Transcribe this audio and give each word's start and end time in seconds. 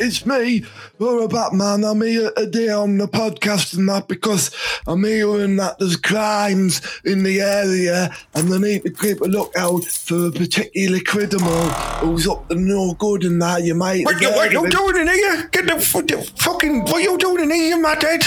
It's 0.00 0.24
me, 0.24 0.64
Laura 0.98 1.28
Batman. 1.28 1.84
I'm 1.84 2.00
here 2.02 2.30
today 2.36 2.68
on 2.68 2.98
the 2.98 3.08
podcast 3.08 3.76
and 3.76 3.88
that 3.88 4.08
because 4.08 4.50
I'm 4.86 5.04
hearing 5.04 5.56
that 5.56 5.78
there's 5.78 5.96
crimes 5.96 6.80
in 7.04 7.22
the 7.22 7.40
area 7.40 8.14
and 8.34 8.48
they 8.48 8.58
need 8.58 8.82
to 8.84 8.90
keep 8.90 9.20
a 9.20 9.24
lookout 9.24 9.84
for 9.84 10.26
a 10.26 10.30
particular 10.30 11.00
criminal 11.00 11.68
who's 12.00 12.28
up 12.28 12.48
to 12.48 12.54
no 12.54 12.94
good 12.94 13.24
and 13.24 13.40
that 13.42 13.64
you 13.64 13.74
might. 13.74 14.04
What 14.04 14.20
you, 14.20 14.30
what 14.30 14.52
you 14.52 14.68
doing 14.68 14.96
in 14.96 15.08
here? 15.08 15.48
Get 15.52 15.66
the, 15.66 15.74
the 15.74 16.32
fucking. 16.36 16.82
What 16.82 17.02
you 17.02 17.18
doing 17.18 17.44
in 17.44 17.50
here, 17.50 17.80
my 17.80 17.94
dad? 17.94 18.24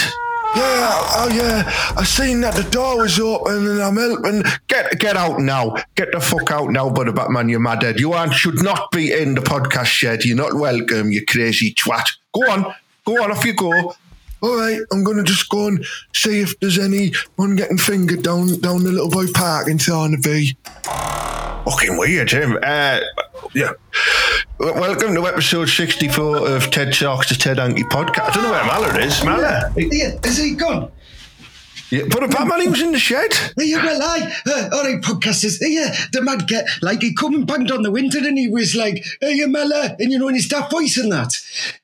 Yeah, 0.54 0.98
oh 1.16 1.30
yeah. 1.32 1.94
I 1.96 2.04
seen 2.04 2.42
that 2.42 2.54
the 2.54 2.68
door 2.70 2.98
was 2.98 3.18
open 3.18 3.66
and 3.66 3.80
I'm 3.80 3.96
helping. 3.96 4.42
Get 4.68 4.98
get 4.98 5.16
out 5.16 5.40
now. 5.40 5.76
Get 5.94 6.12
the 6.12 6.20
fuck 6.20 6.50
out 6.50 6.70
now, 6.70 6.90
Buddy 6.90 7.12
Batman, 7.12 7.48
you're 7.48 7.60
mad 7.60 7.82
head. 7.82 7.98
You 7.98 8.12
aren't, 8.12 8.34
should 8.34 8.62
not 8.62 8.90
be 8.90 9.12
in 9.12 9.34
the 9.34 9.40
podcast 9.40 9.86
shed. 9.86 10.24
You're 10.24 10.36
not 10.36 10.54
welcome, 10.54 11.10
you 11.10 11.24
crazy 11.24 11.74
twat. 11.74 12.04
Go 12.34 12.50
on. 12.50 12.74
Go 13.04 13.22
on, 13.22 13.32
off 13.32 13.44
you 13.44 13.54
go. 13.54 13.94
All 14.42 14.56
right, 14.56 14.80
I'm 14.92 15.04
gonna 15.04 15.22
just 15.22 15.48
go 15.48 15.68
and 15.68 15.84
see 16.12 16.40
if 16.40 16.58
there's 16.60 16.78
anyone 16.78 17.56
getting 17.56 17.78
fingered 17.78 18.22
down 18.22 18.58
down 18.60 18.82
the 18.82 18.90
little 18.90 19.08
boy 19.08 19.26
park 19.32 19.68
in 19.68 19.78
Thornaby. 19.78 20.56
Fucking 21.64 21.96
weird, 21.96 22.28
Tim. 22.28 22.58
Uh, 22.62 23.00
yeah. 23.54 23.72
Welcome 24.62 25.16
to 25.16 25.26
episode 25.26 25.68
64 25.68 26.48
of 26.48 26.70
TED 26.70 26.92
Talks 26.92 27.26
to 27.26 27.36
Ted 27.36 27.58
Hankey 27.58 27.82
podcast. 27.82 28.30
I 28.30 28.34
don't 28.34 28.42
know 28.44 28.52
where 28.52 28.64
Mallet 28.64 29.02
is. 29.02 29.24
Mallet? 29.24 29.72
Yeah, 29.76 30.16
is 30.22 30.36
he 30.36 30.54
gone? 30.54 30.92
Yeah, 31.90 32.04
but 32.08 32.30
Batman, 32.30 32.60
he 32.60 32.68
was 32.68 32.80
in 32.80 32.92
the 32.92 32.98
shed. 33.00 33.32
Well, 33.56 34.02
I, 34.02 34.32
uh, 34.46 34.68
all 34.72 34.84
right, 34.84 35.02
podcasters, 35.02 35.58
yeah, 35.60 35.92
the 36.12 36.22
mad 36.22 36.46
get, 36.46 36.64
like, 36.80 37.02
he 37.02 37.12
come 37.12 37.34
and 37.34 37.44
banged 37.44 37.72
on 37.72 37.82
the 37.82 37.90
window 37.90 38.18
and 38.18 38.38
he 38.38 38.46
was 38.46 38.76
like, 38.76 39.04
hey, 39.20 39.32
you 39.32 39.48
Mella, 39.48 39.96
and 39.98 40.12
you 40.12 40.18
know, 40.18 40.28
in 40.28 40.36
his 40.36 40.46
daft 40.46 40.70
voice 40.70 40.96
and 40.96 41.10
that. 41.10 41.34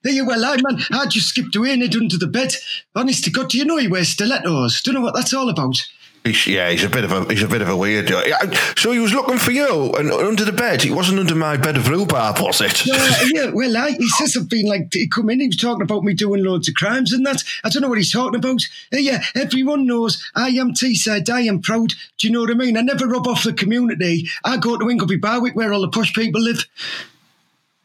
Hey, 0.04 0.22
well, 0.22 0.44
I, 0.44 0.58
man, 0.62 0.80
I 0.92 1.06
just 1.06 1.30
skipped 1.30 1.56
away 1.56 1.72
and 1.72 1.82
hid 1.82 1.96
under 1.96 2.16
the 2.16 2.28
bed. 2.28 2.54
Honest 2.94 3.24
to 3.24 3.32
God, 3.32 3.50
do 3.50 3.58
you 3.58 3.64
know 3.64 3.78
he 3.78 3.88
wears 3.88 4.10
stilettos? 4.10 4.82
Don't 4.82 4.94
know 4.94 5.00
what 5.00 5.16
that's 5.16 5.34
all 5.34 5.48
about. 5.48 5.76
He's, 6.24 6.47
yeah, 6.47 6.70
he's 6.70 6.84
a 6.84 6.88
bit 6.88 7.05
of 7.05 7.12
a 7.12 7.24
he's 7.33 7.42
a 7.42 7.48
bit 7.48 7.62
of 7.62 7.69
a 7.69 7.77
weird. 7.77 8.11
Yeah, 8.11 8.36
So 8.77 8.92
he 8.92 8.98
was 8.98 9.12
looking 9.12 9.38
for 9.38 9.50
you 9.50 9.92
and 9.94 10.11
under 10.11 10.44
the 10.44 10.52
bed. 10.52 10.84
It 10.84 10.92
wasn't 10.92 11.20
under 11.20 11.34
my 11.34 11.56
bed 11.56 11.77
of 11.77 11.88
rhubarb, 11.88 12.38
was 12.41 12.61
it? 12.61 12.83
Uh, 12.86 13.16
yeah, 13.33 13.50
well, 13.52 13.77
I, 13.77 13.92
he 13.92 14.08
says 14.08 14.36
I've 14.36 14.48
been 14.48 14.66
like, 14.66 14.92
he 14.92 15.08
come 15.08 15.30
in, 15.30 15.41
he 15.41 15.46
was 15.46 15.56
talking 15.56 15.83
about 15.83 16.05
me 16.05 16.14
doing 16.14 16.44
loads 16.44 16.69
of 16.69 16.74
crimes 16.74 17.12
and 17.12 17.24
that. 17.27 17.42
I 17.64 17.70
don't 17.70 17.83
know 17.83 17.89
what 17.89 17.98
he's 17.98 18.12
talking 18.12 18.39
about. 18.39 18.62
Uh, 18.92 18.98
yeah, 18.98 19.22
everyone 19.34 19.86
knows 19.86 20.22
I 20.34 20.48
am 20.48 20.72
Teesside, 20.72 21.30
I 21.30 21.42
am 21.42 21.62
proud. 21.62 21.92
Do 22.19 22.27
you 22.27 22.33
know 22.33 22.41
what 22.41 22.50
I 22.50 22.55
mean? 22.55 22.77
I 22.77 22.83
never 22.83 23.06
rub 23.06 23.27
off 23.27 23.44
the 23.44 23.52
community. 23.52 24.28
I 24.44 24.56
go 24.56 24.77
to 24.77 24.91
Ingleby 24.91 25.16
Barwick 25.16 25.55
where 25.56 25.72
all 25.72 25.83
the 25.83 25.89
posh 25.89 26.14
people 26.14 26.42
live. 26.42 26.66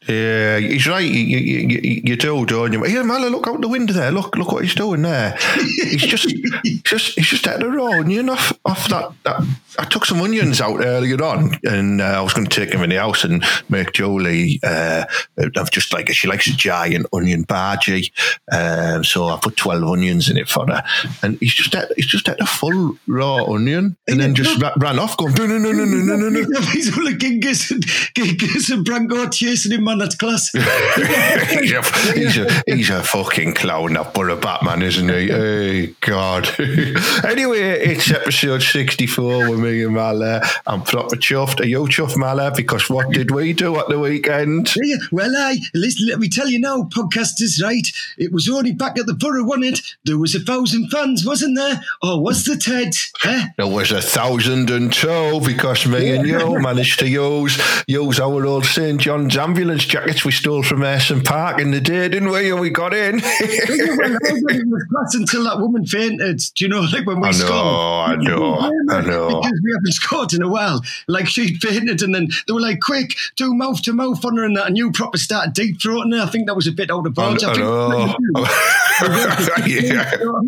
Yeah, 0.08 0.58
he's 0.58 0.86
right. 0.86 1.00
You, 1.00 1.38
you, 1.38 1.68
you, 1.68 2.02
you 2.04 2.16
do, 2.16 2.44
don't 2.44 2.72
you? 2.72 2.82
Here, 2.84 3.04
Mala, 3.04 3.28
look 3.28 3.46
out 3.46 3.60
the 3.60 3.68
window 3.68 3.92
there. 3.92 4.12
Look, 4.12 4.36
look 4.36 4.52
what 4.52 4.64
he's 4.64 4.74
doing 4.74 5.02
there. 5.02 5.36
He's 5.56 6.02
just, 6.02 6.28
just, 6.84 7.14
he's 7.14 7.26
just 7.26 7.46
at 7.46 7.60
the 7.60 7.68
raw 7.68 8.00
onion 8.00 8.28
off, 8.28 8.52
off 8.64 8.88
that, 8.88 9.12
that. 9.24 9.42
I 9.78 9.84
took 9.84 10.04
some 10.04 10.20
onions 10.20 10.60
out 10.60 10.84
earlier 10.84 11.22
on, 11.22 11.58
and 11.64 12.00
uh, 12.00 12.04
I 12.04 12.20
was 12.20 12.32
going 12.32 12.46
to 12.46 12.60
take 12.60 12.70
them 12.70 12.82
in 12.82 12.90
the 12.90 12.96
house 12.96 13.24
and 13.24 13.44
make 13.68 13.92
Jolie. 13.92 14.60
Uh, 14.62 15.04
I've 15.38 15.70
just 15.70 15.92
like 15.92 16.08
she 16.10 16.28
likes 16.28 16.46
a 16.46 16.52
giant 16.52 17.06
onion 17.12 17.44
bhaji, 17.44 18.10
um, 18.52 19.04
so 19.04 19.26
I 19.28 19.38
put 19.42 19.56
twelve 19.56 19.82
onions 19.82 20.28
in 20.28 20.36
it 20.36 20.48
for 20.48 20.66
her, 20.66 20.84
and 21.22 21.38
he's 21.38 21.54
just 21.54 21.74
at, 21.74 21.90
he's 21.96 22.06
just 22.06 22.28
at 22.28 22.40
a 22.40 22.46
full 22.46 22.96
raw 23.06 23.44
onion, 23.44 23.96
and 24.06 24.20
then 24.20 24.34
just 24.34 24.60
ra- 24.62 24.74
ran 24.78 24.98
off, 24.98 25.16
going 25.16 25.34
no, 25.34 25.46
no, 25.46 25.58
no, 25.58 25.72
no, 25.72 25.84
no, 25.84 26.16
no, 26.16 26.28
no. 26.28 26.60
He's 26.72 26.96
all 26.96 27.04
like 27.04 27.18
Genghis 27.18 27.70
and, 27.70 27.84
Genghis 28.16 28.70
and 28.70 28.84
Branko 28.86 29.32
chasing 29.32 29.72
him 29.72 29.88
on 29.94 29.98
that 30.00 30.18
class. 30.18 30.50
he's, 31.60 31.72
a, 31.72 31.82
he's, 32.12 32.38
a, 32.38 32.62
he's 32.66 32.90
a 32.90 33.02
fucking 33.02 33.54
clown, 33.54 33.94
that 33.94 34.12
Borough 34.12 34.36
Batman, 34.36 34.82
isn't 34.82 35.08
he? 35.08 35.28
Hey, 35.28 35.86
God. 36.00 36.48
anyway, 37.24 37.60
it's 37.60 38.10
episode 38.10 38.62
64 38.62 39.50
with 39.50 39.60
me 39.60 39.84
and 39.84 39.94
Mala. 39.94 40.42
I'm 40.66 40.82
proper 40.82 41.16
chuffed. 41.16 41.60
Are 41.60 41.66
you 41.66 41.80
chuffed, 41.84 42.16
Mala? 42.16 42.52
Because 42.54 42.90
what 42.90 43.10
did 43.10 43.30
we 43.30 43.52
do 43.52 43.76
at 43.76 43.88
the 43.88 43.98
weekend? 43.98 44.74
Yeah, 44.82 44.96
well, 45.12 45.32
I 45.36 45.58
listen. 45.74 46.08
Let 46.08 46.18
me 46.18 46.28
tell 46.28 46.48
you 46.48 46.58
now, 46.58 46.82
podcasters, 46.82 47.62
right? 47.62 47.86
It 48.18 48.32
was 48.32 48.48
only 48.48 48.72
back 48.72 48.98
at 48.98 49.06
the 49.06 49.14
borough, 49.14 49.44
wasn't 49.44 49.66
it? 49.66 49.80
There 50.04 50.18
was 50.18 50.34
a 50.34 50.40
thousand 50.40 50.90
fans, 50.90 51.24
wasn't 51.24 51.56
there? 51.56 51.80
Or 52.02 52.20
was 52.22 52.44
the 52.44 52.56
Ted? 52.56 52.94
Eh? 53.24 53.46
There 53.56 53.68
was 53.68 53.92
a 53.92 54.02
thousand 54.02 54.70
and 54.70 54.92
two 54.92 55.40
because 55.44 55.86
me 55.86 56.16
and 56.16 56.26
you 56.26 56.58
managed 56.60 56.98
to 57.00 57.08
use 57.08 57.60
use 57.86 58.18
our 58.18 58.44
old 58.44 58.64
St. 58.64 59.00
John's 59.00 59.36
ambulance 59.36 59.83
jackets 59.86 60.24
we 60.24 60.32
stole 60.32 60.62
from 60.62 60.80
Ayresome 60.80 61.24
Park 61.24 61.60
in 61.60 61.70
the 61.70 61.80
day, 61.80 62.08
didn't 62.08 62.30
we? 62.30 62.50
And 62.50 62.60
we 62.60 62.70
got 62.70 62.94
in. 62.94 63.18
Yeah, 63.18 63.96
well, 63.96 64.12
I 64.12 64.18
thought 64.18 64.52
it 64.52 64.66
was 64.66 64.84
class 64.90 65.14
until 65.14 65.44
that 65.44 65.58
woman 65.60 65.86
fainted. 65.86 66.40
Do 66.54 66.64
you 66.64 66.68
know, 66.68 66.80
like 66.80 67.06
when 67.06 67.20
we 67.20 67.28
I 67.28 67.30
know, 67.30 67.36
scored? 67.36 67.52
I 68.10 68.14
know, 68.16 68.54
I 68.90 69.00
know. 69.00 69.28
Because 69.28 69.60
we 69.64 69.72
haven't 69.76 69.92
scored 69.92 70.32
in 70.32 70.42
a 70.42 70.48
while. 70.48 70.82
Like 71.08 71.26
she 71.26 71.54
fainted, 71.54 72.02
and 72.02 72.14
then 72.14 72.28
they 72.46 72.52
were 72.52 72.60
like, 72.60 72.80
"Quick, 72.80 73.14
do 73.36 73.54
mouth 73.54 73.82
to 73.82 73.92
mouth 73.92 74.24
on 74.24 74.36
her," 74.36 74.44
and 74.44 74.56
that, 74.56 74.66
and 74.66 74.76
you 74.76 74.92
proper 74.92 75.18
started 75.18 75.54
deep 75.54 75.80
throating 75.80 76.14
her. 76.16 76.22
I 76.22 76.26
think 76.26 76.46
that 76.46 76.56
was 76.56 76.66
a 76.66 76.72
bit 76.72 76.90
out 76.90 77.06
of 77.06 77.14
bounds. 77.14 77.44
I 77.44 77.54
think 77.54 77.64
know. 77.64 78.14
yeah. 79.66 80.10
You 80.24 80.26
know 80.26 80.32
what 80.32 80.44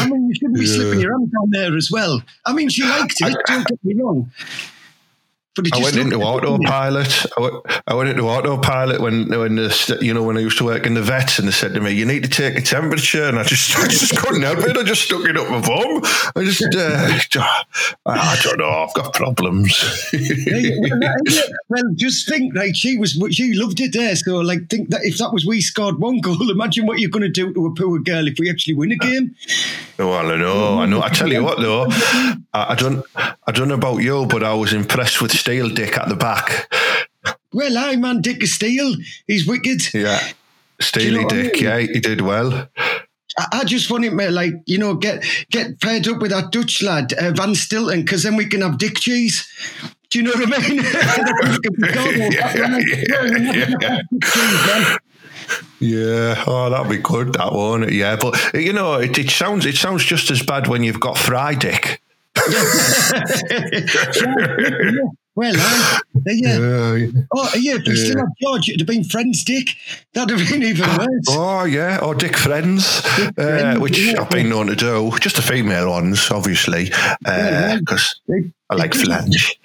I 0.00 0.10
mean? 0.10 0.28
You 0.28 0.34
shouldn't 0.34 0.58
be 0.58 0.66
slipping 0.66 1.00
your 1.00 1.12
hand 1.12 1.32
down 1.32 1.50
there 1.50 1.76
as 1.76 1.90
well. 1.90 2.22
I 2.44 2.52
mean, 2.52 2.68
she 2.68 2.84
liked 2.84 3.16
it. 3.20 3.36
Don't 3.46 3.66
get 3.66 3.84
me 3.84 3.94
wrong. 4.00 4.30
I 5.72 5.82
went 5.82 5.96
into 5.96 6.20
autopilot. 6.22 7.26
I 7.36 7.40
went, 7.40 7.54
I 7.86 7.94
went 7.94 8.08
into 8.10 8.28
autopilot 8.28 9.00
when 9.00 9.28
when 9.28 9.56
the, 9.56 9.98
you 10.00 10.14
know 10.14 10.22
when 10.22 10.36
I 10.36 10.40
used 10.40 10.58
to 10.58 10.64
work 10.64 10.86
in 10.86 10.94
the 10.94 11.02
vets 11.02 11.38
and 11.38 11.48
they 11.48 11.52
said 11.52 11.74
to 11.74 11.80
me, 11.80 11.92
"You 11.92 12.04
need 12.04 12.22
to 12.22 12.28
take 12.28 12.56
a 12.56 12.60
temperature," 12.62 13.24
and 13.24 13.38
I 13.38 13.42
just 13.42 13.78
I 13.78 13.88
just 13.88 14.16
couldn't 14.16 14.42
help 14.42 14.58
it. 14.58 14.76
I 14.76 14.82
just 14.82 15.02
stuck 15.02 15.24
it 15.24 15.36
up 15.36 15.50
my 15.50 15.60
bum. 15.60 16.02
I 16.36 16.44
just 16.44 16.62
uh, 16.74 17.18
I 18.06 18.40
don't 18.42 18.58
know. 18.58 18.68
I've 18.68 18.94
got 18.94 19.14
problems. 19.14 20.08
Yeah, 20.12 20.56
yeah, 20.56 21.14
well, 21.68 21.84
just 21.94 22.28
think, 22.28 22.54
like 22.54 22.74
she 22.74 22.96
was, 22.96 23.12
she 23.30 23.52
loved 23.54 23.80
it 23.80 23.92
there. 23.92 24.14
So, 24.16 24.36
like, 24.36 24.68
think 24.68 24.90
that 24.90 25.04
if 25.04 25.18
that 25.18 25.32
was 25.32 25.44
we 25.46 25.60
scored 25.60 25.98
one 25.98 26.20
goal, 26.20 26.50
imagine 26.50 26.86
what 26.86 26.98
you're 26.98 27.10
going 27.10 27.22
to 27.22 27.28
do 27.28 27.52
to 27.52 27.66
a 27.66 27.74
poor 27.74 27.98
girl 28.00 28.26
if 28.26 28.38
we 28.38 28.50
actually 28.50 28.74
win 28.74 28.92
a 28.92 28.96
game. 28.96 29.34
well, 29.98 30.30
I 30.30 30.36
know, 30.36 30.78
I 30.78 30.86
know. 30.86 31.02
I 31.02 31.08
tell 31.08 31.32
you 31.32 31.42
what, 31.42 31.60
though, 31.60 31.86
I, 31.88 32.38
I 32.72 32.74
don't 32.74 33.04
I 33.48 33.50
don't 33.50 33.68
know 33.68 33.76
about 33.76 34.02
you, 34.02 34.26
but 34.26 34.42
I 34.44 34.52
was 34.52 34.74
impressed 34.74 35.22
with 35.22 35.32
Steel 35.32 35.70
Dick 35.70 35.96
at 35.96 36.10
the 36.10 36.16
back. 36.16 36.70
Well, 37.50 37.78
I 37.78 37.96
man, 37.96 38.20
Dick 38.20 38.42
of 38.42 38.48
Steel, 38.50 38.94
he's 39.26 39.46
wicked. 39.46 39.94
Yeah, 39.94 40.20
Steely 40.82 41.16
know 41.16 41.22
what 41.22 41.32
I 41.32 41.36
Dick. 41.42 41.54
mean? 41.54 41.64
Yeah, 41.64 41.78
he 41.78 41.98
did 42.00 42.20
well. 42.20 42.68
I, 43.52 43.64
just 43.64 43.90
want 43.90 44.04
him, 44.04 44.20
uh, 44.20 44.30
like, 44.30 44.52
you 44.66 44.76
know, 44.76 44.94
get 44.94 45.24
get 45.50 45.80
paired 45.80 46.06
up 46.08 46.18
with 46.20 46.30
that 46.32 46.52
Dutch 46.52 46.82
lad, 46.82 47.14
uh, 47.14 47.30
Van 47.30 47.54
Stilton, 47.54 48.02
because 48.02 48.22
then 48.22 48.36
we 48.36 48.44
can 48.44 48.60
have 48.60 48.76
Dick 48.76 48.98
cheese. 48.98 49.48
Do 50.10 50.18
you 50.18 50.24
know 50.24 50.32
what 50.32 50.52
I 50.52 50.68
mean? 50.68 50.82
yeah, 53.80 54.96
Yeah, 55.80 56.44
oh, 56.46 56.68
that'd 56.68 56.90
be 56.90 56.98
good. 56.98 57.32
That 57.32 57.52
won't? 57.52 57.90
Yeah, 57.92 58.16
but 58.16 58.52
you 58.52 58.74
know, 58.74 58.96
it, 58.96 59.16
it 59.16 59.30
sounds 59.30 59.64
it 59.64 59.76
sounds 59.76 60.04
just 60.04 60.30
as 60.30 60.42
bad 60.42 60.66
when 60.66 60.82
you've 60.82 61.00
got 61.00 61.16
fry 61.16 61.54
dick. 61.54 62.02
Well, 65.34 65.54
uh, 65.56 65.98
yeah. 66.26 66.58
Yeah. 66.58 67.10
Oh, 67.34 67.50
yeah, 67.56 67.74
if 67.76 67.86
we 67.86 67.94
still 67.96 68.16
Yeah. 68.16 68.22
had 68.22 68.28
George, 68.40 68.68
it'd 68.68 68.80
have 68.80 68.86
been 68.86 69.04
Friend's 69.04 69.44
Dick. 69.44 69.70
That'd 70.14 70.38
have 70.38 70.48
been 70.48 70.62
even 70.62 70.88
worse. 70.88 71.26
Oh 71.28 71.64
yeah, 71.64 71.98
or 72.02 72.14
Dick 72.14 72.36
Friends, 72.36 73.02
uh, 73.04 73.30
Friends, 73.36 73.80
which 73.80 73.98
yeah. 73.98 74.20
I've 74.20 74.30
been 74.30 74.48
known 74.48 74.66
to 74.68 74.76
do. 74.76 75.12
Just 75.20 75.36
the 75.36 75.42
female 75.42 75.90
ones, 75.90 76.30
obviously, 76.30 76.90
Yeah, 77.26 77.78
because 77.78 78.20
It- 78.28 78.52
I 78.70 78.74
like 78.74 78.94
it- 78.94 78.98
flange. 79.04 79.58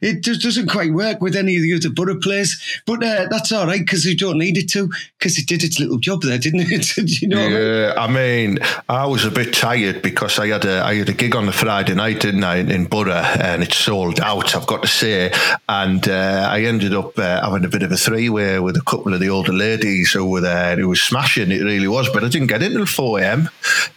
It 0.00 0.22
just 0.22 0.42
doesn't 0.42 0.68
quite 0.68 0.92
work 0.92 1.20
with 1.20 1.34
any 1.36 1.56
of 1.56 1.62
the 1.62 1.74
other 1.74 1.90
borough 1.90 2.18
players, 2.20 2.80
but 2.86 3.02
uh, 3.02 3.26
that's 3.30 3.50
all 3.52 3.66
right 3.66 3.80
because 3.80 4.04
we 4.04 4.14
don't 4.14 4.38
need 4.38 4.56
it 4.58 4.68
to 4.70 4.88
because 5.18 5.38
it 5.38 5.46
did 5.46 5.64
its 5.64 5.80
little 5.80 5.98
job 5.98 6.22
there, 6.22 6.38
didn't 6.38 6.60
it? 6.70 6.96
You 7.22 7.28
know? 7.28 7.36
what 7.38 7.46
I 7.46 7.48
mean? 7.48 7.62
Yeah, 7.62 7.94
I 7.96 8.06
mean, 8.08 8.58
I 8.88 9.06
was 9.06 9.24
a 9.24 9.30
bit 9.30 9.54
tired 9.54 10.02
because 10.02 10.38
I 10.38 10.48
had 10.48 10.64
a 10.64 10.82
I 10.84 10.94
had 10.96 11.08
a 11.08 11.12
gig 11.12 11.34
on 11.34 11.46
the 11.46 11.52
Friday 11.52 11.94
night, 11.94 12.20
didn't 12.20 12.44
I, 12.44 12.56
in 12.56 12.84
Borough, 12.86 13.12
and 13.12 13.62
it 13.62 13.72
sold 13.72 14.20
out. 14.20 14.54
I've 14.54 14.66
got 14.66 14.82
to 14.82 14.88
say. 14.88 15.32
And 15.68 16.08
uh, 16.08 16.48
I 16.50 16.62
ended 16.62 16.94
up 16.94 17.18
uh, 17.18 17.40
having 17.42 17.64
a 17.64 17.68
bit 17.68 17.82
of 17.82 17.90
a 17.92 17.96
three 17.96 18.28
way 18.28 18.58
with 18.60 18.76
a 18.76 18.82
couple 18.82 19.12
of 19.14 19.20
the 19.20 19.28
older 19.30 19.52
ladies 19.52 20.12
who 20.12 20.24
were 20.24 20.40
there. 20.40 20.78
It 20.78 20.84
was 20.84 21.02
smashing, 21.02 21.50
it 21.50 21.62
really 21.62 21.88
was. 21.88 22.08
But 22.10 22.22
I 22.24 22.28
didn't 22.28 22.48
get 22.48 22.62
in 22.62 22.72
until 22.72 22.86
4 22.86 23.20
a.m. 23.20 23.50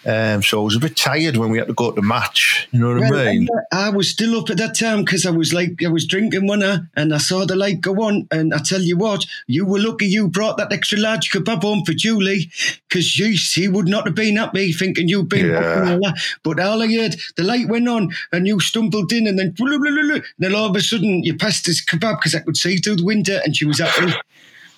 Um, 0.05 0.41
so 0.43 0.61
I 0.61 0.63
was 0.63 0.75
a 0.75 0.79
bit 0.79 0.95
tired 0.95 1.37
when 1.37 1.49
we 1.51 1.57
had 1.59 1.67
to 1.67 1.73
go 1.73 1.91
to 1.91 1.95
the 2.01 2.07
match. 2.07 2.67
You 2.71 2.79
know 2.79 2.93
what 2.99 3.11
Well, 3.11 3.27
I 3.27 3.31
mean? 3.33 3.47
I 3.71 3.89
was 3.89 4.09
still 4.09 4.38
up 4.39 4.49
at 4.49 4.57
that 4.57 4.77
time 4.77 5.03
because 5.03 5.25
I 5.25 5.31
was 5.31 5.53
like, 5.53 5.83
I 5.83 5.89
was 5.89 6.05
drinking 6.05 6.47
one 6.47 6.63
uh, 6.63 6.79
and 6.95 7.13
I 7.13 7.17
saw 7.17 7.45
the 7.45 7.55
light 7.55 7.81
go 7.81 7.95
on. 8.03 8.27
And 8.31 8.53
I 8.53 8.59
tell 8.59 8.81
you 8.81 8.97
what, 8.97 9.25
you 9.47 9.65
were 9.65 9.79
lucky 9.79 10.05
you 10.05 10.27
brought 10.27 10.57
that 10.57 10.71
extra 10.73 10.97
large 10.99 11.31
kebab 11.31 11.61
home 11.61 11.83
for 11.85 11.93
Julie 11.93 12.49
because 12.87 13.05
she, 13.05 13.67
would 13.67 13.87
not 13.87 14.05
have 14.05 14.15
been 14.15 14.37
at 14.37 14.53
me 14.53 14.71
thinking 14.71 15.07
you'd 15.07 15.29
been 15.29 15.47
Yeah. 15.47 15.97
all. 16.01 16.13
But 16.43 16.59
all 16.59 16.81
I 16.81 16.87
heard, 16.87 17.15
the 17.35 17.43
light 17.43 17.67
went 17.67 17.87
on 17.87 18.11
and 18.31 18.47
you 18.47 18.59
stumbled 18.59 19.11
in 19.11 19.27
and 19.27 19.37
then, 19.37 19.51
blah, 19.51 19.67
blah, 19.67 19.77
blah, 19.77 20.15
and 20.15 20.23
then 20.39 20.55
all 20.55 20.69
of 20.69 20.75
a 20.75 20.81
sudden 20.81 21.23
you 21.23 21.35
passed 21.37 21.65
this 21.65 21.83
kebab 21.83 22.17
because 22.19 22.35
I 22.35 22.39
could 22.39 22.57
see 22.57 22.77
through 22.77 22.97
the 22.97 23.05
window 23.05 23.39
and 23.43 23.55
she 23.55 23.65
was 23.65 23.79
happy. 23.79 24.13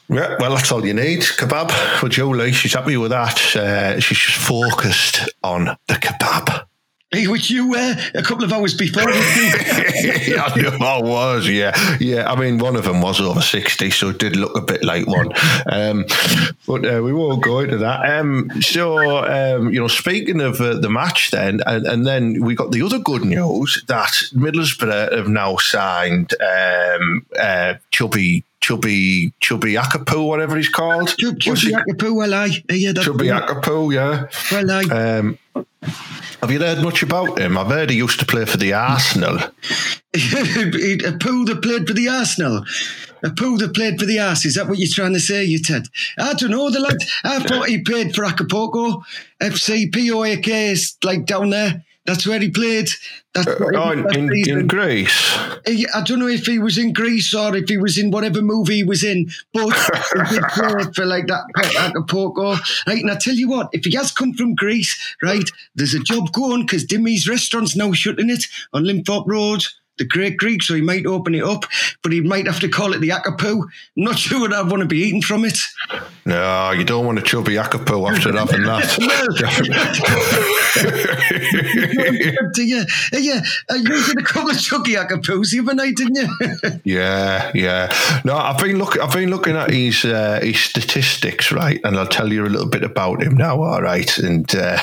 Yeah, 0.10 0.36
well, 0.40 0.56
that's 0.56 0.70
all 0.72 0.86
you 0.86 0.94
need. 0.94 1.22
Kebab 1.22 1.72
for 2.00 2.10
Julie. 2.10 2.52
She's 2.52 2.74
happy 2.74 2.98
with 2.98 3.12
that. 3.12 3.56
Uh, 3.56 4.00
she's 4.02 4.18
just 4.18 4.38
focused 4.38 5.30
on 5.42 5.66
the 5.88 5.94
kebab. 5.94 6.66
Which 7.14 7.50
you 7.50 7.70
were 7.70 7.96
a 8.16 8.24
couple 8.24 8.46
of 8.46 8.54
hours 8.54 8.74
before. 8.74 9.04
yeah, 9.12 10.44
I 10.46 10.62
know 10.62 10.78
I 10.86 11.02
was. 11.02 11.46
Yeah, 11.46 11.76
yeah. 12.00 12.32
I 12.32 12.40
mean, 12.40 12.58
one 12.58 12.78
of 12.78 12.86
them 12.86 13.02
was 13.02 13.20
over 13.20 13.42
sixty, 13.42 13.90
so 13.92 14.10
it 14.10 14.18
did 14.18 14.38
look 14.38 14.56
a 14.58 14.62
bit 14.62 14.82
like 14.82 15.06
one. 15.08 15.30
Um, 15.70 16.06
but 16.66 16.86
uh, 16.86 17.02
we 17.04 17.12
won't 17.12 17.44
go 17.44 17.60
into 17.60 17.78
that. 17.80 18.10
Um, 18.18 18.50
so, 18.62 19.26
um, 19.26 19.74
you 19.74 19.82
know, 19.82 19.90
speaking 19.90 20.40
of 20.40 20.62
uh, 20.62 20.76
the 20.76 20.90
match, 20.90 21.32
then, 21.32 21.60
and, 21.66 21.86
and 21.86 22.08
then 22.08 22.46
we 22.46 22.56
got 22.56 22.72
the 22.72 22.82
other 22.82 23.00
good 23.00 23.26
news 23.26 23.84
that 23.88 24.14
Middlesbrough 24.34 25.12
have 25.12 25.28
now 25.28 25.58
signed 25.58 26.34
um, 26.42 27.26
uh, 27.38 27.74
Chubby. 27.92 28.46
Chubby, 28.62 29.34
Chubby 29.40 29.74
Akapu, 29.74 30.28
whatever 30.28 30.56
he's 30.56 30.70
called. 30.70 31.10
Chubby 31.18 31.60
he- 31.60 31.74
Akapu, 31.74 32.16
well, 32.16 32.32
I. 32.32 32.64
Yeah, 32.70 32.92
that's 32.92 33.08
Chubby 33.08 33.26
Akapu, 33.26 33.92
yeah. 33.92 34.28
Well, 34.52 34.72
I. 34.72 35.18
Um, 35.18 35.40
have 35.56 36.52
you 36.52 36.60
heard 36.60 36.84
much 36.84 37.04
about 37.04 37.40
him? 37.40 37.58
I've 37.58 37.68
heard 37.68 37.90
he 37.90 37.98
used 37.98 38.20
to 38.20 38.26
play 38.26 38.46
for 38.46 38.58
the 38.58 38.74
Arsenal. 38.74 39.38
a 40.14 41.18
poo 41.20 41.46
that 41.46 41.60
played 41.62 41.88
for 41.88 41.94
the 41.94 42.08
Arsenal. 42.10 42.64
A 43.24 43.30
poo 43.30 43.58
that 43.58 43.76
played 43.76 44.00
for 44.00 44.06
the 44.06 44.20
Arse. 44.20 44.46
Is 44.46 44.56
that 44.56 44.68
what 44.68 44.80
you're 44.80 44.90
trying 44.92 45.14
to 45.14 45.20
say, 45.20 45.44
you 45.44 45.60
Ted? 45.60 45.88
I 46.18 46.34
don't 46.34 46.52
know. 46.52 46.70
The 46.70 46.80
lad, 46.80 46.98
I 47.24 47.40
thought 47.40 47.70
he 47.70 47.82
played 47.82 48.16
for 48.16 48.26
Acapulco. 48.26 49.04
FC 49.40 49.92
POAK 49.92 51.04
like 51.04 51.26
down 51.26 51.52
there. 51.52 51.84
That's 52.06 52.26
where 52.26 52.40
he 52.40 52.50
played. 52.50 52.88
That's 53.34 53.48
uh, 53.48 53.56
he 53.72 53.78
Oh, 53.78 53.92
in, 53.92 54.08
in, 54.16 54.50
in 54.50 54.68
Greece. 54.68 55.38
He- 55.68 55.88
I 55.94 56.02
don't 56.04 56.20
know 56.20 56.28
if 56.28 56.46
he 56.48 56.58
was 56.58 56.78
in 56.78 56.94
Greece 56.94 57.34
or 57.34 57.56
if 57.56 57.70
he 57.70 57.78
was 57.78 57.98
in 57.98 58.10
whatever 58.12 58.42
movie 58.42 58.78
he 58.78 58.84
was 58.84 59.04
in, 59.04 59.30
but 59.54 59.70
he 59.70 60.36
did 60.36 60.44
play 60.50 60.84
for 60.96 61.06
like 61.06 61.28
that 61.28 61.44
Acapulco. 61.80 62.56
Right, 62.88 63.02
and 63.02 63.12
I 63.12 63.16
tell 63.18 63.36
you 63.36 63.48
what, 63.48 63.70
if 63.72 63.86
he 63.86 63.96
has 63.96 64.12
come 64.12 64.34
from 64.34 64.56
Greece, 64.56 65.16
right, 65.22 65.48
there's 65.76 65.94
a 65.94 66.00
job 66.00 66.32
going 66.34 66.66
because 66.66 66.86
Dimmy's 66.86 67.28
restaurant's 67.28 67.76
now 67.76 67.92
shutting 67.94 68.30
it 68.32 68.46
on 68.74 68.84
Linthorpe 68.84 69.28
Road. 69.28 69.64
The 69.98 70.06
Great 70.06 70.38
Greek, 70.38 70.64
so 70.64 70.74
he 70.74 70.82
might 70.82 71.06
open 71.06 71.36
it 71.36 71.44
up, 71.44 71.66
but 72.02 72.12
he 72.12 72.22
might 72.22 72.48
have 72.48 72.60
to 72.62 72.70
call 72.70 72.94
it 72.94 73.00
the 73.00 73.10
Akapu. 73.10 73.62
I'm 73.62 73.70
not 73.96 74.18
sure 74.20 74.40
what 74.40 74.54
I'd 74.54 74.70
want 74.70 74.82
to 74.82 74.88
be 74.88 75.00
eating 75.00 75.22
from 75.22 75.46
it. 75.46 75.58
No, 76.26 76.72
you 76.72 76.84
don't 76.84 77.06
want 77.06 77.20
a 77.20 77.22
chubby 77.22 77.56
Akapu 77.56 78.10
after 78.10 78.32
having 78.32 78.64
that. 78.64 78.82
Do 82.54 82.64
you? 82.64 82.86
Uh, 83.14 83.18
yeah, 83.18 83.42
uh, 83.70 83.76
you 83.76 84.06
did 84.06 84.20
a 84.20 84.24
couple 84.24 84.52
of 84.52 84.58
chuggy 84.58 84.96
Akapus 84.96 85.52
the 85.52 85.60
other 85.60 85.76
night, 85.76 85.96
didn't 85.96 86.16
you? 86.16 86.28
yeah, 86.84 87.52
yeah. 87.54 88.22
No, 88.24 88.36
I've 88.38 88.58
been 88.58 88.78
looking. 88.78 89.02
I've 89.02 89.14
been 89.14 89.30
looking 89.30 89.56
at 89.56 89.70
his 89.72 90.06
uh, 90.06 90.40
his 90.42 90.60
statistics, 90.60 91.52
right, 91.52 91.80
and 91.84 91.98
I'll 91.98 92.08
tell 92.08 92.32
you 92.32 92.46
a 92.46 92.48
little 92.48 92.70
bit 92.70 92.84
about 92.84 93.22
him 93.22 93.36
now. 93.36 93.62
All 93.62 93.82
right, 93.82 94.18
and 94.18 94.54
uh, 94.56 94.80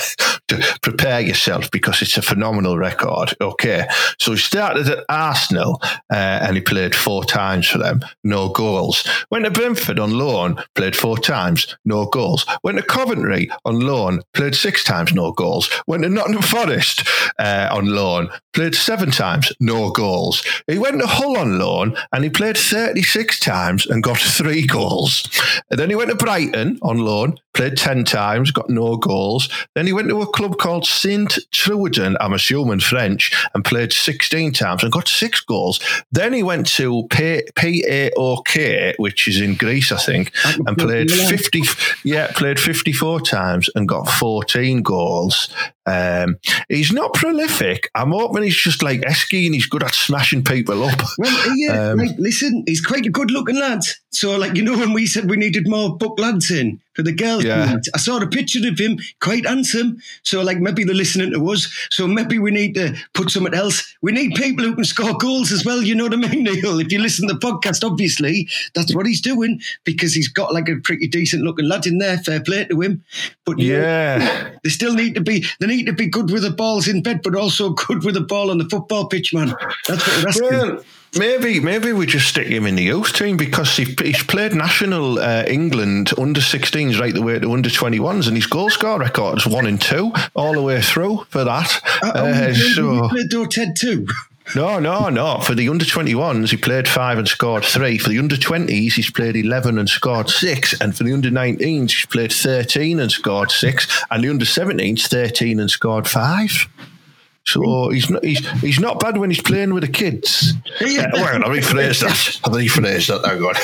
prepare 0.83 1.21
yourself 1.21 1.71
because 1.71 2.03
it's 2.03 2.17
a 2.17 2.23
phenomenal 2.23 2.77
record. 2.79 3.35
Okay, 3.41 3.87
so 4.19 4.33
he 4.33 4.39
started 4.39 4.89
at 4.89 4.98
Arsenal 5.09 5.81
uh, 6.11 6.15
and 6.43 6.57
he 6.57 6.61
played 6.61 6.95
four 6.95 7.25
times 7.25 7.67
for 7.69 7.79
them, 7.79 8.01
no 8.25 8.49
goals. 8.49 9.07
Went 9.31 9.45
to 9.45 9.51
Brentford 9.51 9.99
on 9.99 10.13
loan, 10.13 10.63
played 10.75 10.97
four 10.97 11.19
times, 11.19 11.77
no 11.85 12.07
goals. 12.07 12.47
Went 12.63 12.79
to 12.79 12.85
Coventry 12.85 13.51
on 13.65 13.81
loan, 13.81 14.23
played 14.35 14.55
six 14.55 14.85
times, 14.85 15.13
no 15.13 15.33
goals. 15.33 15.69
Went 15.87 16.03
to 16.03 16.09
Nottingham 16.09 16.43
Forest 16.43 17.09
uh, 17.39 17.69
on 17.71 17.87
loan, 17.87 18.29
played 18.53 18.75
seven 18.75 19.11
times, 19.11 19.53
no 19.61 19.91
goals. 19.91 20.43
He 20.67 20.79
went 20.79 21.01
to 21.01 21.07
Hull 21.07 21.37
on 21.37 21.59
loan 21.59 21.97
and 22.13 22.25
he 22.25 22.31
played 22.31 22.57
36 22.57 23.41
times 23.41 23.87
and 23.87 24.03
got 24.03 24.19
three 24.19 24.67
goals. 24.67 25.29
And 25.71 25.79
then 25.79 25.91
he 25.91 25.97
went 25.97 26.11
to 26.11 26.17
Brighton 26.17 26.79
on 26.83 26.99
loan, 26.99 27.39
played 27.59 27.77
10 27.77 28.05
times, 28.05 28.53
got 28.53 28.71
no 28.71 28.97
goals. 28.97 29.49
Then 29.75 29.87
he 29.87 29.93
went 29.93 30.09
to 30.11 30.23
a 30.23 30.27
club 30.27 30.59
called 30.59 30.87
Saint 30.87 31.41
Truiden, 31.51 32.17
I'm 32.21 32.33
assuming 32.33 32.79
French, 32.79 33.33
and 33.53 33.65
played 33.65 33.93
16 33.93 34.53
times 34.53 34.85
and 34.85 34.93
got 34.93 35.09
six 35.09 35.41
goals. 35.41 35.81
Then 36.13 36.33
he 36.33 36.45
went 36.45 36.69
to 36.77 37.09
PAOK, 37.11 38.95
which 38.99 39.27
is 39.27 39.41
in 39.41 39.57
Greece, 39.57 39.91
I 39.91 39.97
think, 39.97 40.33
and 40.45 40.79
played 40.79 41.11
50, 41.11 41.63
yeah, 42.05 42.31
played 42.33 42.61
54 42.61 43.23
times 43.23 43.69
and 43.75 43.89
got 43.89 44.09
14 44.09 44.83
goals. 44.83 45.53
Um, 45.89 46.37
he's 46.69 46.93
not 46.93 47.15
prolific. 47.15 47.91
I'm 47.95 48.11
hoping 48.13 48.43
he's 48.43 48.57
just 48.57 48.83
like 48.83 49.01
Esky 49.03 49.47
and 49.47 49.55
he's 49.55 49.67
good 49.67 49.83
at 49.83 49.95
smashing 49.95 50.45
people 50.45 50.85
up. 50.85 51.01
Well, 51.19 51.57
yeah, 51.57 51.91
Um, 51.91 51.99
like, 51.99 52.17
listen, 52.19 52.65
he's 52.67 52.85
quite 52.85 53.07
a 53.07 53.11
good 53.11 53.31
looking 53.31 53.57
lad. 53.59 53.81
So, 54.11 54.37
like, 54.37 54.55
you 54.57 54.63
know, 54.63 54.77
when 54.77 54.93
we 54.93 55.07
said 55.07 55.29
we 55.31 55.37
needed 55.37 55.69
more 55.69 55.97
book 55.97 56.19
lads 56.19 56.51
in 56.51 56.81
for 56.95 57.03
the 57.03 57.13
girls, 57.13 57.45
Yeah. 57.45 57.77
I 57.95 57.99
saw 57.99 58.19
a 58.21 58.27
picture 58.27 58.67
of 58.67 58.79
him, 58.79 58.99
quite 59.21 59.47
handsome. 59.47 59.99
So, 60.23 60.43
like, 60.43 60.59
maybe 60.59 60.83
they're 60.85 60.95
listening 60.95 61.31
to 61.33 61.51
us. 61.51 61.69
So, 61.91 62.07
maybe 62.07 62.39
we 62.39 62.51
need 62.51 62.75
to 62.75 62.97
put 63.15 63.31
something 63.31 63.55
else. 63.55 63.95
We 64.03 64.13
need 64.13 64.35
people 64.35 64.65
who 64.65 64.75
can 64.75 64.85
score 64.85 65.17
goals 65.17 65.53
as 65.53 65.65
well. 65.65 65.83
You 65.83 65.95
know 65.95 66.05
what 66.05 66.15
I 66.15 66.17
mean, 66.17 66.45
Neil? 66.45 66.81
If 66.81 66.91
you 66.93 66.99
listen 67.01 67.29
to 67.29 67.35
the 67.35 67.41
podcast, 67.41 67.85
obviously, 67.89 68.49
that's 68.75 68.95
what 68.95 69.07
he's 69.07 69.21
doing 69.21 69.61
because 69.85 70.15
he's 70.15 70.29
got 70.29 70.53
like 70.53 70.69
a 70.69 70.77
pretty 70.83 71.07
decent 71.07 71.43
looking 71.45 71.67
lad 71.69 71.87
in 71.87 71.99
there. 71.99 72.19
Fair 72.19 72.41
play 72.41 72.65
to 72.65 72.81
him. 72.81 73.05
But 73.45 73.59
yeah. 73.59 73.79
Yeah. 74.19 74.51
They 74.65 74.71
still 74.71 74.95
need 74.95 75.15
to 75.15 75.21
be. 75.21 75.45
They 75.61 75.67
need 75.67 75.78
to 75.85 75.93
be 75.93 76.07
good 76.07 76.31
with 76.31 76.43
the 76.43 76.51
balls 76.51 76.89
in 76.89 77.03
bed, 77.03 77.21
but 77.23 77.35
also 77.35 77.71
good 77.87 78.05
with 78.05 78.15
the 78.15 78.21
ball 78.21 78.51
on 78.51 78.59
the 78.59 78.69
football 78.69 79.07
pitch, 79.07 79.33
man. 79.35 79.55
That's 79.87 80.07
what 80.07 80.23
we're 80.23 80.29
asking. 80.29 80.51
Well, 80.51 80.85
maybe 81.17 81.61
maybe 81.61 81.93
we 81.93 82.07
just 82.07 82.29
stick 82.29 82.49
him 82.49 82.67
in 82.67 82.75
the 82.77 82.83
youth 82.83 83.13
team 83.15 83.37
because 83.37 83.77
he, 83.77 83.85
he's 84.03 84.23
played 84.23 84.55
national 84.55 85.19
uh, 85.19 85.45
England 85.47 86.13
under 86.19 86.41
16s 86.41 87.01
right 87.01 87.15
the 87.15 87.23
way 87.23 87.39
to 87.39 87.53
under 87.53 87.69
21s, 87.69 88.27
and 88.27 88.37
his 88.37 88.47
goal 88.47 88.71
score 88.71 88.99
record 88.99 89.39
is 89.39 89.47
one 89.47 89.67
and 89.67 89.81
two 89.81 90.13
all 90.35 90.53
the 90.53 90.63
way 90.63 90.81
through 90.81 91.25
for 91.31 91.45
that. 91.45 91.81
Uh, 92.03 92.09
Uh, 92.15 92.55
so 92.55 93.09
played 93.09 93.29
Door 93.31 93.47
Ted 93.49 93.75
too. 93.79 94.07
no, 94.55 94.79
no, 94.79 95.09
no. 95.09 95.41
For 95.41 95.55
the 95.55 95.69
under 95.69 95.85
21s, 95.85 96.51
he 96.51 96.57
played 96.57 96.89
five 96.89 97.19
and 97.19 97.29
scored 97.29 97.65
three. 97.65 97.99
For 97.99 98.09
the 98.09 98.19
under 98.19 98.37
20s, 98.37 98.93
he's 98.93 99.11
played 99.11 99.37
11 99.37 99.79
and 99.79 99.89
scored 99.89 100.31
six. 100.31 100.79
And 100.81 100.97
for 100.97 101.05
the 101.05 101.13
under 101.13 101.31
19s, 101.31 101.91
he's 101.91 102.07
played 102.07 102.33
13 102.33 103.01
and 103.01 103.11
scored 103.11 103.51
six. 103.51 104.05
And 104.11 104.25
the 104.25 104.31
under 104.31 104.45
17s, 104.45 105.07
13 105.09 105.61
and 105.61 105.71
scored 105.71 106.09
five. 106.09 106.69
So 107.53 107.89
he's 107.91 108.11
not 108.11 108.25
he's 108.25 108.47
he's 108.61 108.79
not 108.81 109.01
bad 109.01 109.17
when 109.17 109.31
he's 109.31 109.41
playing 109.43 109.73
with 109.75 109.85
the 109.85 109.89
kids. 109.93 110.55
Yeah. 110.81 111.07
Uh, 111.07 111.11
well, 111.15 111.45
I 111.45 111.49
rephrase 111.59 112.01
that. 112.03 112.41
I 112.45 112.49
rephrase 112.51 113.09
that. 113.09 113.25
Hang 113.27 113.43
on. 113.43 113.57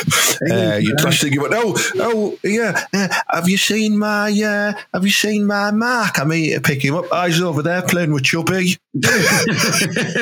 Uh, 0.51 0.77
you 0.79 0.95
plus 0.99 1.21
thinking, 1.21 1.41
oh, 1.43 1.75
oh, 1.97 2.37
yeah. 2.43 2.85
Uh, 2.93 3.09
have 3.31 3.49
you 3.49 3.57
seen 3.57 3.97
my 3.99 4.31
uh, 4.33 4.73
Have 4.93 5.05
you 5.05 5.11
seen 5.13 5.47
my 5.47 5.71
mark? 5.71 6.19
I 6.19 6.25
mean, 6.25 6.55
to 6.55 6.61
pick 6.61 6.83
him 6.85 6.97
up. 6.97 7.05
Oh, 7.13 7.27
he's 7.27 7.41
over 7.41 7.63
there 7.63 7.83
playing 7.83 8.13
with 8.13 8.25
Chubby. 8.25 8.77
yeah, 8.95 9.11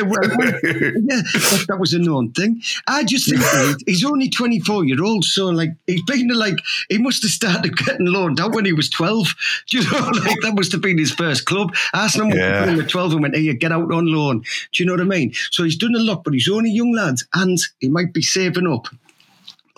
that, 0.03 1.65
that 1.69 1.77
was 1.79 1.93
a 1.95 1.99
known 1.99 2.33
thing. 2.33 2.61
I 2.87 3.05
just 3.05 3.29
think 3.31 3.43
he's 3.87 4.05
only 4.05 4.29
24 4.29 4.85
year 4.85 5.03
old, 5.03 5.25
so 5.25 5.47
like 5.47 5.71
he's 5.87 6.03
been 6.05 6.29
like 6.29 6.57
he 6.89 6.99
must 6.99 7.23
have 7.23 7.31
started 7.33 7.77
getting 7.77 8.07
loaned 8.07 8.41
out 8.41 8.55
when 8.55 8.65
he 8.65 8.73
was 8.73 8.89
12. 8.91 9.35
Do 9.69 9.79
you 9.79 9.91
know, 9.91 9.99
like 10.25 10.37
that 10.43 10.55
must 10.55 10.73
have 10.73 10.81
been 10.81 10.99
his 10.99 11.13
first 11.13 11.45
club. 11.47 11.75
Arsenal 11.95 12.29
must 12.29 12.39
Yeah. 12.39 12.67
have 12.67 12.77
been 12.77 12.87
12 12.87 13.13
and 13.13 13.23
went, 13.23 13.37
"Hey, 13.37 13.52
get 13.53 13.73
out 13.73 13.93
on 13.93 14.07
loan." 14.07 14.41
Do 14.73 14.83
you 14.83 14.87
know 14.87 14.93
what 14.95 15.01
I 15.01 15.05
mean? 15.05 15.33
So 15.51 15.65
he's 15.65 15.77
done 15.77 15.95
a 15.95 15.99
lot, 15.99 16.25
but 16.25 16.35
he's 16.35 16.49
only 16.49 16.71
young 16.71 16.93
lad, 16.93 17.17
and 17.35 17.59
he 17.81 17.89
might 17.89 18.13
be 18.13 18.23
saving 18.23 18.67
up. 18.67 18.89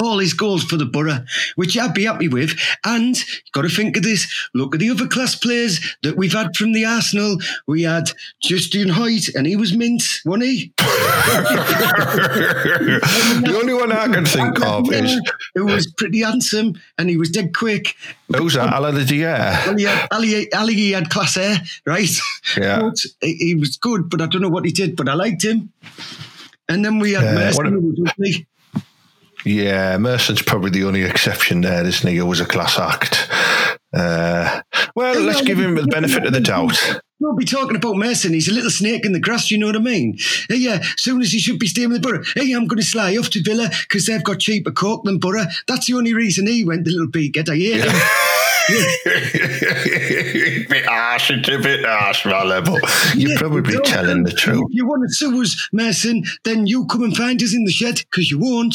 All 0.03 0.19
his 0.19 0.35
goals 0.35 0.65
for 0.65 0.77
the 0.77 0.85
borough, 0.87 1.25
which 1.55 1.79
I'd 1.79 1.95
be 1.95 2.05
happy 2.05 2.27
with. 2.29 2.59
And 2.85 3.17
you've 3.17 3.53
got 3.53 3.63
to 3.63 3.69
think 3.69 3.97
of 3.97 4.03
this. 4.03 4.27
Look 4.53 4.75
at 4.75 4.81
the 4.81 4.91
other 4.91 5.07
class 5.07 5.37
players 5.37 5.79
that 6.03 6.17
we've 6.17 6.33
had 6.33 6.57
from 6.57 6.73
the 6.73 6.85
Arsenal. 6.85 7.39
We 7.67 7.83
had 7.83 8.11
Justin 8.43 8.89
Hoyte, 8.89 9.35
and 9.35 9.47
he 9.47 9.55
was 9.57 9.73
mint, 9.77 10.03
wasn't 10.25 10.45
he? 10.47 10.73
the 13.45 13.57
only 13.61 13.75
one 13.75 13.93
I 13.93 14.09
can 14.09 14.25
think 14.27 14.61
of 14.65 14.93
is 14.93 15.21
who 15.55 15.67
was 15.67 15.87
pretty 15.97 16.23
handsome 16.23 16.75
and 16.99 17.09
he 17.09 17.17
was 17.17 17.31
dead 17.31 17.55
quick. 17.55 17.95
who's 18.37 18.55
that? 18.55 18.73
Aliadière. 18.73 19.67
Well, 19.67 19.77
he 19.77 19.85
had, 19.85 20.09
Ali, 20.11 20.53
Ali 20.53 20.75
he 20.75 20.91
had 20.93 21.11
class 21.11 21.37
air, 21.37 21.59
right? 21.87 22.11
Yeah. 22.57 22.81
But 22.81 22.97
he, 23.21 23.55
was 23.55 23.77
good, 23.77 24.11
but 24.11 24.21
I 24.21 24.27
don't 24.27 24.43
know 24.43 24.49
what 24.49 24.65
he 24.65 24.73
did, 24.73 24.97
but 24.97 25.09
I 25.09 25.15
liked 25.15 25.45
him. 25.45 25.73
And 26.69 26.85
then 26.85 26.99
we 26.99 27.13
had 27.13 27.25
Yeah, 27.25 27.35
Mercy, 27.35 27.57
what 27.57 27.67
a- 27.67 27.71
who 27.71 27.81
was 27.81 27.99
lovely. 27.99 28.47
Yeah, 29.45 29.99
Merson's 29.99 30.43
probably 30.43 30.71
the 30.71 30.85
only 30.85 31.03
exception 31.03 31.61
there, 31.61 31.85
isn't 31.85 32.09
he? 32.09 32.17
It 32.17 32.23
was 32.23 32.41
a 32.41 32.47
class 32.47 32.79
act. 32.79 33.29
Uh, 33.93 34.63
well, 34.97 35.21
let's 35.21 35.43
give 35.43 35.59
him 35.61 35.75
the 35.77 35.87
benefit 35.87 36.25
of 36.27 36.33
the 36.33 36.41
doubt. 36.41 37.01
We'll 37.21 37.37
be 37.37 37.45
talking 37.45 37.77
about 37.77 37.97
Merson. 37.97 38.33
He's 38.33 38.49
a 38.49 38.53
little 38.53 38.71
snake 38.71 39.05
in 39.05 39.13
the 39.13 39.21
grass, 39.21 39.51
you 39.51 39.59
know 39.59 39.67
what 39.67 39.77
I 39.77 39.81
mean? 39.81 40.19
Hey, 40.49 40.57
yeah, 40.57 40.83
soon 40.97 41.21
as 41.21 41.31
he 41.31 41.39
should 41.39 41.59
be 41.59 41.69
staying 41.69 41.91
with 41.91 42.03
Borough. 42.03 42.25
Hey, 42.35 42.53
I'm 42.53 42.67
going 42.67 42.81
to 42.81 42.85
sly 42.85 43.17
off 43.17 43.31
to 43.31 43.43
Villa 43.43 43.71
because 43.89 44.07
they've 44.07 44.25
got 44.25 44.41
cheaper 44.41 44.73
coke 44.73 45.05
than 45.05 45.19
Borough. 45.19 45.47
That's 45.69 45.87
the 45.87 45.95
only 45.95 46.13
reason 46.13 46.47
he 46.47 46.65
went, 46.65 46.85
the 46.85 46.91
little 46.91 47.09
beakhead. 47.09 47.49
I 47.49 47.57
hate 47.57 47.85
him. 47.85 47.93
bit 50.69 50.87
harsh, 50.87 51.31
it's 51.31 51.49
a 51.49 51.59
bit 51.59 51.85
harsh, 51.85 52.25
you're 52.25 53.29
Yeah, 53.29 53.39
probably 53.39 53.79
telling 53.85 54.23
the 54.25 54.33
truth. 54.33 54.65
If 54.71 54.75
you 54.75 54.87
want 54.87 55.03
to 55.07 55.15
sue 55.15 55.43
us, 55.43 55.69
Merson, 55.73 56.25
then 56.45 56.67
you 56.67 56.87
come 56.87 57.03
and 57.03 57.17
find 57.17 57.43
us 57.43 57.55
in 57.55 57.65
the 57.65 57.73
shed 57.73 57.97
because 58.11 58.31
you 58.31 58.39
won't. 58.39 58.75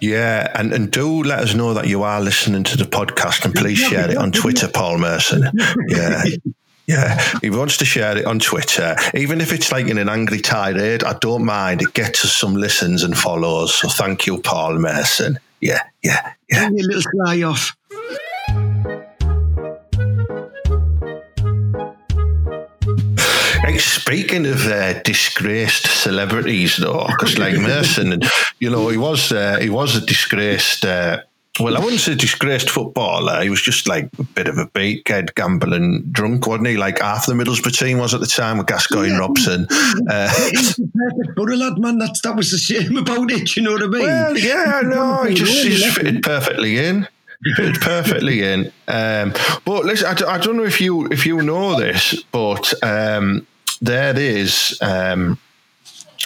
Yeah, 0.00 0.50
and, 0.54 0.72
and 0.72 0.90
do 0.90 1.22
let 1.22 1.40
us 1.40 1.54
know 1.54 1.74
that 1.74 1.88
you 1.88 2.02
are 2.02 2.20
listening 2.20 2.64
to 2.64 2.76
the 2.76 2.84
podcast 2.84 3.44
and 3.44 3.54
please 3.54 3.78
share 3.78 4.10
it 4.10 4.16
on 4.16 4.32
Twitter, 4.32 4.68
Paul 4.68 4.98
Merson. 4.98 5.50
Yeah. 5.88 6.22
Yeah, 6.86 7.38
he 7.40 7.48
wants 7.48 7.78
to 7.78 7.86
share 7.86 8.18
it 8.18 8.26
on 8.26 8.38
Twitter, 8.38 8.94
even 9.14 9.40
if 9.40 9.54
it's 9.54 9.72
like 9.72 9.86
in 9.86 9.96
an 9.96 10.10
angry 10.10 10.40
tirade. 10.40 11.02
I 11.02 11.14
don't 11.14 11.46
mind. 11.46 11.80
It 11.80 11.94
gets 11.94 12.26
us 12.26 12.34
some 12.34 12.54
listens 12.56 13.02
and 13.02 13.16
follows. 13.16 13.74
So 13.74 13.88
thank 13.88 14.26
you, 14.26 14.38
Paul 14.42 14.78
Merson. 14.78 15.38
Yeah, 15.62 15.80
yeah, 16.02 16.34
yeah. 16.50 16.64
Give 16.64 16.72
me 16.74 16.80
a 16.82 16.84
little 16.84 17.02
sly 17.10 17.42
off. 17.42 17.74
Hey, 23.74 23.80
speaking 23.80 24.46
of 24.46 24.64
uh, 24.68 25.02
disgraced 25.02 25.88
celebrities, 25.88 26.76
though, 26.76 27.06
because 27.08 27.40
like 27.40 27.54
Merson, 27.56 28.20
you 28.60 28.70
know, 28.70 28.88
he 28.88 28.96
was 28.96 29.32
uh, 29.32 29.58
he 29.60 29.68
was 29.68 29.96
a 29.96 30.06
disgraced. 30.06 30.84
Uh, 30.84 31.22
well, 31.58 31.76
I 31.76 31.80
wouldn't 31.80 32.00
say 32.00 32.14
disgraced 32.14 32.70
footballer. 32.70 33.42
He 33.42 33.50
was 33.50 33.60
just 33.60 33.88
like 33.88 34.08
a 34.16 34.22
bit 34.22 34.46
of 34.46 34.58
a 34.58 34.66
beakhead, 34.66 35.34
gambling 35.34 36.04
drunk, 36.12 36.46
wasn't 36.46 36.68
he? 36.68 36.76
Like 36.76 37.00
half 37.00 37.26
the 37.26 37.32
Middlesbrough 37.32 37.76
team 37.76 37.98
was 37.98 38.14
at 38.14 38.20
the 38.20 38.28
time 38.28 38.58
with 38.58 38.68
Gascoigne 38.68 39.08
Yeah. 39.10 39.18
Robson. 39.18 39.66
Uh, 40.08 40.28
He's 40.52 40.76
the 40.76 40.88
perfect 40.94 41.34
Borough 41.36 41.56
lad, 41.56 41.78
man. 41.78 41.98
That's, 41.98 42.20
that 42.20 42.36
was 42.36 42.52
the 42.52 42.58
shame 42.58 42.96
about 42.96 43.32
it, 43.32 43.56
you 43.56 43.62
know 43.62 43.72
what 43.72 43.82
I 43.82 43.86
mean? 43.86 44.02
well, 44.02 44.38
yeah, 44.38 44.82
no, 44.84 45.24
he 45.28 45.34
just 45.34 45.64
he's 45.64 45.92
fitted 45.96 46.22
perfectly 46.22 46.78
in. 46.78 47.08
Fitted 47.56 47.80
perfectly 47.80 48.42
in. 48.42 48.72
Um, 48.86 49.32
but 49.64 49.84
listen, 49.84 50.06
I 50.06 50.38
don't 50.38 50.56
know 50.56 50.64
if 50.64 50.80
you 50.80 51.06
if 51.08 51.26
you 51.26 51.42
know 51.42 51.78
this, 51.78 52.22
but 52.30 52.72
um, 52.84 53.46
there 53.84 54.18
is 54.18 54.78
um, 54.80 55.38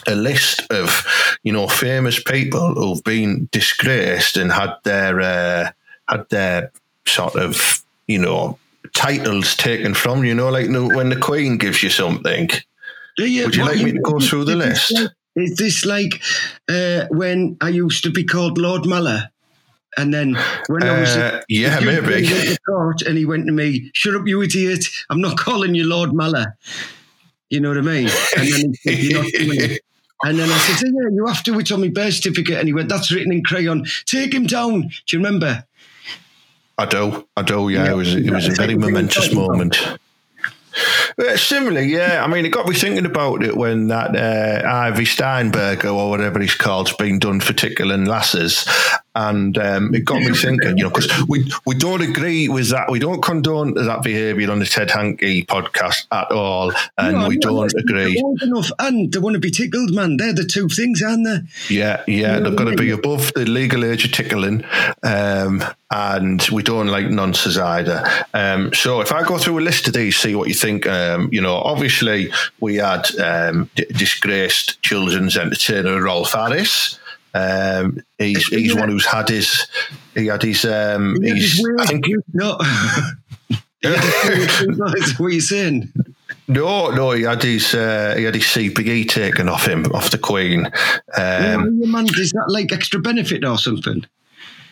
a 0.06 0.14
list 0.14 0.62
of 0.70 1.04
you 1.42 1.52
know 1.52 1.68
famous 1.68 2.22
people 2.22 2.74
who've 2.74 3.02
been 3.04 3.48
disgraced 3.52 4.36
and 4.36 4.52
had 4.52 4.74
their 4.84 5.20
uh, 5.20 5.70
had 6.08 6.28
their 6.30 6.70
sort 7.06 7.36
of 7.36 7.82
you 8.06 8.18
know 8.18 8.58
titles 8.94 9.56
taken 9.56 9.94
from 9.94 10.24
you 10.24 10.34
know 10.34 10.48
like 10.50 10.68
when 10.68 11.08
the 11.10 11.16
Queen 11.20 11.58
gives 11.58 11.82
you 11.82 11.90
something. 11.90 12.48
Yeah, 13.18 13.46
Would 13.46 13.56
you 13.56 13.64
like 13.64 13.82
me 13.82 13.92
to 13.92 14.00
go 14.00 14.20
through 14.20 14.44
the 14.44 14.54
list? 14.56 14.92
like- 14.92 15.10
Is 15.34 15.56
this 15.56 15.84
like 15.84 16.20
uh, 16.68 17.06
when 17.10 17.56
I 17.60 17.68
used 17.70 18.02
to 18.04 18.10
be 18.10 18.24
called 18.24 18.58
Lord 18.58 18.82
Maller? 18.82 19.28
And 19.96 20.12
then 20.14 20.34
when 20.68 20.82
I 20.84 21.00
was 21.00 21.16
Uh, 21.16 21.40
yeah, 21.48 21.78
he 21.80 21.86
maybe. 21.86 22.06
went 22.06 22.26
to 22.28 22.58
court 22.66 23.02
and 23.02 23.16
he 23.18 23.24
went 23.24 23.46
to 23.46 23.52
me, 23.52 23.90
"Shut 23.94 24.14
up, 24.14 24.26
you 24.26 24.42
idiot! 24.42 24.84
I'm 25.10 25.20
not 25.20 25.36
calling 25.36 25.74
you 25.74 25.86
Lord 25.86 26.10
Maller." 26.10 26.46
You 27.50 27.60
know 27.60 27.68
what 27.68 27.78
I 27.78 27.82
mean? 27.82 28.08
And 28.36 28.48
then 28.52 28.74
he 28.82 28.94
said, 28.94 28.98
"You're 28.98 29.22
not 29.22 29.32
doing 29.32 29.60
it." 29.60 29.80
And 30.24 30.38
then 30.38 30.50
I 30.50 30.58
said, 30.58 30.86
"Yeah, 30.86 31.08
you 31.12 31.26
have 31.26 31.42
to. 31.44 31.58
It's 31.58 31.70
on 31.72 31.80
my 31.80 31.88
birth 31.88 32.14
certificate." 32.14 32.58
And 32.58 32.68
he 32.68 32.74
went, 32.74 32.88
"That's 32.88 33.10
written 33.10 33.32
in 33.32 33.42
crayon. 33.44 33.86
Take 34.06 34.34
him 34.34 34.46
down." 34.46 34.82
Do 34.82 35.16
you 35.16 35.18
remember? 35.18 35.64
I 36.76 36.86
do, 36.86 37.26
I 37.36 37.42
do. 37.42 37.68
Yeah, 37.68 37.84
Yeah. 37.84 37.92
it 37.92 37.96
was 37.96 38.14
it 38.14 38.30
was 38.30 38.48
a 38.48 38.52
very 38.52 38.74
momentous 38.76 39.32
moment. 39.32 39.76
Similarly, 41.36 41.86
yeah. 41.86 42.22
I 42.24 42.28
mean, 42.28 42.46
it 42.46 42.50
got 42.50 42.68
me 42.68 42.74
thinking 42.74 43.06
about 43.06 43.42
it 43.42 43.56
when 43.56 43.88
that 43.88 44.14
uh, 44.14 44.68
Ivy 44.68 45.04
Steinberger 45.04 45.88
or 45.88 46.10
whatever 46.10 46.40
he's 46.40 46.54
called's 46.54 46.92
been 46.94 47.18
done 47.18 47.40
for 47.40 47.52
tickling 47.52 48.04
lasses, 48.04 48.68
and 49.14 49.56
um, 49.58 49.94
it 49.94 50.04
got 50.04 50.22
me 50.22 50.32
thinking. 50.32 50.78
You 50.78 50.84
know, 50.84 50.90
because 50.90 51.10
we 51.28 51.50
we 51.66 51.74
don't 51.74 52.02
agree 52.02 52.48
with 52.48 52.70
that. 52.70 52.90
We 52.90 52.98
don't 52.98 53.22
condone 53.22 53.74
that 53.74 54.02
behaviour 54.02 54.50
on 54.50 54.60
the 54.60 54.66
Ted 54.66 54.90
Hankey 54.90 55.44
podcast 55.44 56.06
at 56.12 56.30
all, 56.30 56.72
and 56.96 57.18
No, 57.18 57.28
we 57.28 57.34
no, 57.36 57.40
don't 57.40 57.74
agree. 57.74 58.22
Enough, 58.42 58.70
and 58.78 59.12
they 59.12 59.18
want 59.18 59.34
to 59.34 59.40
be 59.40 59.50
tickled, 59.50 59.92
man. 59.94 60.16
They're 60.16 60.32
the 60.32 60.44
two 60.44 60.68
things, 60.68 61.02
aren't 61.02 61.24
they? 61.24 61.74
Yeah, 61.74 62.04
yeah, 62.06 62.38
they've 62.38 62.56
got 62.56 62.64
to 62.64 62.76
be 62.76 62.90
above 62.90 63.32
the 63.34 63.44
legal 63.44 63.84
age 63.84 64.04
of 64.04 64.12
tickling, 64.12 64.64
um, 65.02 65.64
and 65.90 66.42
we 66.52 66.62
don't 66.62 66.88
like 66.88 67.06
nonsense 67.08 67.56
either. 67.56 68.04
Um, 68.34 68.74
so 68.74 69.00
if 69.00 69.10
I 69.12 69.22
go 69.22 69.38
through 69.38 69.58
a 69.58 69.62
list 69.62 69.86
of 69.88 69.94
these, 69.94 70.16
see 70.16 70.34
what 70.34 70.48
you 70.48 70.54
think. 70.54 70.86
Um, 70.86 71.28
you 71.32 71.40
know, 71.40 71.54
obviously 71.56 72.30
we 72.60 72.76
had 72.76 73.06
um, 73.20 73.70
d- 73.74 73.86
disgraced 73.96 74.82
children's 74.82 75.36
entertainer 75.36 76.02
Rolf 76.02 76.32
Harris. 76.32 76.98
Um, 77.34 78.00
he's 78.18 78.46
he's 78.48 78.74
one 78.74 78.88
who's 78.90 79.06
had 79.06 79.28
his 79.28 79.66
he 80.14 80.26
had 80.26 80.42
his 80.42 80.64
um, 80.64 81.16
Yeah, 81.22 81.34
he's. 81.34 81.62
I 81.78 81.86
think 81.86 82.04
No. 82.34 82.58
That's 83.82 85.18
what 85.18 85.32
you're 85.32 85.40
saying. 85.40 85.92
no 86.48 86.90
no 86.90 87.12
he 87.12 87.22
had 87.22 87.42
his 87.42 87.74
uh, 87.74 88.14
he 88.16 88.24
had 88.24 88.34
his 88.34 88.44
CBE 88.44 89.08
taken 89.08 89.48
off 89.48 89.66
him 89.66 89.86
off 89.94 90.10
the 90.10 90.18
Queen. 90.18 90.66
Um, 90.66 90.72
Yeah, 91.16 91.56
man, 91.86 92.06
is 92.18 92.32
that 92.32 92.46
like 92.48 92.72
extra 92.72 93.00
benefit 93.00 93.44
or 93.44 93.56
something? 93.58 94.04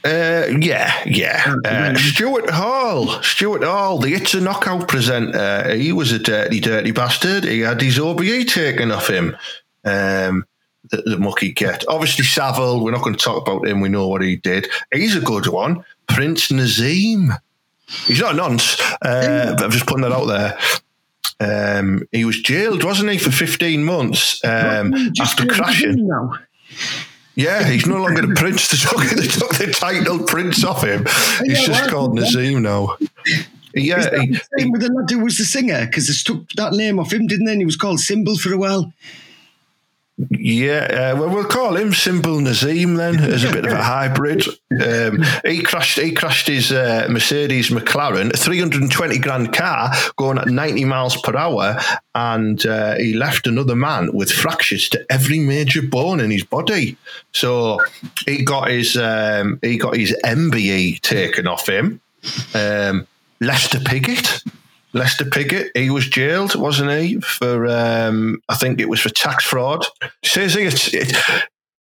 Uh, 0.04 0.46
yeah, 0.60 1.02
yeah. 1.04 1.54
Uh, 1.64 1.94
Stuart 1.96 2.48
Hall, 2.50 3.20
Stuart 3.22 3.64
Hall, 3.64 3.98
the 3.98 4.14
It's 4.14 4.34
a 4.34 4.40
Knockout 4.40 4.86
presenter. 4.86 5.74
He 5.74 5.92
was 5.92 6.12
a 6.12 6.18
dirty, 6.18 6.60
dirty 6.60 6.92
bastard. 6.92 7.44
He 7.44 7.60
had 7.60 7.80
his 7.80 7.98
OBE 7.98 8.46
taken 8.46 8.92
off 8.92 9.08
him. 9.08 9.36
Um, 9.84 10.46
the, 10.90 11.02
the 11.02 11.18
mucky 11.18 11.52
get. 11.52 11.84
Obviously, 11.88 12.24
Savile. 12.24 12.84
We're 12.84 12.92
not 12.92 13.02
going 13.02 13.16
to 13.16 13.24
talk 13.24 13.42
about 13.46 13.66
him. 13.66 13.80
We 13.80 13.88
know 13.88 14.06
what 14.06 14.22
he 14.22 14.36
did. 14.36 14.68
He's 14.92 15.16
a 15.16 15.20
good 15.20 15.48
one. 15.48 15.84
Prince 16.08 16.48
Naseem. 16.48 17.36
He's 18.06 18.20
not 18.20 18.34
a 18.34 18.36
nonce. 18.36 18.80
Uh, 19.02 19.54
but 19.56 19.64
I'm 19.64 19.70
just 19.70 19.86
putting 19.86 20.02
that 20.02 20.12
out 20.12 20.26
there. 20.26 20.58
Um, 21.38 22.02
he 22.12 22.24
was 22.24 22.40
jailed, 22.40 22.82
wasn't 22.82 23.10
he, 23.10 23.18
for 23.18 23.30
15 23.30 23.84
months 23.84 24.42
um, 24.44 24.94
after 25.20 25.46
crashing. 25.46 26.08
Yeah, 27.36 27.68
he's 27.68 27.86
no 27.86 27.98
longer 28.02 28.26
the 28.26 28.34
prince. 28.34 28.66
They 28.70 28.78
took, 28.78 29.10
they 29.10 29.26
took 29.26 29.54
the 29.56 29.70
title 29.72 30.18
prince 30.20 30.64
off 30.64 30.82
him. 30.82 31.04
He's 31.44 31.60
Yeah, 31.60 31.66
just 31.66 31.80
well, 31.82 31.90
called 31.90 32.18
Naseem 32.18 32.62
now. 32.62 32.96
Yeah, 33.74 34.08
he, 34.56 34.70
with 34.70 34.80
the 34.80 34.90
lad 34.90 35.10
who 35.10 35.20
was 35.20 35.36
the 35.36 35.44
singer? 35.44 35.84
Because 35.84 36.06
they 36.08 36.14
took 36.14 36.48
that 36.52 36.72
name 36.72 36.98
off 36.98 37.12
him, 37.12 37.26
didn't 37.26 37.44
they? 37.44 37.52
And 37.52 37.60
he 37.60 37.66
was 37.66 37.76
called 37.76 38.00
Symbol 38.00 38.38
for 38.38 38.54
a 38.54 38.58
while. 38.58 38.90
Yeah. 40.18 41.12
Uh, 41.14 41.20
well, 41.20 41.28
we'll 41.28 41.44
call 41.44 41.76
him 41.76 41.92
Simple 41.92 42.38
Naseem 42.38 42.96
then, 42.96 43.16
as 43.32 43.44
a 43.44 43.52
bit 43.52 43.66
of 43.66 43.73
a 43.73 43.82
hybrid. 43.82 44.46
Um, 44.70 45.23
he 45.44 45.62
crashed. 45.62 45.99
He 45.99 46.12
crashed 46.12 46.46
his 46.46 46.73
uh, 46.73 47.06
Mercedes 47.11 47.68
McLaren, 47.68 48.32
a 48.32 48.37
320 48.37 49.18
grand 49.18 49.52
car, 49.52 49.92
going 50.16 50.38
at 50.38 50.49
90 50.49 50.85
miles 50.87 51.20
per 51.20 51.37
hour, 51.37 51.78
and 52.14 52.64
uh, 52.64 52.96
he 52.96 53.12
left 53.12 53.46
another 53.46 53.76
man 53.76 54.12
with 54.14 54.32
fractures 54.32 54.88
to 54.90 55.04
every 55.11 55.38
major 55.38 55.82
bone 55.82 56.20
in 56.20 56.30
his 56.30 56.44
body. 56.44 56.96
So 57.32 57.80
he 58.25 58.42
got 58.42 58.70
his 58.70 58.96
um, 58.96 59.58
he 59.62 59.76
got 59.76 59.96
his 59.96 60.16
MBE 60.25 61.00
taken 61.00 61.46
off 61.46 61.68
him. 61.68 62.00
Um, 62.54 63.06
Lester 63.40 63.80
Piggott. 63.80 64.42
Lester 64.96 65.24
Piggott, 65.24 65.70
he 65.74 65.90
was 65.90 66.08
jailed, 66.08 66.54
wasn't 66.54 66.90
he? 66.90 67.20
For 67.20 67.66
um, 67.66 68.40
I 68.48 68.56
think 68.56 68.80
it 68.80 68.88
was 68.88 69.00
for 69.00 69.10
tax 69.10 69.44
fraud. 69.44 69.84
It 70.02 70.10
says 70.24 70.54
he 70.54 70.64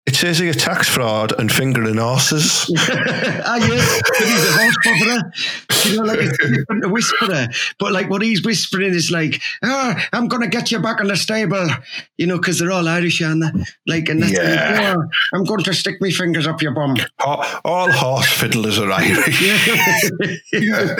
it, 0.05 0.15
says 0.15 0.39
he 0.39 0.51
tax 0.51 0.87
fraud 0.87 1.33
and 1.39 1.51
fingering 1.51 1.97
horses. 1.97 2.71
ah, 2.77 3.55
yes, 3.57 4.01
but 4.07 4.27
he's 4.27 4.45
a 4.45 4.51
horse 4.51 4.77
bufferer. 4.83 5.31
You 5.85 5.97
know, 5.97 6.03
like 6.03 6.19
it's 6.19 6.37
different 6.37 6.83
to 6.83 6.89
whisperer. 6.89 7.47
But 7.79 7.91
like 7.91 8.09
what 8.09 8.21
he's 8.21 8.43
whispering 8.43 8.93
is 8.93 9.11
like, 9.11 9.41
ah, 9.63 10.07
I'm 10.13 10.27
going 10.27 10.41
to 10.41 10.47
get 10.47 10.71
you 10.71 10.79
back 10.79 11.01
in 11.01 11.07
the 11.07 11.17
stable. 11.17 11.67
You 12.17 12.27
know, 12.27 12.37
because 12.37 12.59
they're 12.59 12.71
all 12.71 12.87
Irish, 12.87 13.21
aren't 13.21 13.43
they? 13.43 13.63
Like, 13.87 14.09
and 14.09 14.21
that's 14.21 14.33
Yeah. 14.33 14.95
"Oh, 14.97 15.03
I'm 15.33 15.43
going 15.43 15.63
to 15.63 15.73
stick 15.73 15.95
my 15.99 16.09
fingers 16.09 16.47
up 16.47 16.61
your 16.61 16.73
bum. 16.73 16.95
All 17.23 17.91
horse 17.91 18.31
fiddlers 18.31 18.79
are 18.79 18.91
Irish. 18.91 19.41
yeah. 20.53 20.95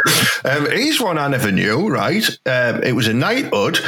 um, 0.46 0.72
he's 0.72 1.00
one 1.00 1.18
I 1.18 1.28
never 1.28 1.52
knew, 1.52 1.90
right? 1.90 2.28
Um, 2.46 2.84
it 2.84 2.96
was 2.96 3.08
a 3.08 3.14
knighthood 3.14 3.80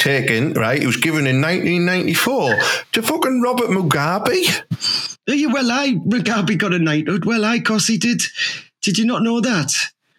taken, 0.00 0.54
right? 0.54 0.82
It 0.82 0.86
was 0.86 0.96
given 0.96 1.26
in 1.26 1.40
1994 1.40 2.56
to 2.92 3.02
fucking 3.02 3.40
Robert 3.42 3.68
Mugabe. 3.68 5.12
Yeah, 5.26 5.52
well, 5.52 5.70
I, 5.70 5.92
Mugabe 5.94 6.58
got 6.58 6.74
a 6.74 6.78
knighthood. 6.78 7.24
Well, 7.24 7.44
I, 7.44 7.60
course 7.60 7.86
he 7.86 7.98
did. 7.98 8.22
Did 8.82 8.98
you 8.98 9.04
not 9.06 9.22
know 9.22 9.40
that? 9.40 9.72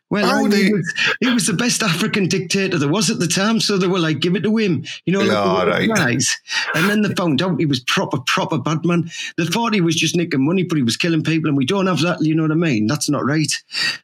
Well, 0.09 0.25
I- 0.45 0.47
they- 0.49 0.63
he, 0.65 0.73
was, 0.73 0.93
he 1.21 1.29
was 1.33 1.47
the 1.47 1.53
best 1.53 1.81
African 1.83 2.27
dictator 2.27 2.77
there 2.77 2.89
was 2.89 3.09
at 3.09 3.19
the 3.19 3.27
time, 3.27 3.59
so 3.59 3.77
they 3.77 3.87
were 3.87 3.97
like, 3.99 4.19
give 4.19 4.35
it 4.35 4.43
to 4.43 4.55
him. 4.57 4.83
You 5.05 5.13
know, 5.13 5.19
like 5.19 5.29
Yeah, 5.29 5.63
right. 5.65 5.89
guys. 5.89 6.29
And 6.75 6.89
then 6.89 7.01
they 7.01 7.13
found 7.15 7.41
out 7.41 7.59
he 7.59 7.65
was 7.65 7.79
proper, 7.85 8.19
proper 8.27 8.57
bad 8.57 8.85
man. 8.85 9.09
They 9.37 9.45
thought 9.45 9.73
he 9.73 9.81
was 9.81 9.95
just 9.95 10.15
nicking 10.15 10.45
money, 10.45 10.63
but 10.63 10.75
he 10.77 10.83
was 10.83 10.97
killing 10.97 11.23
people, 11.23 11.47
and 11.49 11.57
we 11.57 11.65
don't 11.65 11.87
have 11.87 12.01
that, 12.01 12.21
you 12.21 12.35
know 12.35 12.43
what 12.43 12.51
I 12.51 12.55
mean? 12.55 12.87
That's 12.87 13.09
not 13.09 13.25
right. 13.25 13.51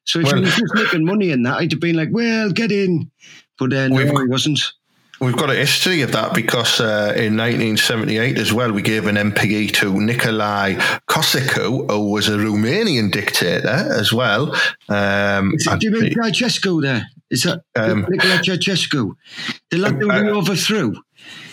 So 0.05 0.19
if 0.19 0.25
Well- 0.25 0.35
he 0.37 0.41
was 0.41 0.55
just 0.55 0.73
making 0.75 1.05
money 1.05 1.29
in 1.31 1.43
that, 1.43 1.57
I'd 1.57 1.71
have 1.71 1.81
been 1.81 1.95
like, 1.97 2.09
well, 2.11 2.51
get 2.51 2.71
in. 2.71 3.11
But 3.59 3.73
uh, 3.73 3.87
no, 3.89 3.97
he 3.97 4.27
wasn't. 4.27 4.59
We've 5.19 5.35
got 5.35 5.49
a 5.49 5.55
history 5.55 6.01
of 6.03 6.11
that 6.11 6.35
because 6.35 6.79
uh, 6.79 7.13
in 7.15 7.35
1978 7.35 8.37
as 8.37 8.53
well, 8.53 8.71
we 8.71 8.83
gave 8.83 9.07
an 9.07 9.15
MPE 9.15 9.71
to 9.73 9.93
Nicolae 9.93 10.77
Cosicu, 11.09 11.89
who 11.89 12.11
was 12.11 12.27
a 12.27 12.37
Romanian 12.37 13.11
dictator 13.11 13.67
as 13.67 14.13
well. 14.13 14.55
Um, 14.89 15.53
Is 15.55 15.65
it, 15.65 15.79
do 15.79 15.89
you 15.89 16.01
mean 16.01 16.13
Ceausescu 16.13 16.81
there? 16.83 17.07
Is 17.31 17.43
that 17.43 17.61
Um, 17.75 18.05
Nicola 18.07 18.37
Ceausescu? 18.43 19.13
The 19.71 19.77
lad 19.77 19.95
who 19.95 20.11
uh, 20.11 20.21
we 20.21 20.29
overthrew? 20.29 20.95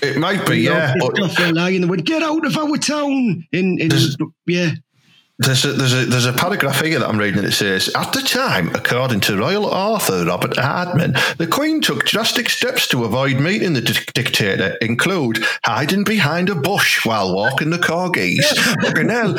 it 0.02 0.18
might 0.18 0.46
be, 0.46 0.58
yeah. 0.60 0.92
But 1.00 1.20
Off 1.22 1.36
their 1.36 1.52
line 1.52 1.76
and 1.76 1.84
they 1.84 1.88
went, 1.88 2.04
get 2.04 2.22
out 2.22 2.44
of 2.46 2.56
our 2.58 2.76
town. 2.76 3.46
In, 3.50 3.78
in 3.80 3.90
yeah. 4.46 4.72
There's 5.38 5.64
a, 5.64 5.72
there's 5.72 5.92
a 5.92 6.06
there's 6.06 6.26
a 6.26 6.32
paragraph 6.32 6.80
here 6.80 7.00
that 7.00 7.08
I'm 7.08 7.18
reading 7.18 7.42
that 7.42 7.50
says 7.50 7.88
at 7.96 8.12
the 8.12 8.20
time, 8.20 8.68
according 8.68 9.18
to 9.22 9.36
royal 9.36 9.64
author 9.66 10.24
Robert 10.24 10.56
Hardman, 10.56 11.14
the 11.38 11.48
Queen 11.48 11.80
took 11.80 12.04
drastic 12.04 12.48
steps 12.48 12.86
to 12.88 13.02
avoid 13.02 13.40
meeting 13.40 13.72
the 13.72 13.80
dic- 13.80 14.12
dictator, 14.12 14.76
include 14.80 15.44
hiding 15.64 16.04
behind 16.04 16.50
a 16.50 16.54
bush 16.54 17.04
while 17.04 17.34
walking 17.34 17.70
the 17.70 17.78
corgis. 17.78 18.44
Fucking 18.82 19.08
hell, 19.08 19.36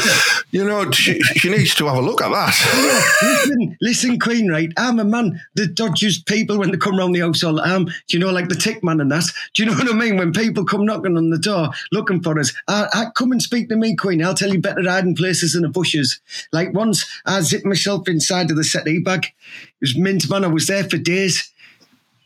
you 0.51 0.65
know 0.65 0.91
she, 0.91 1.21
she 1.21 1.49
needs 1.49 1.73
to 1.75 1.85
have 1.85 1.95
a 1.95 2.01
look 2.01 2.21
at 2.21 2.29
that. 2.29 3.15
listen, 3.21 3.77
listen, 3.79 4.19
Queen, 4.19 4.49
right? 4.49 4.73
I'm 4.75 4.99
a 4.99 5.05
man 5.05 5.39
that 5.53 5.75
dodges 5.75 6.21
people 6.21 6.59
when 6.59 6.71
they 6.71 6.77
come 6.77 6.97
round 6.97 7.15
the 7.15 7.21
house 7.21 7.41
all 7.41 7.53
the 7.53 7.61
time. 7.61 7.85
Do 7.85 7.93
you 8.09 8.19
know, 8.19 8.31
like 8.31 8.49
the 8.49 8.55
tick 8.55 8.83
man 8.83 8.99
and 8.99 9.13
that? 9.13 9.23
Do 9.53 9.63
you 9.63 9.69
know 9.69 9.77
what 9.77 9.89
I 9.89 9.95
mean? 9.95 10.17
When 10.17 10.33
people 10.33 10.65
come 10.65 10.85
knocking 10.85 11.15
on 11.15 11.29
the 11.29 11.39
door 11.39 11.69
looking 11.93 12.21
for 12.21 12.37
us, 12.37 12.53
I, 12.67 12.87
I 12.93 13.05
come 13.15 13.31
and 13.31 13.41
speak 13.41 13.69
to 13.69 13.77
me, 13.77 13.95
Queen. 13.95 14.21
I'll 14.21 14.33
tell 14.33 14.51
you 14.51 14.59
better 14.59 14.83
hiding 14.83 15.15
places 15.15 15.55
in 15.55 15.61
the 15.61 15.84
bushes. 15.85 16.19
Like 16.51 16.73
once 16.73 17.05
I 17.25 17.41
zipped 17.41 17.65
myself 17.65 18.07
inside 18.07 18.49
of 18.49 18.57
the 18.57 18.63
settee 18.63 18.99
bag. 18.99 19.25
It 19.25 19.81
was 19.81 19.97
mint, 19.97 20.29
man. 20.29 20.43
I 20.43 20.47
was 20.47 20.67
there 20.67 20.83
for 20.83 20.97
days. 20.97 21.51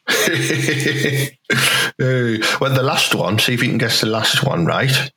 Well, 1.99 2.73
the 2.73 2.83
last 2.83 3.13
one, 3.13 3.39
see 3.39 3.53
if 3.53 3.61
you 3.61 3.67
can 3.67 3.77
guess 3.77 3.99
the 3.99 4.07
last 4.07 4.45
one 4.45 4.65
right. 4.65 5.11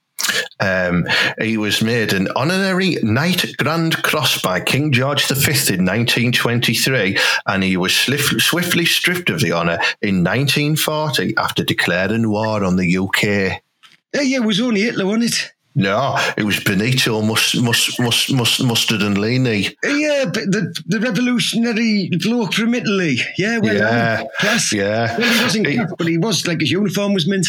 Um, 0.58 1.06
he 1.40 1.56
was 1.56 1.80
made 1.82 2.12
an 2.12 2.26
honorary 2.34 2.96
Knight 3.02 3.56
Grand 3.58 4.02
Cross 4.02 4.42
by 4.42 4.58
King 4.60 4.90
George 4.90 5.24
V 5.26 5.34
in 5.74 5.84
1923, 5.84 7.18
and 7.46 7.62
he 7.62 7.76
was 7.76 7.94
swift, 7.94 8.40
swiftly 8.40 8.84
stripped 8.84 9.30
of 9.30 9.40
the 9.40 9.52
honour 9.52 9.78
in 10.00 10.24
1940 10.24 11.36
after 11.36 11.62
declaring 11.62 12.28
war 12.28 12.64
on 12.64 12.76
the 12.76 12.98
UK. 12.98 13.22
Yeah, 13.22 14.22
yeah, 14.22 14.38
it 14.38 14.44
was 14.44 14.60
only 14.60 14.82
Hitler, 14.82 15.06
wasn't 15.06 15.24
it? 15.24 15.52
No, 15.74 16.16
it 16.36 16.44
was 16.44 16.62
Benito 16.62 17.22
Mus, 17.22 17.54
Mus, 17.54 17.98
Mus, 17.98 18.30
Mus, 18.30 18.60
Mustard 18.60 19.00
and 19.02 19.16
Leany. 19.16 19.74
Yeah, 19.82 20.26
but 20.26 20.44
the 20.52 20.74
the 20.86 21.00
revolutionary 21.00 22.10
bloke 22.22 22.52
from 22.54 22.74
Italy. 22.74 23.16
Yeah, 23.38 23.58
well, 23.58 23.74
Yeah, 23.74 24.22
class. 24.38 24.72
yeah. 24.72 25.16
Well, 25.16 25.32
he 25.32 25.42
wasn't 25.42 25.66
class, 25.66 25.90
but 25.96 26.06
he 26.08 26.18
was 26.18 26.46
like 26.46 26.60
his 26.60 26.70
uniform 26.70 27.14
was 27.14 27.26
mint. 27.26 27.46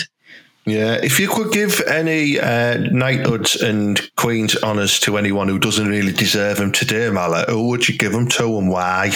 Yeah, 0.65 0.93
if 1.03 1.19
you 1.19 1.27
could 1.27 1.51
give 1.51 1.81
any 1.87 2.39
uh, 2.39 2.77
knighthoods 2.77 3.57
and 3.61 3.99
queen's 4.15 4.55
honours 4.63 4.97
to 5.01 5.17
anyone 5.17 5.49
who 5.49 5.59
doesn't 5.59 5.89
really 5.89 6.13
deserve 6.13 6.55
them 6.57 6.71
today, 6.71 7.09
Mala, 7.09 7.43
who 7.49 7.67
would 7.67 7.89
you 7.89 7.97
give 7.97 8.13
them 8.13 8.29
to 8.29 8.57
and 8.57 8.69
why? 8.69 9.11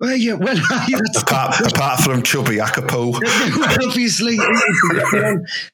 Well, 0.00 0.16
yeah, 0.16 0.34
well, 0.34 0.56
Apart, 1.16 1.60
apart 1.60 2.00
from 2.00 2.22
Chubby 2.22 2.58
well, 2.58 3.20
obviously, 3.84 4.38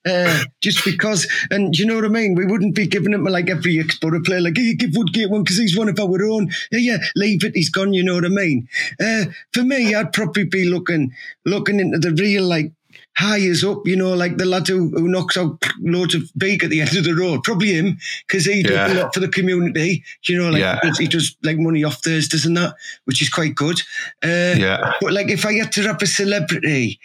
uh, 0.06 0.44
just 0.62 0.82
because, 0.82 1.28
and 1.50 1.78
you 1.78 1.84
know 1.84 1.96
what 1.96 2.06
I 2.06 2.08
mean? 2.08 2.34
We 2.34 2.46
wouldn't 2.46 2.74
be 2.74 2.86
giving 2.86 3.12
him 3.12 3.24
like 3.24 3.50
every 3.50 3.78
exporter 3.78 4.20
player, 4.20 4.40
like, 4.40 4.56
hey, 4.56 4.74
give 4.76 4.92
Woodgate 4.94 5.28
one 5.28 5.42
because 5.42 5.58
he's 5.58 5.76
one 5.76 5.90
of 5.90 6.00
our 6.00 6.24
own. 6.24 6.50
Yeah, 6.72 6.78
yeah, 6.78 6.98
leave 7.14 7.44
it, 7.44 7.54
he's 7.54 7.68
gone, 7.68 7.92
you 7.92 8.02
know 8.02 8.14
what 8.14 8.24
I 8.24 8.28
mean? 8.28 8.66
Uh, 8.98 9.26
for 9.52 9.62
me, 9.62 9.94
I'd 9.94 10.14
probably 10.14 10.44
be 10.44 10.64
looking 10.64 11.12
looking 11.44 11.78
into 11.78 11.98
the 11.98 12.12
real, 12.12 12.44
like, 12.44 12.72
hires 13.16 13.62
up, 13.64 13.86
you 13.86 13.96
know, 13.96 14.12
like 14.14 14.36
the 14.36 14.44
lad 14.44 14.66
who, 14.68 14.90
who 14.90 15.08
knocks 15.08 15.36
out 15.36 15.62
loads 15.80 16.14
of 16.14 16.22
beak 16.36 16.64
at 16.64 16.70
the 16.70 16.80
end 16.82 16.96
of 16.96 17.04
the 17.04 17.14
road. 17.14 17.42
Probably 17.44 17.72
him, 17.74 17.98
because 18.26 18.44
he 18.44 18.62
does 18.62 18.90
a 18.92 19.02
lot 19.02 19.14
for 19.14 19.20
the 19.20 19.28
community. 19.28 20.02
You 20.28 20.38
know, 20.38 20.50
like 20.50 20.60
Yeah. 20.60 20.78
he, 20.82 20.88
does, 20.88 20.98
he 20.98 21.06
does 21.08 21.36
like 21.42 21.58
money 21.58 21.84
off 21.84 22.02
Thursdays 22.02 22.46
and 22.46 22.56
that, 22.56 22.74
which 23.04 23.22
is 23.22 23.28
quite 23.30 23.54
good. 23.54 23.80
Uh, 24.24 24.54
Yeah. 24.58 24.92
but 25.00 25.12
like 25.12 25.28
if 25.30 25.44
I 25.46 25.54
had 25.54 25.72
to 25.72 25.82
have 25.82 26.02
a 26.02 26.06
celebrity, 26.06 26.98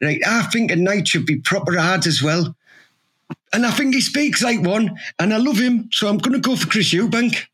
like 0.00 0.20
I 0.26 0.42
think 0.44 0.70
a 0.70 0.76
knight 0.76 1.08
should 1.08 1.26
be 1.26 1.36
proper 1.36 1.78
hard 1.78 2.06
as 2.06 2.22
well. 2.22 2.54
And 3.52 3.64
I 3.64 3.70
think 3.70 3.94
he 3.94 4.00
speaks 4.00 4.42
like 4.42 4.60
one, 4.60 4.98
and 5.18 5.32
I 5.32 5.36
love 5.38 5.58
him, 5.58 5.88
so 5.92 6.08
I'm 6.08 6.18
going 6.18 6.34
to 6.34 6.46
go 6.46 6.56
for 6.56 6.66
Chris 6.68 6.92
Eubank. 6.92 7.46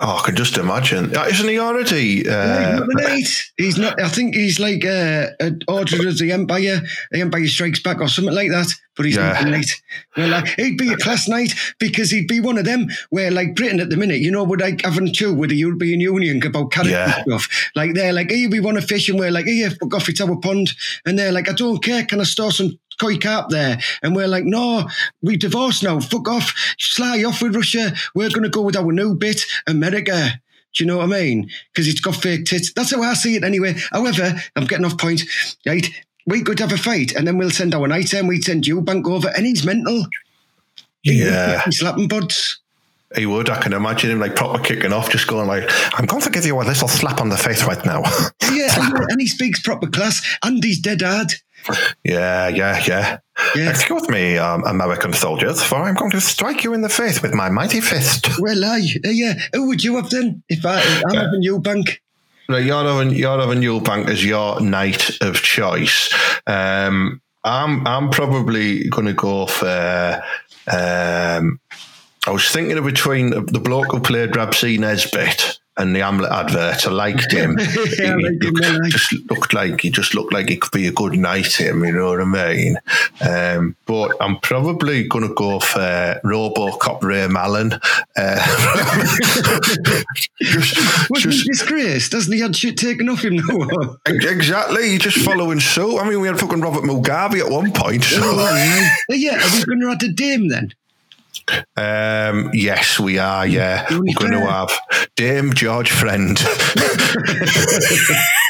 Oh, 0.00 0.18
I 0.22 0.26
can 0.26 0.36
just 0.36 0.56
imagine. 0.56 1.16
Uh, 1.16 1.24
Isn't 1.24 1.48
he 1.48 1.58
already? 1.58 2.28
Uh, 2.28 2.78
not 2.78 2.82
a 2.88 2.94
knight. 3.08 3.28
He's 3.56 3.78
not. 3.78 4.00
I 4.00 4.08
think 4.08 4.36
he's 4.36 4.60
like 4.60 4.84
uh, 4.84 5.26
an 5.40 5.58
order 5.66 6.06
of 6.06 6.18
the 6.18 6.30
Empire. 6.30 6.80
The 7.10 7.20
Empire 7.20 7.48
Strikes 7.48 7.82
Back 7.82 8.00
or 8.00 8.06
something 8.06 8.32
like 8.32 8.50
that. 8.50 8.68
But 8.96 9.06
he's 9.06 9.16
not 9.16 9.34
Yeah. 9.42 9.46
a 9.46 9.50
knight. 9.50 9.70
Well, 10.16 10.28
like, 10.28 10.46
he'd 10.56 10.78
be 10.78 10.92
a 10.92 10.96
class 10.96 11.28
knight 11.28 11.52
because 11.80 12.10
he'd 12.12 12.28
be 12.28 12.38
one 12.38 12.58
of 12.58 12.64
them 12.64 12.86
where, 13.10 13.32
like 13.32 13.56
Britain 13.56 13.80
at 13.80 13.90
the 13.90 13.96
minute, 13.96 14.20
you 14.20 14.30
know, 14.30 14.44
would 14.44 14.60
like 14.60 14.82
having 14.82 15.08
a 15.08 15.12
chill 15.12 15.34
with 15.34 15.50
the 15.50 15.56
European 15.56 16.00
Union 16.00 16.40
about 16.46 16.70
carrots 16.70 16.90
Yeah. 16.92 17.22
stuff. 17.22 17.48
Like 17.74 17.94
they're 17.94 18.12
like, 18.12 18.30
hey, 18.30 18.46
we 18.46 18.60
want 18.60 18.80
to 18.80 18.86
fish, 18.86 19.08
and 19.08 19.18
we're 19.18 19.32
like, 19.32 19.46
hey, 19.46 19.68
fuck 19.68 19.94
off, 19.94 20.08
it's 20.08 20.20
our 20.20 20.36
pond. 20.36 20.70
And 21.06 21.18
they're 21.18 21.32
like, 21.32 21.48
I 21.48 21.52
don't 21.54 21.82
care. 21.82 22.04
Can 22.04 22.20
I 22.20 22.24
store 22.24 22.52
some? 22.52 22.78
Koi 22.98 23.16
carp 23.18 23.48
there, 23.50 23.78
and 24.02 24.14
we're 24.16 24.26
like, 24.28 24.44
no, 24.44 24.88
we 25.22 25.36
divorced 25.36 25.82
now. 25.82 26.00
Fuck 26.00 26.28
off, 26.28 26.54
sly 26.78 27.22
off 27.24 27.40
with 27.42 27.54
Russia. 27.54 27.92
We're 28.14 28.30
going 28.30 28.42
to 28.42 28.48
go 28.48 28.62
with 28.62 28.76
our 28.76 28.92
new 28.92 29.14
bit, 29.14 29.44
America. 29.66 30.40
Do 30.74 30.84
you 30.84 30.86
know 30.88 30.98
what 30.98 31.04
I 31.04 31.20
mean? 31.20 31.50
Because 31.72 31.88
it's 31.88 32.00
got 32.00 32.16
fake 32.16 32.44
tits. 32.44 32.72
That's 32.72 32.90
how 32.94 33.02
I 33.02 33.14
see 33.14 33.36
it 33.36 33.44
anyway. 33.44 33.74
However, 33.90 34.34
I'm 34.54 34.66
getting 34.66 34.84
off 34.84 34.98
point. 34.98 35.22
Right? 35.66 35.88
We 36.26 36.42
could 36.42 36.58
have 36.58 36.72
a 36.72 36.76
fight 36.76 37.12
and 37.16 37.26
then 37.26 37.38
we'll 37.38 37.50
send 37.50 37.74
our 37.74 37.88
knight 37.88 38.12
and 38.12 38.28
we'd 38.28 38.44
send 38.44 38.64
Eubank 38.64 39.08
over 39.08 39.28
and 39.34 39.46
he's 39.46 39.64
mental. 39.64 40.06
yeah, 41.02 41.62
He's 41.64 41.78
slapping 41.78 42.08
buds. 42.08 42.60
he 43.16 43.24
would. 43.26 43.48
I 43.48 43.60
can 43.62 43.72
imagine 43.72 44.10
him 44.10 44.20
like 44.20 44.36
proper 44.36 44.62
kicking 44.62 44.92
off, 44.92 45.08
just 45.10 45.26
going 45.26 45.46
like, 45.48 45.64
"I'm 45.94 46.04
going 46.04 46.22
to 46.22 46.30
give 46.30 46.44
you 46.44 46.60
a 46.60 46.62
little 46.62 46.88
slap 46.88 47.20
on 47.20 47.30
the 47.30 47.36
face 47.38 47.64
right 47.64 47.84
now." 47.86 48.02
Yeah, 48.50 48.74
and, 48.80 48.98
and 49.10 49.20
he 49.20 49.26
speaks 49.28 49.60
proper 49.60 49.86
class 49.86 50.20
and 50.42 50.64
he's 50.64 50.80
dead 50.80 51.02
hard. 51.02 51.28
Yeah, 52.04 52.48
yeah, 52.48 52.82
yeah. 52.86 53.18
Yeah. 53.54 53.70
Excuse 53.70 54.08
me, 54.08 54.36
um, 54.38 54.64
American 54.64 55.12
soldiers, 55.12 55.62
for 55.62 55.76
I'm 55.76 55.94
going 55.94 56.10
to 56.12 56.20
strike 56.20 56.64
you 56.64 56.74
in 56.74 56.82
the 56.82 56.88
face 56.88 57.22
with 57.22 57.34
my 57.34 57.50
mighty 57.50 57.80
fist. 57.80 58.28
Well, 58.40 58.64
I, 58.64 58.80
uh, 59.04 59.10
yeah. 59.10 59.34
Who 59.52 59.68
would 59.68 59.84
you 59.84 59.96
have 59.96 60.10
then? 60.10 60.42
If 60.48 60.64
I, 60.66 60.80
I'm 61.08 61.16
having 61.16 61.42
Eubank. 61.42 61.98
Right, 62.48 62.64
you're 62.64 62.82
having 62.82 63.14
you're 63.14 63.38
having 63.38 63.60
Eubank 63.60 64.08
as 64.08 64.24
your 64.24 64.60
knight 64.60 65.20
of 65.20 65.36
choice. 65.36 66.12
Um, 66.46 67.20
I'm 67.44 67.86
I'm 67.86 68.10
probably 68.10 68.88
going 68.88 69.06
to 69.06 69.12
go 69.12 69.46
for. 69.46 70.22
Um, 70.66 71.60
I 72.26 72.30
was 72.30 72.50
thinking 72.50 72.76
of 72.76 72.84
between 72.84 73.30
the 73.30 73.60
bloke 73.60 73.92
who 73.92 74.00
played 74.00 74.36
Rab 74.36 74.54
C. 74.54 74.76
Nesbitt 74.76 75.60
and 75.78 75.94
the 75.94 76.00
Hamlet 76.00 76.30
advert. 76.30 76.86
I 76.86 76.90
liked 76.90 77.32
him. 77.32 77.56
Yeah, 77.98 78.16
he 78.16 78.22
like 78.22 78.42
him, 78.42 78.80
just 78.90 79.12
looked 79.30 79.54
like 79.54 79.80
he 79.80 79.90
just 79.90 80.14
looked 80.14 80.32
like 80.32 80.48
he 80.48 80.56
could 80.56 80.72
be 80.72 80.86
a 80.86 80.92
good 80.92 81.14
knight. 81.14 81.58
Him, 81.58 81.84
you 81.84 81.92
know 81.92 82.10
what 82.10 82.20
I 82.20 82.24
mean? 82.24 82.76
Um, 83.20 83.76
but 83.86 84.16
I'm 84.20 84.38
probably 84.40 85.04
going 85.08 85.26
to 85.26 85.34
go 85.34 85.58
for 85.60 86.20
RoboCop 86.24 87.02
Ray 87.02 87.26
Mallon. 87.28 87.72
Uh, 88.16 88.36
just, 90.40 90.76
just, 91.14 91.42
he 91.42 91.42
disgraced? 91.44 92.12
Doesn't 92.12 92.32
he 92.32 92.40
had 92.40 92.56
shit 92.56 92.76
taken 92.76 93.08
off 93.08 93.24
him? 93.24 93.38
Ex- 94.06 94.24
Exactly, 94.38 94.90
you're 94.90 94.98
just 94.98 95.18
following 95.18 95.60
suit. 95.60 95.98
I 95.98 96.08
mean, 96.08 96.20
we 96.20 96.28
had 96.28 96.38
fucking 96.38 96.60
Robert 96.60 96.84
Mugabe 96.84 97.40
at 97.44 97.50
one 97.50 97.72
point. 97.72 98.04
So. 98.04 98.20
Uh, 98.22 98.88
yeah, 99.10 99.36
are 99.36 99.56
we 99.56 99.64
going 99.64 99.80
to 99.80 99.88
have 99.88 100.02
a 100.02 100.08
dame 100.08 100.48
then? 100.48 100.72
Um, 101.76 102.50
yes, 102.52 102.98
we 102.98 103.18
are. 103.18 103.46
Yeah, 103.46 103.86
we're 103.90 104.14
going 104.14 104.32
to 104.32 104.46
have 104.50 104.70
Dame 105.16 105.52
George 105.54 105.90
Friend 105.90 106.36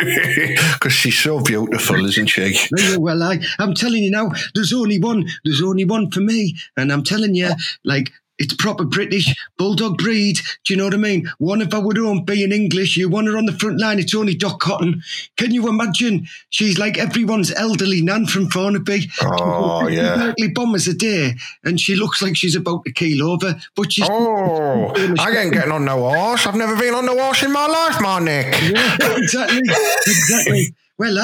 because 0.00 0.92
she's 0.92 1.18
so 1.18 1.40
beautiful, 1.40 2.04
isn't 2.04 2.26
she? 2.26 2.56
Well, 2.98 3.22
I, 3.22 3.40
I'm 3.58 3.74
telling 3.74 4.02
you 4.02 4.10
now, 4.10 4.30
there's 4.54 4.72
only 4.72 4.98
one. 4.98 5.26
There's 5.44 5.62
only 5.62 5.84
one 5.84 6.10
for 6.10 6.20
me, 6.20 6.56
and 6.76 6.92
I'm 6.92 7.04
telling 7.04 7.34
you, 7.34 7.50
like 7.84 8.12
It's 8.38 8.54
proper 8.54 8.84
British 8.84 9.34
bulldog 9.56 9.98
breed. 9.98 10.38
Do 10.64 10.72
you 10.72 10.76
know 10.76 10.84
what 10.84 10.94
I 10.94 10.98
mean? 10.98 11.28
One 11.38 11.60
of 11.60 11.74
our 11.74 11.98
own 12.00 12.24
being 12.24 12.52
English. 12.52 12.96
You 12.96 13.08
want 13.08 13.26
her 13.26 13.36
on 13.36 13.46
the 13.46 13.52
front 13.52 13.80
line. 13.80 13.98
It's 13.98 14.14
only 14.14 14.34
Dot 14.34 14.60
Cotton. 14.60 15.02
Can 15.36 15.52
you 15.52 15.68
imagine? 15.68 16.26
She's 16.50 16.78
like 16.78 16.98
everyone's 16.98 17.52
elderly 17.52 18.00
nan 18.00 18.26
from 18.26 18.46
Thornaby. 18.48 19.10
Oh, 19.22 19.88
yeah. 19.88 20.16
Berkeley 20.16 20.48
bombers 20.48 20.86
a 20.88 20.94
day, 20.94 21.34
and 21.64 21.80
she 21.80 21.96
looks 21.96 22.22
like 22.22 22.36
she's 22.36 22.54
about 22.56 22.84
to 22.84 22.92
keel 22.92 23.28
over. 23.28 23.56
But 23.74 23.92
she's 23.92 24.08
Oh, 24.10 24.92
I 25.18 25.36
ain't 25.36 25.52
getting 25.52 25.72
on 25.72 25.84
no 25.84 26.08
horse. 26.08 26.46
I've 26.46 26.54
never 26.56 26.76
been 26.76 26.94
on 26.94 27.06
no 27.06 27.16
horse 27.18 27.42
in 27.42 27.52
my 27.52 27.66
life, 27.66 28.00
my 28.00 28.18
Nick. 28.20 28.54
Yeah, 28.62 28.96
exactly, 29.16 29.60
exactly. 30.06 30.74
Well, 30.98 31.14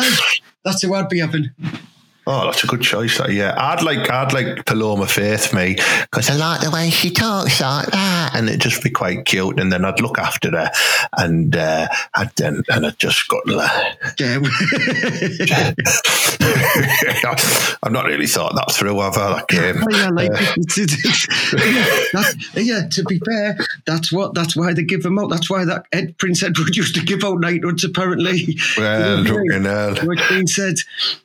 that's 0.65 0.83
who 0.83 0.95
I'd 0.95 1.09
be 1.09 1.19
having. 1.19 1.51
Oh, 2.27 2.47
that's 2.47 2.65
a 2.65 2.67
good 2.67 2.81
choice. 2.81 3.19
That, 3.19 3.33
yeah, 3.33 3.55
I'd 3.57 3.83
like 3.83 4.11
I'd 4.11 4.33
like 4.33 4.65
Paloma 4.65 5.07
Faith 5.07 5.53
me 5.53 5.77
because 6.03 6.31
I 6.31 6.37
like 6.37 6.63
the 6.63 6.71
way 6.71 6.89
she 6.91 7.11
talks 7.11 7.61
like 7.61 7.87
that, 7.89 8.31
and 8.35 8.49
it'd 8.49 8.61
just 8.63 8.83
be 8.83 8.91
quite 8.91 9.27
cute. 9.27 9.61
And 9.61 9.71
then 9.71 9.85
I'd 9.85 10.01
look 10.01 10.19
after 10.19 10.51
her, 10.51 10.71
and 11.19 11.55
uh, 11.55 11.87
I'd 12.15 12.31
then 12.37 12.63
and 12.69 12.87
I'd 12.87 12.99
just 12.99 13.29
got. 13.29 13.43
Yeah. 14.19 14.39
I've 17.83 17.93
not 17.93 18.07
really 18.07 18.27
thought 18.27 18.55
that 18.55 18.71
through. 18.73 19.01
Have 19.01 19.17
I? 19.17 19.35
That 19.35 19.49
game. 19.49 19.83
Oh, 19.83 19.91
yeah, 19.97 20.09
like, 20.11 20.31
it's- 20.79 21.27
yeah, 22.55 22.63
yeah, 22.63 22.89
to 22.89 23.05
be 23.05 23.19
fair, 23.21 23.57
that's 23.87 24.13
what 24.13 24.35
that's 24.35 24.57
why 24.57 24.73
they 24.73 24.83
give 24.83 25.03
them 25.03 25.19
out. 25.19 25.31
That's 25.31 25.51
why 25.51 25.65
that 25.65 25.87
Ed 25.93 26.17
Prince 26.19 26.43
Edward 26.43 26.75
used 26.77 26.95
to 26.95 27.03
give 27.03 27.25
out 27.25 27.41
knighthoods, 27.41 27.85
apparently. 27.85 28.57
Well, 28.77 29.25
fucking 29.25 29.65
hell. 29.65 29.95
What's 30.07 30.29
been 30.29 30.47
said. 30.47 30.77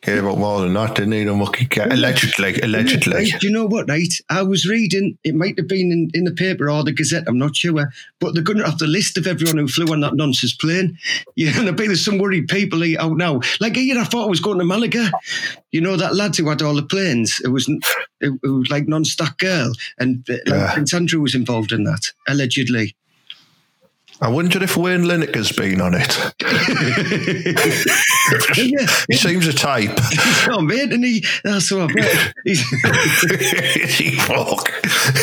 Gave 0.02 0.26
up 0.26 0.38
more 0.38 0.62
than 0.62 0.74
that, 0.74 0.89
didn't 0.96 1.14
he? 1.14 1.24
The 1.24 1.34
mucky 1.34 1.66
cat. 1.66 1.92
Allegedly, 1.94 2.60
allegedly. 2.62 3.14
Right, 3.14 3.32
do 3.40 3.48
you 3.48 3.54
know 3.54 3.66
what, 3.66 3.90
right? 3.90 4.12
I 4.30 4.42
was 4.44 4.66
reading, 4.68 5.18
it 5.24 5.36
might 5.36 5.58
have 5.58 5.68
been 5.68 5.92
in, 5.92 6.10
in 6.14 6.24
the 6.24 6.32
paper 6.32 6.70
or 6.70 6.84
the 6.84 6.92
Gazette, 6.92 7.24
I'm 7.28 7.38
not 7.38 7.56
sure, 7.56 7.90
but 8.20 8.34
they're 8.34 8.44
going 8.44 8.60
to 8.60 8.66
have 8.66 8.80
the 8.80 8.88
list 8.88 9.18
of 9.18 9.28
everyone 9.28 9.58
who 9.58 9.68
flew 9.68 9.92
on 9.94 10.02
that 10.02 10.16
nonsense 10.16 10.54
plane. 10.56 10.98
Yeah, 11.36 11.58
and 11.58 11.70
I 11.70 11.72
bet 11.72 11.88
there's 11.88 12.04
some 12.04 12.18
worried 12.18 12.50
people 12.50 12.84
out 13.00 13.16
now. 13.16 13.40
Like, 13.62 13.78
yeah, 13.78 14.02
I 14.02 14.04
thought 14.04 14.26
I 14.26 14.30
was 14.30 14.42
going 14.42 14.60
to 14.60 14.66
Malaga. 14.66 15.10
You 15.72 15.80
know, 15.80 15.96
that 15.96 16.16
lad 16.16 16.36
who 16.36 16.50
had 16.50 16.62
all 16.62 16.76
the 16.76 16.84
planes, 16.84 17.40
it 17.44 17.48
was, 17.48 17.70
it, 17.70 18.34
it 18.44 18.50
was 18.50 18.70
like 18.70 18.88
non-stock 18.88 19.38
girl. 19.38 19.72
And 20.00 20.30
uh, 20.30 20.34
like, 20.34 20.48
Yeah. 20.48 20.74
Prince 20.74 20.94
Andrew 20.94 21.22
was 21.22 21.36
involved 21.36 21.72
in 21.72 21.84
that, 21.86 22.12
allegedly. 22.28 22.96
I 24.22 24.28
wonder 24.28 24.62
if 24.62 24.76
Wayne 24.76 25.04
Lineker's 25.04 25.52
been 25.52 25.80
on 25.80 25.94
it. 25.96 26.18
Yeah. 28.58 28.86
he 29.08 29.16
seems 29.16 29.48
a 29.48 29.54
type. 29.54 29.98
oh, 30.50 30.62
mate, 30.62 30.92
and 30.92 31.04
he, 31.04 31.26
that's 31.44 31.72
what 31.72 31.90
I 31.90 31.94
bet. 31.94 32.34
He's, 32.44 32.62
Is 33.24 33.96
he 33.98 34.16
fuck? 34.18 34.70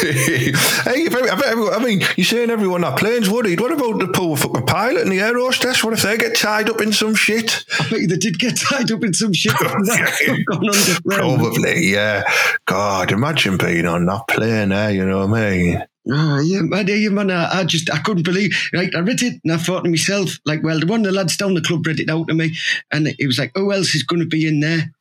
hey, 0.01 1.07
every- 1.07 1.29
I, 1.31 1.41
everyone, 1.47 1.75
I 1.75 1.79
mean, 1.85 2.01
you're 2.17 2.25
saying 2.25 2.51
everyone 2.51 2.81
that 2.83 2.99
plane's 2.99 3.29
worried. 3.31 3.61
What 3.61 3.73
about 3.73 3.99
the 4.01 4.09
poor 4.09 4.37
fucking 4.37 4.67
pilot 4.67 5.03
and 5.03 5.13
the 5.13 5.21
air 5.21 5.39
hostess? 5.39 5.85
What 5.85 5.93
if 5.93 6.03
they 6.03 6.17
get 6.17 6.35
tied 6.37 6.71
up 6.71 6.81
in 6.81 6.93
some 6.93 7.15
shit? 7.15 7.65
I 7.79 7.89
bet 7.91 8.09
they 8.09 8.17
did 8.17 8.39
get 8.39 8.57
tied 8.59 8.91
up 8.91 9.05
in 9.05 9.13
some 9.13 9.33
shit. 9.33 9.53
Probably, 11.05 11.87
yeah. 11.93 12.25
God, 12.67 13.13
imagine 13.13 13.57
being 13.59 13.87
on 13.87 14.07
that 14.07 14.27
plane 14.29 14.71
there, 14.71 14.91
you 14.91 15.05
know 15.07 15.27
what 15.27 15.39
I 15.39 15.51
mean? 15.51 15.85
Oh, 16.09 16.39
yeah, 16.39 16.63
man, 16.63 16.87
yeah, 16.87 17.09
man. 17.09 17.33
I, 17.33 17.61
I 17.61 17.65
just, 17.65 17.93
I 17.93 17.99
couldn't 17.99 18.23
believe. 18.23 18.53
Like, 18.73 18.95
I 18.95 19.01
read 19.01 19.23
it 19.23 19.41
and 19.43 19.53
I 19.53 19.57
thought 19.57 19.83
to 19.83 19.91
myself, 19.91 20.39
like, 20.45 20.63
well, 20.63 20.79
one 20.87 21.01
of 21.01 21.07
the 21.07 21.13
lads 21.13 21.37
down 21.37 21.55
the 21.55 21.61
club 21.61 21.87
read 21.87 21.99
it 21.99 22.09
out 22.09 22.29
to 22.29 22.35
me, 22.35 22.57
and 22.93 23.09
it 23.09 23.27
was 23.27 23.39
like, 23.39 23.51
who 23.55 23.73
else 23.73 23.95
is 23.95 24.05
going 24.05 24.21
to 24.21 24.27
be 24.27 24.47
in 24.47 24.61
there? 24.61 24.93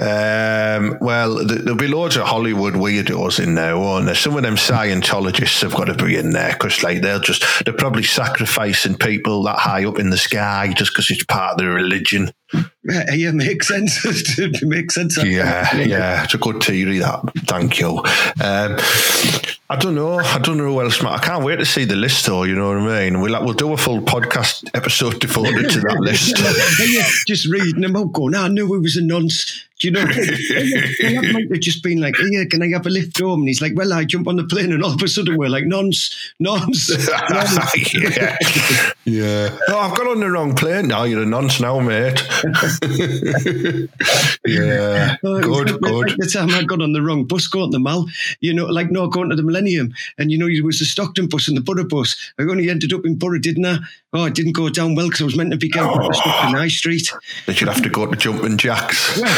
Um, 0.00 0.96
well, 1.00 1.44
there'll 1.44 1.74
be 1.74 1.88
loads 1.88 2.16
of 2.16 2.24
Hollywood 2.24 2.74
weirdos 2.74 3.42
in 3.42 3.56
there, 3.56 3.76
won't 3.76 4.06
there? 4.06 4.14
Some 4.14 4.36
of 4.36 4.44
them 4.44 4.54
Scientologists 4.54 5.62
have 5.62 5.74
got 5.74 5.86
to 5.86 5.94
be 5.94 6.16
in 6.16 6.30
there 6.30 6.52
because, 6.52 6.84
like, 6.84 7.00
they'll 7.00 7.18
just, 7.18 7.44
they're 7.64 7.74
probably 7.74 8.04
sacrificing 8.04 8.96
people 8.96 9.42
that 9.44 9.58
high 9.58 9.86
up 9.86 9.98
in 9.98 10.10
the 10.10 10.16
sky 10.16 10.72
just 10.76 10.92
because 10.92 11.10
it's 11.10 11.24
part 11.24 11.52
of 11.52 11.58
their 11.58 11.70
religion. 11.70 12.30
Yeah, 12.84 13.12
yeah 13.12 13.30
makes 13.32 13.68
sense. 13.68 14.04
it 14.38 14.62
makes 14.62 14.94
sense. 14.94 15.22
Yeah, 15.22 15.76
yeah, 15.76 16.24
it's 16.24 16.34
a 16.34 16.38
good 16.38 16.62
theory. 16.62 16.98
That, 16.98 17.20
thank 17.46 17.78
you. 17.78 17.98
Um, 18.40 18.76
I 19.70 19.76
don't 19.76 19.94
know. 19.94 20.18
I 20.18 20.38
don't 20.38 20.56
know 20.56 20.64
who 20.64 20.80
else. 20.80 21.02
I 21.04 21.18
can't 21.18 21.44
wait 21.44 21.56
to 21.56 21.66
see 21.66 21.84
the 21.84 21.96
list, 21.96 22.24
though. 22.24 22.44
You 22.44 22.54
know 22.54 22.68
what 22.68 22.78
I 22.78 23.04
mean? 23.04 23.20
We'll 23.20 23.44
we'll 23.44 23.54
do 23.54 23.72
a 23.74 23.76
full 23.76 24.00
podcast 24.00 24.68
episode 24.72 25.20
devoted 25.20 25.70
to 25.70 25.80
that 25.80 26.00
list. 26.00 26.38
yeah, 26.88 27.06
just 27.26 27.46
reading 27.48 27.82
them 27.82 27.96
out, 27.96 28.12
going, 28.12 28.34
"Ah, 28.34 28.44
I 28.44 28.48
knew 28.48 28.74
it 28.74 28.80
was 28.80 28.96
a 28.96 29.02
nonce. 29.02 29.66
Do 29.78 29.86
you 29.86 29.92
know? 29.92 30.00
yeah, 30.10 31.20
that 31.20 31.30
might 31.32 31.50
have 31.50 31.60
just 31.60 31.84
been 31.84 32.00
like, 32.00 32.16
yeah, 32.30 32.44
can 32.50 32.62
I 32.62 32.68
have 32.70 32.86
a 32.86 32.90
lift 32.90 33.16
home? 33.20 33.40
And 33.40 33.48
he's 33.48 33.62
like, 33.62 33.74
well, 33.76 33.92
I 33.92 34.04
jump 34.04 34.26
on 34.26 34.34
the 34.34 34.42
plane, 34.42 34.72
and 34.72 34.82
all 34.82 34.94
of 34.94 35.02
a 35.02 35.06
sudden 35.06 35.36
we're 35.36 35.48
like, 35.48 35.66
nonce, 35.66 36.32
nonce. 36.40 36.88
nonce. 37.30 37.94
yeah, 37.94 38.36
yeah. 39.04 39.56
Oh, 39.68 39.78
I've 39.78 39.96
got 39.96 40.08
on 40.08 40.18
the 40.18 40.30
wrong 40.30 40.56
plane 40.56 40.88
now. 40.88 41.04
You're 41.04 41.22
a 41.22 41.26
nonce 41.26 41.60
now, 41.60 41.78
mate. 41.78 42.18
yeah, 44.46 45.16
Oh, 45.24 45.40
good, 45.40 45.70
like- 45.70 45.80
good. 45.80 46.08
like 46.08 46.16
the 46.18 46.30
time 46.32 46.50
I 46.50 46.62
got 46.64 46.80
on 46.82 46.92
the 46.92 47.02
wrong 47.02 47.24
bus 47.24 47.46
going 47.46 47.70
to 47.70 47.76
the 47.76 47.80
mall, 47.80 48.06
you 48.40 48.52
know, 48.54 48.66
like 48.66 48.90
no 48.90 49.06
going 49.08 49.30
to 49.30 49.36
the 49.36 49.42
Millennium, 49.42 49.92
and 50.18 50.30
you 50.30 50.38
know, 50.38 50.46
it 50.46 50.64
was 50.64 50.78
the 50.78 50.84
Stockton 50.84 51.28
bus 51.28 51.48
and 51.48 51.56
the 51.56 51.60
Borough 51.60 51.84
bus. 51.86 52.16
I 52.38 52.42
only 52.42 52.70
ended 52.70 52.92
up 52.92 53.04
in 53.04 53.16
Borough, 53.16 53.38
didn't 53.38 53.66
I? 53.66 53.78
Oh, 54.12 54.24
it 54.24 54.34
didn't 54.34 54.52
go 54.52 54.68
down 54.70 54.94
well 54.94 55.06
because 55.08 55.20
I 55.20 55.24
was 55.24 55.36
meant 55.36 55.50
to 55.50 55.56
be 55.58 55.68
going 55.68 55.98
to 56.08 56.14
Stockton 56.14 56.54
High 56.54 56.68
Street. 56.68 57.12
That 57.46 57.60
you'd 57.60 57.68
have 57.68 57.82
to 57.82 57.90
go 57.90 58.06
to 58.06 58.16
Jumping 58.16 58.56
Jacks. 58.56 59.20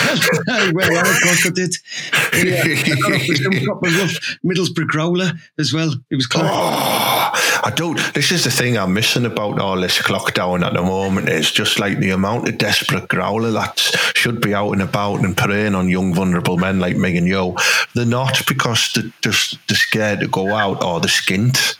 Well, 0.50 0.72
well, 0.74 0.98
of 1.00 1.20
course 1.22 1.46
I 1.46 1.50
did. 1.50 1.74
Yeah, 2.34 2.62
I 2.64 2.96
got 3.00 3.12
off 3.12 3.28
with 3.28 3.42
some 3.42 3.52
proper 3.64 3.88
rough 3.88 4.38
Middlesbrough 4.44 4.86
growler 4.88 5.32
as 5.58 5.72
well. 5.72 5.92
It 6.10 6.16
was 6.16 6.26
close. 6.26 6.46
Oh, 6.48 7.09
I 7.62 7.70
don't. 7.70 7.98
This 8.14 8.32
is 8.32 8.44
the 8.44 8.50
thing 8.50 8.78
I'm 8.78 8.94
missing 8.94 9.26
about 9.26 9.60
all 9.60 9.80
this 9.80 9.98
lockdown 9.98 10.64
at 10.64 10.72
the 10.72 10.82
moment. 10.82 11.28
It's 11.28 11.50
just 11.50 11.78
like 11.78 11.98
the 11.98 12.10
amount 12.10 12.48
of 12.48 12.56
desperate 12.56 13.08
growler 13.08 13.50
that 13.50 13.78
should 14.14 14.40
be 14.40 14.54
out 14.54 14.72
and 14.72 14.82
about 14.82 15.24
and 15.24 15.36
preying 15.36 15.74
on 15.74 15.88
young 15.88 16.14
vulnerable 16.14 16.56
men 16.56 16.80
like 16.80 16.96
me 16.96 17.18
and 17.18 17.26
you. 17.26 17.56
They're 17.94 18.06
not 18.06 18.46
because 18.46 18.92
they're 18.94 19.12
just 19.20 19.58
they're 19.68 19.76
scared 19.76 20.20
to 20.20 20.28
go 20.28 20.54
out 20.54 20.82
or 20.82 21.00
they're 21.00 21.08
skint. 21.08 21.76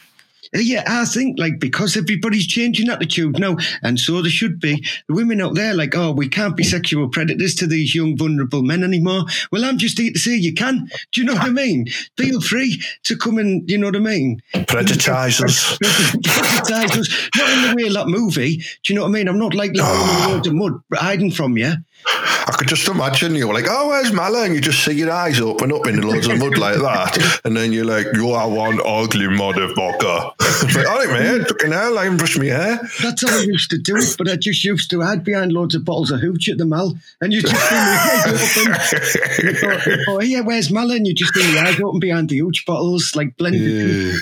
Uh, 0.54 0.58
yeah, 0.58 0.82
I 0.86 1.04
think 1.04 1.38
like 1.38 1.60
because 1.60 1.96
everybody's 1.96 2.46
changing 2.46 2.88
attitude 2.88 3.38
now, 3.38 3.56
and 3.82 3.98
so 3.98 4.20
there 4.22 4.30
should 4.30 4.60
be. 4.60 4.84
The 5.08 5.14
women 5.14 5.40
out 5.40 5.54
there, 5.54 5.74
like, 5.74 5.96
oh, 5.96 6.12
we 6.12 6.28
can't 6.28 6.56
be 6.56 6.64
sexual 6.64 7.08
predators 7.08 7.54
to 7.56 7.66
these 7.66 7.94
young 7.94 8.16
vulnerable 8.16 8.62
men 8.62 8.82
anymore. 8.82 9.24
Well, 9.52 9.64
I'm 9.64 9.78
just 9.78 9.98
here 9.98 10.12
to 10.12 10.18
say 10.18 10.34
you 10.36 10.54
can. 10.54 10.88
Do 11.12 11.20
you 11.20 11.26
know 11.26 11.34
what 11.34 11.44
I 11.44 11.50
mean? 11.50 11.86
Feel 12.16 12.40
free 12.40 12.82
to 13.04 13.16
come 13.16 13.38
and, 13.38 13.68
you 13.70 13.78
know 13.78 13.88
what 13.88 13.96
I 13.96 14.00
mean? 14.00 14.42
Predatizers. 14.54 15.78
Predatise 15.78 16.98
us. 16.98 17.30
Not 17.36 17.50
in 17.50 17.62
the 17.70 17.74
way 17.76 17.88
of 17.88 17.94
that 17.94 18.08
movie. 18.08 18.56
Do 18.82 18.92
you 18.92 18.94
know 18.96 19.02
what 19.02 19.10
I 19.10 19.12
mean? 19.12 19.28
I'm 19.28 19.38
not 19.38 19.54
like 19.54 19.72
living 19.72 19.90
in 19.90 20.30
loads 20.30 20.46
of 20.48 20.54
mud 20.54 20.80
hiding 20.94 21.30
from 21.30 21.56
you. 21.56 21.72
I 22.06 22.52
could 22.56 22.68
just 22.68 22.88
imagine 22.88 23.34
you 23.34 23.46
were 23.46 23.54
like, 23.54 23.66
oh, 23.68 23.88
where's 23.88 24.12
Mala? 24.12 24.44
And 24.44 24.54
you 24.54 24.60
just 24.60 24.84
see 24.84 24.92
your 24.92 25.10
eyes 25.10 25.40
open 25.40 25.72
up 25.72 25.86
in 25.86 26.00
loads 26.00 26.26
of 26.26 26.38
mud 26.38 26.58
like 26.58 26.76
that. 26.76 27.40
And 27.44 27.56
then 27.56 27.72
you're 27.72 27.84
like, 27.84 28.06
you 28.14 28.30
are 28.30 28.48
one 28.48 28.80
ugly 28.84 29.26
motherfucker. 29.26 30.34
Like, 30.60 30.86
all 30.86 30.98
right, 30.98 31.08
man, 31.08 31.44
fucking 31.46 31.72
hell, 31.72 31.98
I 31.98 32.06
can 32.06 32.18
brush 32.18 32.36
my 32.36 32.44
hair. 32.44 32.80
That's 33.02 33.26
how 33.26 33.34
I 33.34 33.42
used 33.42 33.70
to 33.70 33.78
do 33.78 33.96
it, 33.96 34.14
but 34.18 34.28
I 34.28 34.36
just 34.36 34.62
used 34.62 34.90
to 34.90 35.00
hide 35.00 35.24
behind 35.24 35.52
loads 35.52 35.74
of 35.74 35.86
bottles 35.86 36.10
of 36.10 36.20
hooch 36.20 36.50
at 36.50 36.58
the 36.58 36.66
mall, 36.66 36.98
and 37.22 37.32
you 37.32 37.40
just 37.40 37.54
see 37.54 37.74
me 37.74 37.80
eyes 37.80 38.26
open. 38.26 39.46
You 39.46 39.54
thought, 39.54 39.86
you 39.86 39.96
thought, 39.96 39.98
oh, 40.08 40.20
yeah, 40.20 40.40
where's 40.40 40.70
Mal? 40.70 40.90
And 40.90 41.06
you 41.06 41.14
just 41.14 41.32
see 41.34 41.54
my 41.54 41.62
eyes 41.62 41.80
open 41.80 41.98
behind 41.98 42.28
the 42.28 42.38
hooch 42.38 42.66
bottles, 42.66 43.16
like 43.16 43.38
blended. 43.38 44.16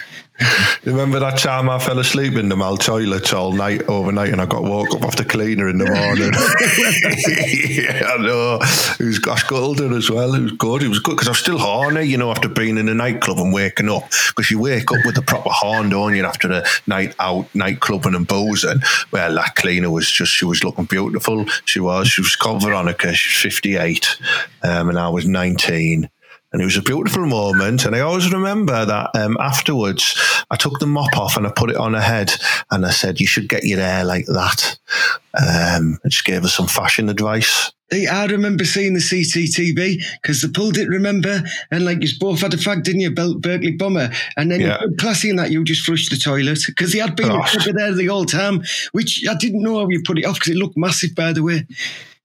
Remember 0.85 1.19
that 1.19 1.39
time 1.39 1.69
I 1.69 1.79
fell 1.79 1.99
asleep 1.99 2.35
in 2.35 2.49
the 2.49 2.57
mall 2.57 2.77
toilets 2.77 3.33
all 3.33 3.53
night, 3.53 3.83
overnight, 3.89 4.31
and 4.31 4.41
I 4.41 4.47
got 4.47 4.63
woke 4.63 4.95
up 4.95 5.03
off 5.03 5.17
the 5.17 5.25
cleaner 5.25 5.69
in 5.69 5.79
the 5.79 5.85
morning? 5.85 6.33
yeah, 7.69 8.15
I 8.15 8.23
know. 8.23 8.59
It 9.01 9.05
was 9.05 9.21
I 9.29 9.37
scolded 9.37 9.93
as 9.93 10.11
well. 10.11 10.35
It 10.35 10.43
was 10.43 10.53
good. 10.53 10.83
It 10.83 10.89
was 10.89 11.01
good 11.01 11.17
because 11.17 11.29
I 11.29 11.33
was 11.33 11.41
still 11.41 11.59
horny, 11.59 12.05
you 12.05 12.17
know, 12.17 12.31
after 12.31 12.49
being 12.49 12.79
in 12.79 12.89
a 12.89 12.95
nightclub 12.95 13.39
and 13.39 13.53
waking 13.53 13.91
up. 13.91 14.05
Because 14.29 14.51
you 14.51 14.61
wake 14.61 14.91
up 14.93 15.05
with 15.05 15.17
the 15.17 15.23
proper 15.23 15.51
horn, 15.51 15.91
don't 15.91 16.15
you, 16.15 16.25
after 16.25 16.51
a 16.53 16.65
night 16.87 17.15
out, 17.19 17.53
nightclubbing 17.53 18.15
and 18.15 18.27
boozing. 18.27 18.81
Well, 19.11 19.35
that 19.35 19.57
cleaner 19.57 19.91
was 19.91 20.11
just, 20.11 20.33
she 20.33 20.45
was 20.45 20.63
looking 20.63 20.85
beautiful. 20.85 21.47
She 21.65 21.81
was. 21.81 22.09
She 22.09 22.21
was 22.21 22.37
called 22.37 22.63
Veronica. 22.63 23.13
She 23.15 23.47
was 23.47 23.55
58, 23.55 24.19
um, 24.63 24.89
and 24.89 24.99
I 24.99 25.09
was 25.09 25.27
19. 25.27 26.09
And 26.53 26.63
it 26.63 26.65
was 26.65 26.77
a 26.79 26.83
beautiful 26.83 27.27
moment. 27.27 27.85
And 27.85 27.95
I 27.95 28.01
always 28.01 28.33
remember 28.33 28.85
that 28.87 29.11
um, 29.15 29.37
afterwards, 29.39 30.17
I 30.51 30.57
took 30.57 30.79
the 30.79 30.87
mop 30.87 31.17
off 31.17 31.37
and 31.37 31.47
I 31.47 31.51
put 31.51 31.71
it 31.71 31.77
on 31.77 31.95
her 31.95 32.01
head. 32.01 32.33
And 32.71 32.87
I 32.87 32.91
said, 32.91 33.21
You 33.21 33.27
should 33.27 33.49
get 33.49 33.65
your 33.65 33.81
hair 33.81 34.05
like 34.05 34.27
that. 34.27 34.79
Um, 35.35 35.99
I 36.05 36.09
just 36.09 36.25
gave 36.25 36.43
her 36.43 36.49
some 36.49 36.67
fashion 36.67 37.09
advice. 37.09 37.73
I 37.91 38.27
remember 38.27 38.65
seeing 38.67 38.93
the 38.93 39.01
CCTV 39.01 40.03
because 40.21 40.43
they 40.43 40.49
pulled 40.49 40.77
it, 40.77 40.89
remember? 40.89 41.43
And 41.71 41.87
like 41.87 42.03
you 42.03 42.09
both 42.21 42.41
had 42.43 42.53
a 42.53 42.59
fag, 42.59 42.83
didn't 42.83 43.01
you, 43.01 43.11
Bel- 43.11 43.39
Berkeley 43.39 43.73
Bomber? 43.73 44.11
And 44.37 44.51
then 44.51 44.61
Yeah. 44.61 44.79
classy 44.99 45.31
in 45.31 45.37
that, 45.37 45.51
you 45.51 45.65
just 45.65 45.85
flushed 45.85 46.11
the 46.11 46.19
toilet 46.19 46.61
because 46.67 46.93
he 46.93 46.99
had 46.99 47.17
been 47.17 47.31
over 47.31 47.73
there 47.73 47.95
the 47.95 48.07
whole 48.07 48.27
time, 48.27 48.63
which 48.93 49.25
I 49.29 49.35
didn't 49.37 49.63
know 49.63 49.79
how 49.79 49.89
you 49.89 50.03
put 50.05 50.19
it 50.19 50.27
off 50.27 50.35
because 50.35 50.53
it 50.53 50.59
looked 50.59 50.77
massive, 50.77 51.15
by 51.15 51.33
the 51.33 51.43
way. 51.43 51.67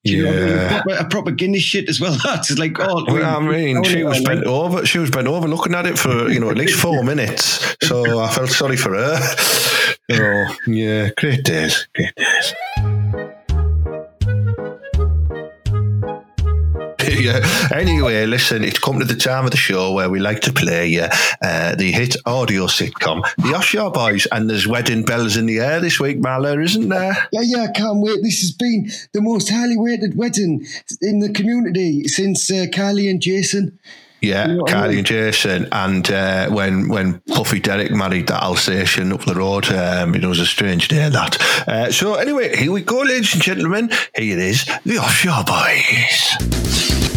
You 0.04 0.28
I 0.28 0.32
mean? 0.32 0.48
Yeah. 0.50 0.84
A 1.00 1.06
proper, 1.06 1.32
Guinness 1.32 1.64
shit 1.64 1.88
as 1.88 2.02
well. 2.02 2.18
That's 2.24 2.58
like, 2.58 2.78
oh, 2.80 3.06
I 3.08 3.40
mean, 3.40 3.78
oh, 3.78 3.84
she 3.84 4.04
was 4.04 4.22
bent 4.22 4.44
over. 4.44 4.86
She 4.86 5.00
was 5.00 5.10
bent 5.10 5.28
over 5.28 5.48
looking 5.48 5.74
at 5.74 5.86
it 5.86 5.98
for 5.98 6.30
you 6.30 6.40
know 6.40 6.50
at 6.50 6.58
least 6.58 6.80
four 6.80 7.04
minutes. 7.14 7.76
So 7.84 8.20
I 8.20 8.30
felt 8.30 8.50
sorry 8.50 8.78
for 8.78 8.94
her. 8.94 9.18
Oh 10.12 10.56
yeah, 10.68 11.10
great 11.18 11.44
days, 11.44 11.88
great 11.96 12.14
days. 12.16 12.54
Yeah. 17.24 17.70
Anyway, 17.72 18.26
listen, 18.26 18.64
it's 18.64 18.80
come 18.80 19.00
to 19.00 19.06
the 19.06 19.16
time 19.16 19.46
of 19.46 19.52
the 19.52 19.58
show 19.58 19.94
where 19.94 20.10
we 20.10 20.20
like 20.20 20.42
to 20.42 20.52
play 20.52 21.00
uh, 21.00 21.10
uh, 21.42 21.76
the 21.76 21.92
hit 21.92 22.16
audio 22.26 22.66
sitcom, 22.66 23.24
The 23.38 23.54
Offshore 23.54 23.92
Boys, 23.92 24.26
and 24.32 24.50
there's 24.50 24.68
wedding 24.68 25.04
bells 25.04 25.38
in 25.38 25.46
the 25.46 25.60
air 25.60 25.80
this 25.80 26.00
week, 26.00 26.20
Marla, 26.20 26.62
isn't 26.62 26.90
there? 26.90 27.30
Yeah, 27.32 27.42
yeah, 27.44 27.64
I 27.70 27.72
can't 27.72 28.00
wait. 28.02 28.24
This 28.24 28.42
has 28.42 28.52
been 28.52 28.90
the 29.14 29.22
most 29.22 29.50
highly 29.50 29.78
rated 29.80 30.18
wedding 30.18 30.66
in 31.02 31.20
the 31.20 31.32
community 31.32 32.08
since 32.08 32.50
uh, 32.50 32.66
Kylie 32.74 33.10
and 33.10 33.22
Jason. 33.22 33.80
Yeah, 34.24 34.48
You 34.48 34.56
know 34.58 34.66
I 34.68 34.72
Kylie 34.72 34.90
mean? 34.90 34.98
and 35.00 35.08
Jason, 35.08 35.68
and 35.72 36.10
uh, 36.12 36.50
when 36.50 36.88
when 36.88 37.20
Puffy 37.34 37.60
Derek 37.60 37.92
married 37.92 38.28
that 38.28 38.42
Alsatian 38.42 39.12
up 39.14 39.26
the 39.26 39.36
road, 39.36 39.70
um, 39.72 40.16
it 40.16 40.24
was 40.26 40.40
a 40.40 40.46
strange 40.46 40.88
day 40.88 41.10
that. 41.10 41.42
Uh, 41.68 41.92
so 41.92 42.16
anyway, 42.16 42.56
here 42.56 42.72
we 42.72 42.82
go, 42.82 43.00
ladies 43.02 43.34
and 43.34 43.44
gentlemen. 43.44 43.90
Here 44.16 44.38
it 44.38 44.44
is, 44.44 44.66
the 44.86 44.98
Offshore 44.98 45.44
Boys. 45.46 47.13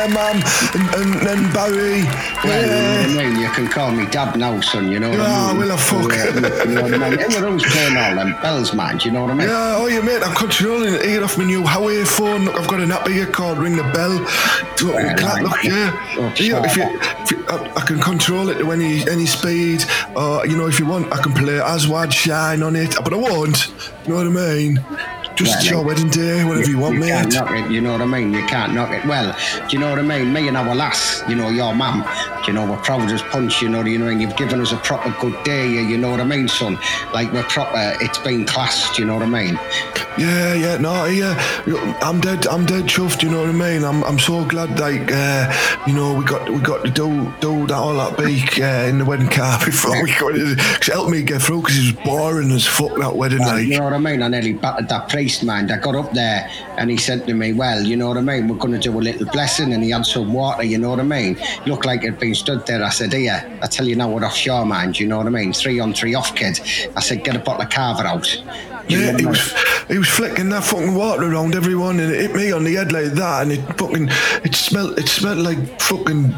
There, 0.00 0.08
mum. 0.08 0.42
And, 0.72 0.94
and, 0.94 1.28
and 1.28 1.52
Barry. 1.52 2.04
Well. 2.42 3.04
I 3.04 3.06
mean, 3.28 3.38
you 3.38 3.50
can 3.50 3.68
call 3.68 3.90
me 3.92 4.06
Dad 4.06 4.34
now, 4.38 4.58
son. 4.62 4.90
You 4.90 4.98
know 4.98 5.10
what 5.10 5.20
Ah, 5.20 5.48
I 5.48 5.52
mean? 5.52 5.58
well, 5.60 5.72
I 5.72 5.76
fuck. 5.76 6.12
Yeah, 6.12 6.64
you 6.64 6.74
know 6.74 6.82
what 6.84 6.94
I 6.94 7.10
mean? 7.10 7.18
Everyone's 7.20 7.64
playing 7.64 7.96
all 7.98 8.14
them 8.14 8.32
bells, 8.40 8.72
man. 8.72 8.96
Do 8.96 9.08
you 9.08 9.12
know 9.12 9.22
what 9.22 9.32
I 9.32 9.34
mean? 9.34 9.48
Yeah, 9.48 9.76
oh 9.78 9.86
yeah, 9.88 10.00
mate, 10.00 10.22
I'm 10.24 10.34
controlling 10.34 10.94
it 10.94 11.04
here 11.04 11.22
off 11.22 11.36
my 11.36 11.44
new 11.44 11.62
Huawei 11.62 12.06
phone. 12.06 12.46
Look, 12.46 12.54
I've 12.56 12.68
got 12.68 12.80
an 12.80 12.90
app 12.92 13.06
here 13.08 13.26
called 13.26 13.58
Ring 13.58 13.76
the 13.76 13.82
Bell. 13.92 14.16
Do 14.76 14.90
Right, 14.92 15.16
clap, 15.18 15.34
right. 15.34 15.42
look, 15.42 15.64
yeah. 15.64 16.14
Oh, 16.16 16.32
yeah 16.38 16.64
if 16.64 16.76
you, 16.76 16.86
if 17.20 17.30
you, 17.32 17.44
I, 17.48 17.72
I 17.76 17.80
can 17.86 18.00
control 18.00 18.48
it 18.48 18.58
to 18.58 18.72
any 18.72 19.06
any 19.10 19.26
speed. 19.26 19.84
Uh, 20.16 20.42
you 20.48 20.56
know, 20.56 20.66
if 20.66 20.78
you 20.78 20.86
want, 20.86 21.12
I 21.12 21.20
can 21.22 21.34
play 21.34 21.60
Aswad 21.60 22.12
Shine 22.14 22.62
on 22.62 22.74
it, 22.74 22.94
but 23.04 23.12
I 23.12 23.16
won't. 23.16 23.68
You 24.06 24.14
know 24.14 24.16
what 24.16 24.26
I 24.26 24.54
mean? 24.54 24.84
Just 25.40 25.56
Right, 25.56 25.70
your 25.70 25.82
wedding 25.82 26.08
day, 26.10 26.44
whatever 26.44 26.68
you, 26.68 26.78
want, 26.78 26.94
you 26.94 27.00
mate. 27.00 27.08
can't 27.08 27.32
knock 27.32 27.50
it, 27.52 27.70
you 27.70 27.80
know 27.80 27.92
what 27.92 28.02
I 28.02 28.04
mean? 28.04 28.34
You 28.34 28.44
can't 28.46 28.74
knock 28.74 28.90
it. 28.90 29.02
Well, 29.06 29.34
do 29.68 29.74
you 29.74 29.78
know 29.78 29.88
what 29.88 29.98
I 29.98 30.02
mean? 30.02 30.32
Me 30.34 30.48
and 30.48 30.56
our 30.56 30.74
lass, 30.74 31.22
you 31.28 31.34
know, 31.34 31.48
your 31.48 31.74
mum, 31.74 32.04
you 32.46 32.52
know, 32.52 32.70
we're 32.70 32.76
proud 32.76 33.10
as 33.10 33.22
punch, 33.22 33.62
you 33.62 33.70
know, 33.70 33.82
you 33.82 33.98
know, 33.98 34.08
and 34.08 34.20
you've 34.20 34.36
given 34.36 34.60
us 34.60 34.72
a 34.72 34.76
proper 34.76 35.14
good 35.18 35.42
day, 35.42 35.66
you 35.66 35.80
you 35.80 35.96
know 35.96 36.10
what 36.10 36.20
I 36.20 36.24
mean, 36.24 36.46
son? 36.46 36.78
Like, 37.14 37.32
we're 37.32 37.42
proper, 37.44 37.96
it's 38.02 38.18
been 38.18 38.44
classed, 38.44 38.98
you 38.98 39.06
know 39.06 39.14
what 39.14 39.22
I 39.22 39.26
mean? 39.26 39.58
Yeah, 40.18 40.52
yeah, 40.54 40.76
no, 40.76 41.06
yeah. 41.06 41.34
I'm 42.02 42.20
dead. 42.20 42.46
I'm 42.48 42.66
dead 42.66 42.84
chuffed. 42.84 43.22
You 43.22 43.30
know 43.30 43.40
what 43.40 43.48
I 43.48 43.52
mean? 43.52 43.84
I'm, 43.84 44.02
I'm 44.04 44.18
so 44.18 44.44
glad. 44.44 44.78
Like, 44.78 45.10
uh, 45.10 45.50
you 45.86 45.94
know, 45.94 46.12
we 46.14 46.24
got 46.24 46.50
we 46.50 46.58
got 46.60 46.84
to 46.84 46.90
do 46.90 47.32
do 47.40 47.66
that 47.68 47.76
all 47.76 47.94
that 47.94 48.18
beak 48.18 48.58
uh, 48.60 48.86
in 48.88 48.98
the 48.98 49.04
wedding 49.04 49.28
car 49.28 49.58
before 49.64 50.02
we 50.02 50.10
got 50.18 50.34
it. 50.34 50.58
'Cause 50.58 50.88
it 50.88 50.92
helped 50.92 51.10
me 51.10 51.22
get 51.22 51.40
through 51.40 51.60
because 51.62 51.78
it 51.78 51.94
was 51.96 52.04
boring 52.04 52.50
as 52.50 52.66
fuck 52.66 52.96
that 52.98 53.14
wedding 53.16 53.38
Well, 53.38 53.54
like. 53.54 53.66
you 53.68 53.78
know 53.78 53.84
what 53.84 53.92
I 53.94 53.98
mean? 53.98 54.22
I 54.22 54.28
nearly 54.28 54.52
battered 54.52 54.88
that 54.88 55.08
priest, 55.08 55.29
man. 55.42 55.70
I 55.70 55.78
got 55.78 55.94
up 55.94 56.12
there 56.12 56.50
and 56.76 56.90
he 56.90 56.96
said 56.96 57.26
to 57.26 57.34
me, 57.34 57.52
Well, 57.52 57.82
you 57.82 57.96
know 57.96 58.08
what 58.08 58.16
I 58.16 58.22
mean? 58.22 58.48
We're 58.48 58.56
going 58.56 58.72
to 58.72 58.78
do 58.78 58.98
a 58.98 59.00
little 59.00 59.26
blessing. 59.26 59.72
And 59.72 59.82
he 59.82 59.90
had 59.90 60.04
some 60.04 60.32
water, 60.32 60.62
you 60.62 60.78
know 60.78 60.90
what 60.90 61.00
I 61.00 61.04
mean? 61.04 61.38
Looked 61.66 61.86
like 61.86 62.02
it'd 62.02 62.18
been 62.18 62.34
stood 62.34 62.66
there. 62.66 62.82
I 62.84 62.90
said, 62.90 63.12
Here, 63.12 63.40
I 63.62 63.66
tell 63.66 63.86
you 63.86 63.96
now, 63.96 64.10
we're 64.10 64.24
offshore, 64.24 64.66
man. 64.66 64.92
Do 64.92 65.02
you 65.02 65.08
know 65.08 65.18
what 65.18 65.26
I 65.26 65.30
mean? 65.30 65.52
Three 65.52 65.80
on 65.80 65.94
three 65.94 66.14
off, 66.14 66.34
kid. 66.34 66.60
I 66.96 67.00
said, 67.00 67.24
Get 67.24 67.36
a 67.36 67.38
bottle 67.38 67.62
of 67.62 67.70
carver 67.70 68.04
out. 68.04 68.24
Do 68.88 68.94
you 68.94 69.00
know 69.00 69.06
Yeah, 69.06 69.12
what 69.12 69.20
he 69.20 69.26
was 69.26 69.54
he 69.88 69.98
was 69.98 70.08
flicking 70.08 70.48
that 70.50 70.64
fucking 70.64 70.94
water 70.94 71.30
around 71.30 71.54
everyone, 71.54 72.00
and 72.00 72.12
it 72.12 72.20
hit 72.20 72.34
me 72.34 72.52
on 72.52 72.64
the 72.64 72.74
head 72.74 72.92
like 72.92 73.12
that, 73.12 73.42
and 73.42 73.52
it 73.52 73.60
fucking 73.78 74.08
it 74.44 74.54
smelled 74.54 74.98
it 74.98 75.08
smelled 75.08 75.38
like 75.38 75.80
fucking 75.80 76.34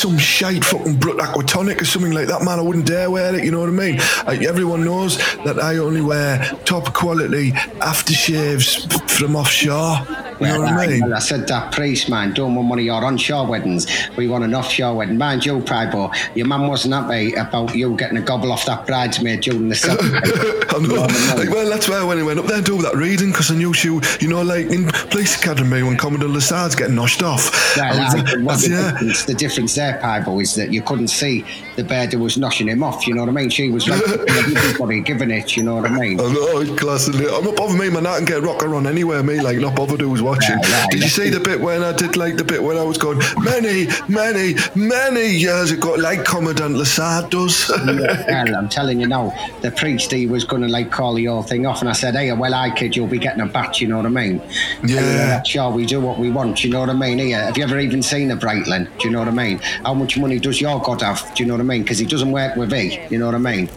some 0.00 0.16
shite 0.16 0.64
fucking 0.64 0.96
Brut 0.96 1.18
Aquatonic 1.18 1.82
or 1.82 1.84
something 1.84 2.12
like 2.12 2.26
that, 2.28 2.42
man. 2.42 2.58
I 2.58 2.62
wouldn't 2.62 2.86
dare 2.86 3.10
wear 3.10 3.34
it. 3.34 3.44
You 3.44 3.50
know 3.50 3.60
what 3.60 3.68
I 3.68 3.72
mean? 3.72 4.00
Everyone 4.48 4.82
knows 4.82 5.18
that 5.44 5.62
I 5.62 5.76
only 5.76 6.00
wear 6.00 6.42
top 6.64 6.94
quality 6.94 7.52
aftershaves 7.80 9.10
from 9.10 9.36
offshore. 9.36 10.29
You 10.40 10.46
know 10.46 10.60
Well, 10.60 10.62
what 10.62 10.72
I 10.72 10.86
mean? 10.86 11.00
well, 11.02 11.14
I 11.14 11.18
said 11.18 11.46
that 11.48 11.72
priest, 11.72 12.08
man, 12.08 12.32
don't 12.32 12.54
want 12.54 12.68
one 12.68 12.78
of 12.78 12.84
your 12.84 13.04
onshore 13.04 13.46
weddings. 13.46 13.86
We 14.16 14.26
want 14.28 14.44
an 14.44 14.54
offshore 14.54 14.94
wedding. 14.96 15.18
Mind 15.18 15.44
you, 15.44 15.60
Pribo, 15.60 16.10
your 16.34 16.46
mum 16.46 16.66
wasn't 16.68 16.94
happy 16.94 17.34
about 17.34 17.74
you 17.74 17.94
getting 17.96 18.16
a 18.16 18.22
gobble 18.22 18.50
off 18.52 18.64
that 18.66 18.86
bridesmaid 18.86 19.40
during 19.42 19.68
the. 19.68 19.76
I 20.70 20.78
know. 20.78 21.40
Like, 21.40 21.50
well, 21.50 21.68
that's 21.68 21.88
why 21.88 22.02
when 22.04 22.18
I 22.18 22.22
went 22.22 22.38
up 22.38 22.46
there 22.46 22.56
and 22.58 22.64
do 22.66 22.80
that 22.82 22.94
reading, 22.94 23.30
because 23.30 23.50
I 23.50 23.54
knew 23.56 23.72
she, 23.74 23.88
you 24.20 24.28
know, 24.28 24.42
like 24.42 24.66
in 24.66 24.86
Police 25.10 25.36
Academy 25.40 25.82
when 25.82 25.96
Commodore 25.96 26.28
Lassard's 26.28 26.74
getting 26.74 26.94
noshed 26.96 27.22
off. 27.22 27.50
I 27.78 27.90
was 27.90 28.14
like, 28.14 28.24
that's- 28.24 28.62
the, 28.64 28.70
yeah. 28.70 28.90
difference, 28.92 29.24
the 29.26 29.34
difference 29.34 29.74
there, 29.74 29.98
Pibo, 30.02 30.40
is 30.42 30.54
that 30.54 30.72
you 30.72 30.82
couldn't 30.82 31.08
see 31.08 31.44
the 31.76 31.84
bird 31.84 32.10
that 32.12 32.18
was 32.18 32.36
noshing 32.36 32.68
him 32.68 32.82
off. 32.82 33.06
You 33.06 33.14
know 33.14 33.22
what 33.22 33.28
I 33.30 33.32
mean? 33.32 33.50
She 33.50 33.70
was 33.70 33.88
like 33.88 34.02
everybody 34.28 35.00
giving 35.00 35.30
it. 35.30 35.56
You 35.56 35.62
know 35.64 35.76
what 35.76 35.86
I 35.90 35.98
mean? 35.98 36.20
I 36.20 36.32
know, 36.32 36.76
class. 36.76 37.08
I'm 37.08 37.44
not 37.44 37.56
bothered 37.56 37.78
me, 37.78 37.90
man. 37.90 38.06
I 38.06 38.16
can 38.16 38.24
get 38.24 38.42
rocker 38.42 38.74
on 38.74 38.86
anywhere, 38.86 39.22
me. 39.22 39.40
Like, 39.40 39.58
not 39.58 39.74
bothered 39.76 40.00
who's 40.00 40.22
watching. 40.30 40.58
Yeah, 40.62 40.68
yeah, 40.68 40.86
did 40.90 41.02
you 41.02 41.08
see 41.08 41.30
the 41.30 41.40
bit 41.40 41.60
when 41.60 41.82
I 41.82 41.92
did, 41.92 42.16
like, 42.16 42.36
the 42.36 42.44
bit 42.44 42.62
when 42.62 42.76
I 42.76 42.82
was 42.82 42.98
going, 42.98 43.18
many, 43.38 43.88
many, 44.08 44.54
many 44.74 45.28
years 45.28 45.70
ago, 45.70 45.94
like 45.94 46.24
Commandant 46.24 46.76
Lassard 46.76 47.30
does? 47.30 47.68
well, 47.86 48.56
I'm 48.56 48.68
telling 48.68 49.00
you 49.00 49.06
now, 49.06 49.34
the 49.60 49.70
priest 49.70 50.12
he 50.12 50.26
was 50.26 50.44
going 50.44 50.62
to 50.62 50.68
like 50.68 50.90
call 50.90 51.14
the 51.14 51.24
whole 51.26 51.42
thing 51.42 51.66
off, 51.66 51.80
and 51.80 51.88
I 51.88 51.92
said, 51.92 52.14
"Hey, 52.14 52.32
well, 52.32 52.54
I 52.54 52.70
kid, 52.70 52.96
you'll 52.96 53.06
be 53.06 53.18
getting 53.18 53.40
a 53.40 53.46
batch." 53.46 53.80
You 53.80 53.88
know 53.88 53.96
what 53.96 54.06
I 54.06 54.10
mean? 54.10 54.42
Yeah. 54.84 55.42
Sure, 55.42 55.70
we 55.70 55.86
do 55.86 56.00
what 56.00 56.18
we 56.18 56.30
want. 56.30 56.64
You 56.64 56.70
know 56.70 56.80
what 56.80 56.90
I 56.90 56.94
mean? 56.94 57.18
Here, 57.18 57.40
have 57.40 57.56
you 57.56 57.64
ever 57.64 57.78
even 57.78 58.02
seen 58.02 58.30
a 58.30 58.36
Breitling? 58.36 58.88
Do 58.98 59.08
you 59.08 59.12
know 59.12 59.20
what 59.20 59.28
I 59.28 59.32
mean? 59.32 59.58
How 59.84 59.94
much 59.94 60.18
money 60.18 60.38
does 60.38 60.60
your 60.60 60.80
God 60.80 61.02
have? 61.02 61.34
Do 61.34 61.42
you 61.42 61.48
know 61.48 61.54
what 61.54 61.60
I 61.60 61.64
mean? 61.64 61.82
Because 61.82 61.98
he 61.98 62.06
doesn't 62.06 62.32
work 62.32 62.56
with 62.56 62.72
me. 62.72 63.06
You 63.10 63.18
know 63.18 63.26
what 63.26 63.34
I 63.34 63.38
mean? 63.38 63.68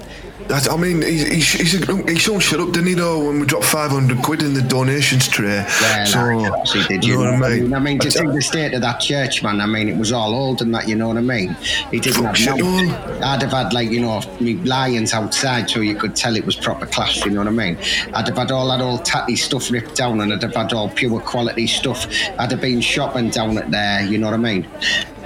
That's, 0.47 0.69
I 0.69 0.77
mean, 0.77 1.01
he's, 1.01 1.27
he's, 1.27 1.51
he's, 1.73 1.89
a, 1.89 1.95
he's 2.12 2.25
so 2.25 2.39
shut 2.39 2.60
up, 2.60 2.71
didn't 2.71 2.88
he, 2.88 2.93
though, 2.93 3.25
when 3.27 3.39
we 3.39 3.45
dropped 3.45 3.65
500 3.65 4.21
quid 4.21 4.41
in 4.41 4.53
the 4.53 4.62
donations 4.62 5.27
tray. 5.27 5.65
Well, 5.82 6.06
so, 6.06 6.19
course 6.49 6.88
did. 6.88 7.03
you 7.03 7.15
know 7.15 7.32
what 7.32 7.43
I 7.43 7.49
mean? 7.60 7.73
I 7.73 7.79
mean, 7.79 7.99
to 7.99 8.08
I- 8.08 8.10
see 8.10 8.25
the 8.27 8.41
state 8.41 8.73
of 8.73 8.82
that 8.82 8.99
church, 8.99 9.41
man. 9.43 9.62
I 9.62 9.65
mean, 9.65 9.89
it 9.89 9.97
was 9.97 10.12
all 10.12 10.34
old 10.34 10.62
and 10.62 10.73
that. 10.75 10.88
You 10.88 10.95
know 10.95 11.08
what 11.08 11.17
I 11.17 11.21
mean? 11.21 11.56
He 11.91 11.99
didn't 11.99 12.23
have 12.25 12.38
Shit, 12.38 12.58
no. 12.58 12.77
I'd 13.23 13.41
have 13.41 13.51
had 13.51 13.73
like 13.73 13.89
you 13.89 14.01
know 14.01 14.21
me 14.39 14.56
lions 14.56 15.13
outside, 15.13 15.69
so 15.69 15.79
you 15.79 15.95
could 15.95 16.15
tell 16.15 16.36
it 16.36 16.45
was 16.45 16.56
proper 16.56 16.86
class. 16.86 17.23
You 17.25 17.32
know 17.32 17.39
what 17.39 17.47
I 17.47 17.51
mean? 17.51 17.77
I'd 18.13 18.27
have 18.27 18.38
had 18.38 18.51
all 18.51 18.67
that 18.69 18.82
old 18.82 19.06
tatty 19.06 19.36
stuff 19.36 19.71
ripped 19.71 19.95
down, 19.95 20.19
and 20.21 20.34
I'd 20.34 20.41
have 20.43 20.56
had 20.56 20.73
all 20.73 20.89
pure 20.89 21.19
quality 21.21 21.67
stuff. 21.67 22.08
I'd 22.38 22.51
have 22.51 22.62
been 22.62 22.82
shopping 22.82 23.29
down 23.29 23.58
at 23.58 23.71
there. 23.71 24.03
You 24.06 24.17
know 24.17 24.27
what 24.27 24.34
I 24.36 24.38
mean? 24.38 24.67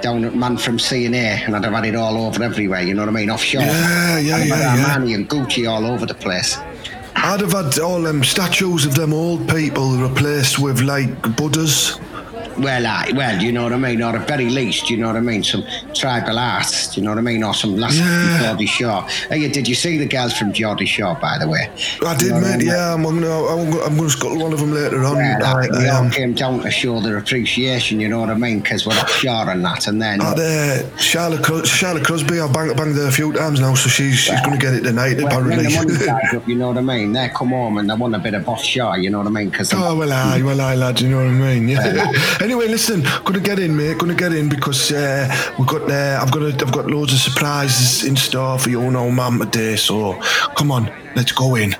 Down 0.01 0.23
at 0.25 0.35
Man 0.35 0.57
from 0.57 0.79
C 0.79 1.05
and 1.05 1.15
I'd 1.15 1.63
have 1.63 1.73
had 1.73 1.85
it 1.85 1.95
all 1.95 2.17
over 2.17 2.43
everywhere. 2.43 2.81
You 2.81 2.93
know 2.93 3.01
what 3.01 3.09
I 3.09 3.13
mean? 3.13 3.29
Offshore. 3.29 3.61
Yeah, 3.61 4.19
yeah, 4.19 4.35
I'd 4.35 4.39
have 4.39 4.47
yeah, 4.47 4.55
had 4.55 4.79
yeah. 4.79 4.85
Armani 4.95 5.15
and 5.15 5.29
Gucci 5.29 5.69
all 5.69 5.85
over 5.85 6.05
the 6.05 6.13
place. 6.13 6.57
I'd 7.15 7.41
have 7.41 7.53
had 7.53 7.79
all 7.79 8.01
them 8.01 8.23
statues 8.23 8.85
of 8.85 8.93
them 8.95 9.13
old 9.13 9.49
people 9.49 9.97
replaced 9.97 10.59
with, 10.59 10.81
like, 10.81 11.35
Buddhas. 11.35 11.99
Well, 12.59 12.87
I, 12.87 13.11
well, 13.15 13.41
you 13.41 13.51
know 13.51 13.63
what 13.63 13.73
I 13.73 13.77
mean, 13.77 14.01
or 14.01 14.15
at 14.15 14.27
very 14.27 14.49
least, 14.49 14.89
you 14.89 14.97
know 14.97 15.07
what 15.07 15.15
I 15.15 15.19
mean, 15.21 15.43
some 15.43 15.63
tribal 15.93 16.39
arts, 16.39 16.97
you 16.97 17.03
know 17.03 17.11
what 17.11 17.19
I 17.19 17.21
mean, 17.21 17.43
or 17.43 17.53
some 17.53 17.77
last 17.77 17.97
Yeah. 17.97 18.39
Geordie 18.41 18.65
Shore. 18.65 19.01
Hey, 19.29 19.47
did 19.47 19.67
you 19.67 19.75
see 19.75 19.97
the 19.97 20.07
girls 20.07 20.35
from 20.37 20.53
Geordie 20.53 20.85
Shore, 20.87 21.15
by 21.21 21.37
the 21.37 21.47
way? 21.47 21.69
I 22.05 22.15
did, 22.15 22.23
You 22.23 22.29
know 22.29 22.35
what 22.35 22.43
I 22.45 22.49
mate. 22.51 22.57
mean? 22.59 22.67
Yeah, 22.67 22.93
I'm 22.93 23.03
gonna, 23.03 23.45
I'm 23.45 23.69
gonna, 23.69 23.83
I'm 23.83 23.95
gonna 23.97 24.09
scuttle 24.09 24.39
one 24.39 24.53
of 24.53 24.59
them 24.59 24.71
later 24.73 25.03
on. 25.03 25.15
Well, 25.17 25.43
I, 25.45 25.51
I, 25.51 25.59
I 25.61 25.67
they 25.67 25.89
all 25.89 26.03
am. 26.05 26.11
came 26.11 26.33
down 26.33 26.61
to 26.61 26.71
show 26.71 26.99
their 26.99 27.17
appreciation, 27.17 27.99
you 27.99 28.07
know 28.09 28.19
what 28.21 28.29
I 28.31 28.35
mean, 28.35 28.59
because 28.61 28.85
we're 28.87 28.93
offshore 28.95 29.49
and 29.51 29.63
that, 29.63 29.87
and 29.87 30.01
then. 30.01 30.19
Oh, 30.21 30.33
there, 30.35 30.89
Charlotte, 30.97 31.67
Charlotte 31.67 32.05
Crosby. 32.05 32.39
I've 32.39 32.51
banged, 32.53 32.75
banged 32.75 32.95
her 32.95 33.07
a 33.07 33.11
few 33.11 33.33
times 33.33 33.59
now, 33.59 33.75
so 33.75 33.87
she's 33.89 34.15
she's 34.17 34.41
going 34.41 34.57
to 34.59 34.65
get 34.65 34.73
it 34.73 34.81
tonight, 34.81 35.17
well, 35.17 35.43
when 35.43 35.59
apparently. 35.59 35.75
the 35.75 36.05
money 36.15 36.27
up, 36.37 36.47
you 36.47 36.55
know 36.55 36.67
what 36.69 36.77
I 36.77 36.81
mean? 36.81 37.13
They 37.13 37.29
come 37.29 37.49
home 37.49 37.77
and 37.77 37.89
they 37.89 37.93
want 37.93 38.15
a 38.15 38.19
bit 38.19 38.33
of 38.33 38.45
Boss 38.45 38.59
offshore, 38.61 38.97
you 38.97 39.09
know 39.11 39.19
what 39.19 39.27
I 39.27 39.31
mean? 39.31 39.49
Because 39.49 39.71
oh 39.73 39.95
well, 39.95 40.11
aye, 40.11 40.41
well, 40.41 40.59
aye, 40.59 40.75
lad. 40.75 40.99
You 41.01 41.09
know 41.09 41.17
what 41.17 41.27
I 41.27 41.31
mean? 41.31 41.67
Yeah. 41.67 42.11
anyway, 42.47 42.67
listen, 42.67 43.03
gonna 43.25 43.41
get 43.41 43.59
in, 43.59 43.75
mate. 43.75 43.97
Gonna 43.97 44.15
get 44.15 44.31
in 44.31 44.47
because 44.47 44.91
uh, 44.93 45.27
we've 45.59 45.67
got 45.67 45.89
uh, 45.91 46.19
I've 46.21 46.31
got 46.31 46.43
a, 46.43 46.65
I've 46.65 46.71
got 46.71 46.87
loads 46.87 47.11
of 47.11 47.19
surprises 47.19 48.05
in 48.05 48.15
store 48.15 48.57
for 48.57 48.69
you 48.69 48.81
and 48.83 48.95
old 48.95 49.15
man 49.15 49.39
today. 49.39 49.75
So 49.75 50.13
come 50.55 50.71
on, 50.71 50.89
let's 51.15 51.33
go 51.33 51.55
in. 51.55 51.75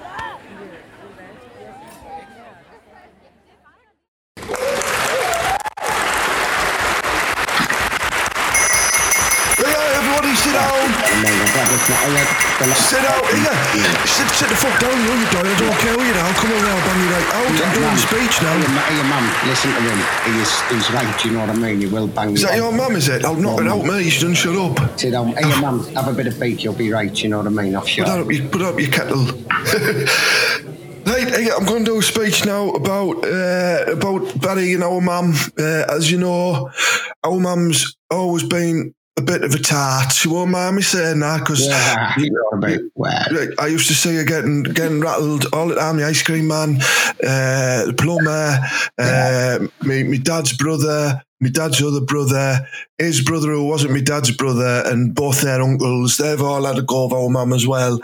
Sit 12.58 13.04
down. 13.04 13.22
Yeah. 13.38 14.06
Sit, 14.06 14.28
sit 14.30 14.50
the 14.50 14.56
fuck 14.56 14.80
down, 14.82 14.98
you, 14.98 15.13
you 15.13 15.30
don't, 15.30 15.46
I 15.46 15.60
don't 15.60 15.78
care 15.78 15.93
you 15.93 16.12
now. 16.12 16.34
Come 16.34 16.52
on 16.54 16.62
now, 16.63 16.88
bang 16.88 17.02
you 17.04 17.10
right 17.13 17.30
out. 17.36 17.46
I'm 17.46 17.74
doing 17.76 17.98
speech 17.98 18.41
now. 18.41 18.82
Hey, 18.82 18.96
your 18.96 19.06
mum, 19.06 19.26
listen 19.48 19.70
to 19.70 19.82
him. 19.82 20.00
He 20.26 20.41
is, 20.41 20.62
he's 20.72 20.89
right, 20.91 21.24
you 21.26 21.32
know 21.34 21.41
what 21.41 21.50
I 21.52 21.54
mean? 21.54 21.82
He 21.82 21.86
will 21.86 22.08
bang 22.08 22.34
Is 22.34 22.41
that 22.41 22.56
your 22.56 22.72
mum, 22.72 22.96
is 22.96 23.10
it? 23.10 23.24
I'll 23.26 23.36
knock 23.36 23.62
it 23.62 23.67
out, 23.67 23.86
mate. 23.86 24.10
She 24.10 24.22
doesn't 24.22 24.34
shut 24.34 24.56
up. 24.56 25.00
Sit 25.00 25.12
down. 25.12 25.34
Hey, 25.34 25.48
your 25.48 25.62
mum, 25.62 25.86
have 25.93 26.08
a 26.08 26.13
bit 26.13 26.26
of 26.26 26.39
beak, 26.39 26.63
you'll 26.63 26.74
be 26.74 26.91
right, 26.91 27.24
you 27.24 27.30
know 27.30 27.38
what 27.38 27.46
I 27.46 27.50
mean? 27.52 27.74
Put 27.74 27.84
Offshore. 27.84 28.06
that 28.06 28.20
up, 28.22 28.32
you, 28.32 28.50
put 28.50 28.62
up 28.63 28.80
your 28.80 28.89
kettle. 28.89 29.28
Right, 31.08 31.50
I'm 31.58 31.63
going 31.63 31.86
to 31.86 31.91
do 31.91 32.00
a 32.00 32.02
speech 32.02 32.46
now 32.46 32.70
about 32.72 33.24
uh, 33.24 33.93
about 33.93 34.41
Barry 34.41 34.74
and 34.74 34.84
our 34.84 35.00
mum. 35.00 35.34
Uh, 35.58 35.86
as 35.89 36.12
you 36.12 36.17
know, 36.17 36.70
our 37.24 37.39
mum's 37.39 37.96
always 38.12 38.43
been 38.43 38.93
a 39.18 39.22
bit 39.22 39.44
of 39.44 39.54
a 39.54 39.60
tart. 39.60 40.12
She 40.14 40.30
won't 40.30 40.52
mind 40.52 40.76
me 40.76 40.82
saying 40.82 41.20
that 41.20 41.40
because 41.40 41.66
Yeah, 41.68 42.14
you 42.18 42.50
I 42.54 42.56
mean? 42.56 42.92
Well, 42.96 43.26
Like, 43.32 43.50
I 43.60 43.68
used 43.68 43.88
to 43.88 43.94
see 43.94 44.16
her 44.16 44.24
getting 44.24 44.64
getting 44.64 45.02
rattled 45.02 45.46
all 45.54 45.68
the 45.68 45.76
time. 45.76 45.98
The 45.98 46.06
ice 46.06 46.22
cream 46.22 46.48
man, 46.48 46.78
uh, 46.78 47.86
the 47.88 47.96
plumber, 47.98 48.60
uh, 48.98 49.68
me, 49.86 50.04
me 50.04 50.18
dad's 50.20 50.56
brother, 50.56 51.22
my 51.40 51.50
dad's 51.50 51.82
other 51.82 52.02
brother, 52.02 52.68
his 52.98 53.22
brother 53.22 53.50
who 53.50 53.66
wasn't 53.66 53.94
my 53.94 54.02
dad's 54.02 54.32
brother, 54.32 54.84
and 54.86 55.14
both 55.14 55.42
their 55.42 55.62
uncles. 55.62 56.18
They've 56.18 56.42
all 56.42 56.66
had 56.66 56.78
a 56.78 56.84
go 56.84 57.06
of 57.06 57.14
our 57.14 57.30
mum 57.30 57.54
as 57.54 57.68
well. 57.68 58.00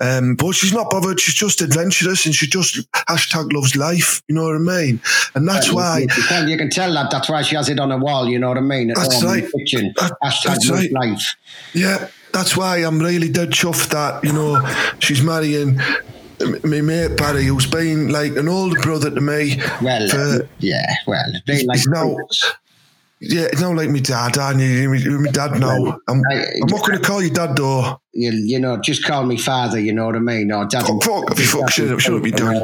Um, 0.00 0.36
but 0.36 0.52
she's 0.52 0.72
not 0.72 0.90
bothered. 0.90 1.18
She's 1.20 1.34
just 1.34 1.60
adventurous, 1.60 2.24
and 2.24 2.34
she 2.34 2.46
just 2.46 2.78
hashtag 2.92 3.52
loves 3.52 3.74
life. 3.74 4.22
You 4.28 4.34
know 4.36 4.44
what 4.44 4.54
I 4.54 4.58
mean? 4.58 5.00
And 5.34 5.48
that's 5.48 5.72
why. 5.72 6.00
You 6.00 6.08
can, 6.08 6.48
you 6.48 6.56
can 6.56 6.70
tell 6.70 6.92
that. 6.94 7.10
That's 7.10 7.28
why 7.28 7.42
she 7.42 7.56
has 7.56 7.68
it 7.68 7.80
on 7.80 7.88
the 7.88 7.96
wall. 7.98 8.28
You 8.28 8.38
know 8.38 8.48
what 8.48 8.58
I 8.58 8.60
mean? 8.60 8.90
At 8.90 8.96
That's 8.96 9.20
home 9.20 9.24
in 9.24 9.40
right. 9.42 9.52
the 9.52 9.58
kitchen. 9.58 9.92
That- 9.96 10.12
Hashtag 10.22 10.44
that's 10.44 10.68
live 10.70 10.80
right. 10.80 10.92
life. 11.10 11.36
Yeah, 11.74 12.08
that's 12.32 12.56
why 12.56 12.78
I'm 12.78 12.98
really 13.00 13.28
dead 13.28 13.50
chuffed 13.50 13.88
that, 13.90 14.22
you 14.24 14.32
know, 14.32 14.60
she's 15.00 15.22
marrying 15.22 15.80
m- 16.40 16.60
my 16.64 16.80
mate 16.80 17.16
Barry, 17.16 17.44
who's 17.46 17.66
been 17.66 18.08
like 18.10 18.36
an 18.36 18.48
older 18.48 18.80
brother 18.80 19.10
to 19.10 19.20
me. 19.20 19.60
Well, 19.82 20.08
for, 20.08 20.48
yeah, 20.60 20.94
well, 21.06 21.24
they 21.46 21.56
he's 21.56 21.64
like 21.66 21.80
now, 21.86 22.16
yeah, 23.20 23.42
it's 23.52 23.60
now 23.60 23.72
like 23.72 23.90
my 23.90 24.00
dad, 24.00 24.38
aren't 24.38 24.60
you? 24.60 24.92
You're 24.94 25.20
my- 25.20 25.30
dad 25.30 25.58
now. 25.58 25.98
I'm, 26.08 26.22
I- 26.30 26.44
I'm 26.62 26.68
not 26.68 26.86
going 26.86 26.98
to 26.98 27.04
call 27.04 27.22
you 27.22 27.30
dad, 27.30 27.56
though. 27.56 28.00
you, 28.12 28.30
you 28.32 28.58
know, 28.60 28.76
just 28.78 29.04
call 29.04 29.24
me 29.26 29.36
father. 29.36 29.78
You 29.80 29.92
know 29.92 30.06
what 30.06 30.16
I 30.16 30.20
mean? 30.20 30.52
Or 30.52 30.64
dad. 30.66 30.84
Fuck, 30.86 31.02
fuck, 31.02 31.36
fuck, 31.36 31.70
shut 31.70 31.90
up, 31.90 32.00
shut 32.00 32.14
up, 32.14 32.24
You 32.24 32.32
dad. 32.32 32.62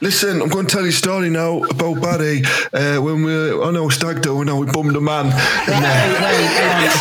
What 0.00 0.24
I 0.24 0.32
mean? 0.32 0.40
Listen, 0.40 0.42
I'm 0.42 0.48
going 0.48 0.66
to 0.66 0.72
tell 0.72 0.82
you 0.82 0.88
a 0.88 0.92
story 0.92 1.30
now 1.30 1.62
about 1.64 2.00
Barry. 2.00 2.42
Uh, 2.72 3.00
when 3.00 3.24
we 3.24 3.32
were 3.32 3.64
on 3.64 3.76
our 3.76 3.90
stag 3.90 4.22
do, 4.22 4.40
and 4.40 4.58
we 4.58 4.66
bummed 4.66 4.96
a 4.96 5.00
man. 5.00 5.26
Right, 5.26 5.68
And, 5.68 5.84
uh, 5.84 6.24
right, 6.24 6.44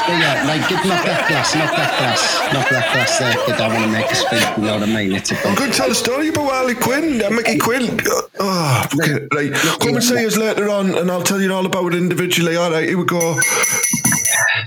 yeah, 0.09 0.43
like, 0.47 0.69
get, 0.69 0.85
knock 0.85 1.05
that 1.05 1.27
glass, 1.27 1.55
knock 1.55 1.71
that 1.71 1.97
glass, 1.97 2.53
knock 2.53 2.69
that 2.69 2.93
glass 2.93 3.19
there, 3.19 3.33
because 3.33 3.61
I 3.61 3.67
want 3.67 3.83
to 3.85 3.91
make 3.91 4.11
a 4.11 4.15
speech, 4.15 4.57
you 4.57 4.63
know 4.63 4.73
what 4.79 4.83
I 4.83 4.93
mean? 4.93 5.11
It's 5.13 5.31
a 5.31 5.47
I'm 5.47 5.55
going 5.55 5.71
to 5.71 5.77
tell 5.77 5.91
a 5.91 5.95
story 5.95 6.29
about 6.29 6.51
Harley 6.51 6.75
Quinn, 6.75 7.21
uh, 7.21 7.29
Mickey 7.29 7.57
Quinn. 7.57 7.99
Oh, 8.39 8.85
okay, 8.99 9.27
right. 9.33 9.53
Come 9.79 9.95
and 9.95 10.03
see 10.03 10.25
us 10.25 10.37
later 10.37 10.69
on, 10.69 10.97
and 10.97 11.09
I'll 11.11 11.23
tell 11.23 11.41
you 11.41 11.53
all 11.53 11.65
about 11.65 11.93
it 11.93 11.97
individually. 11.97 12.55
All 12.55 12.71
right, 12.71 12.87
here 12.87 12.97
we 12.97 13.05
go. 13.05 13.39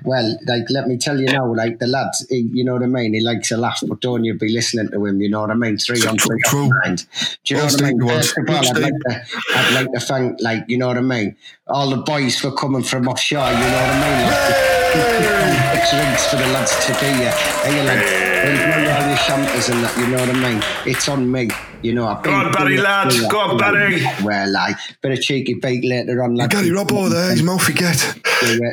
Well, 0.05 0.39
like, 0.47 0.65
let 0.71 0.89
me 0.89 0.99
tell 0.99 1.21
you 1.21 1.27
now, 1.27 1.53
like, 1.55 1.79
the 1.79 1.87
lad, 1.87 2.11
he, 2.29 2.39
eh, 2.39 2.43
you 2.53 2.65
know 2.65 2.75
what 2.75 2.83
I 2.83 2.87
mean? 2.87 3.15
He 3.15 3.21
likes 3.21 3.51
a 3.51 3.57
laugh, 3.57 3.81
but 3.87 4.01
don't 4.01 4.25
you 4.25 4.35
be 4.35 4.53
listening 4.53 4.89
to 4.91 5.05
him, 5.05 5.21
you 5.21 5.29
know 5.29 5.41
what 5.41 5.51
I 5.51 5.55
mean? 5.55 5.79
Three 5.79 6.05
on 6.07 6.19
three 6.19 6.41
true. 6.47 6.71
Do 6.85 7.05
you 7.45 7.57
know 7.57 7.65
what 7.65 7.83
I 7.83 7.93
mean? 7.93 8.09
First 8.09 8.39
of 8.39 8.49
all, 8.49 8.57
I'd 8.57 8.79
like, 8.79 8.93
to, 9.09 9.27
I'd 9.55 9.75
like 9.75 9.93
to 9.93 10.01
thank, 10.01 10.41
like, 10.41 10.65
you 10.69 10.79
know 10.79 10.89
what 10.89 10.99
I 10.99 11.03
mean? 11.03 11.37
All 11.69 11.91
the 11.91 11.99
boys 11.99 12.39
for 12.39 12.53
coming 12.53 12.83
from 12.83 13.09
offshore, 13.09 13.49
you 13.49 13.59
know 13.59 13.61
what 13.61 13.91
I 13.91 14.01
mean? 14.03 14.27
Like, 14.31 15.91
drinks 15.91 16.27
for 16.31 16.37
the 16.37 16.47
lads 16.49 16.87
to 16.87 16.93
be 16.95 17.07
here. 17.07 17.31
Hey, 17.63 17.85
lads, 17.85 18.36
enjoy 18.47 18.91
all 18.93 19.09
your 19.09 19.17
shanters 19.17 19.69
and 19.69 19.83
that, 19.85 19.97
you 19.99 20.07
know 20.09 20.19
what 20.19 20.31
I 20.31 20.53
mean? 20.53 20.63
It's 20.93 21.09
on 21.09 21.31
me. 21.31 21.49
You 21.83 21.93
know, 21.95 22.09
I've 22.09 22.23
Go 22.23 22.33
on, 22.33 22.51
Barry, 22.53 22.79
lads. 22.79 23.21
Go 23.29 23.39
on, 23.39 23.59
Barry. 23.59 24.03
Well, 24.25 24.51
like, 24.51 24.77
bit 25.03 25.13
of 25.13 25.21
cheeky 25.21 25.55
beat 25.55 25.85
later 25.85 26.23
on, 26.25 26.35
lads. 26.35 26.53
Gary 26.53 26.71
Robbo 26.71 27.09
there, 27.11 27.31
his 27.31 27.43
mouth 27.43 27.63
forget. 27.63 28.01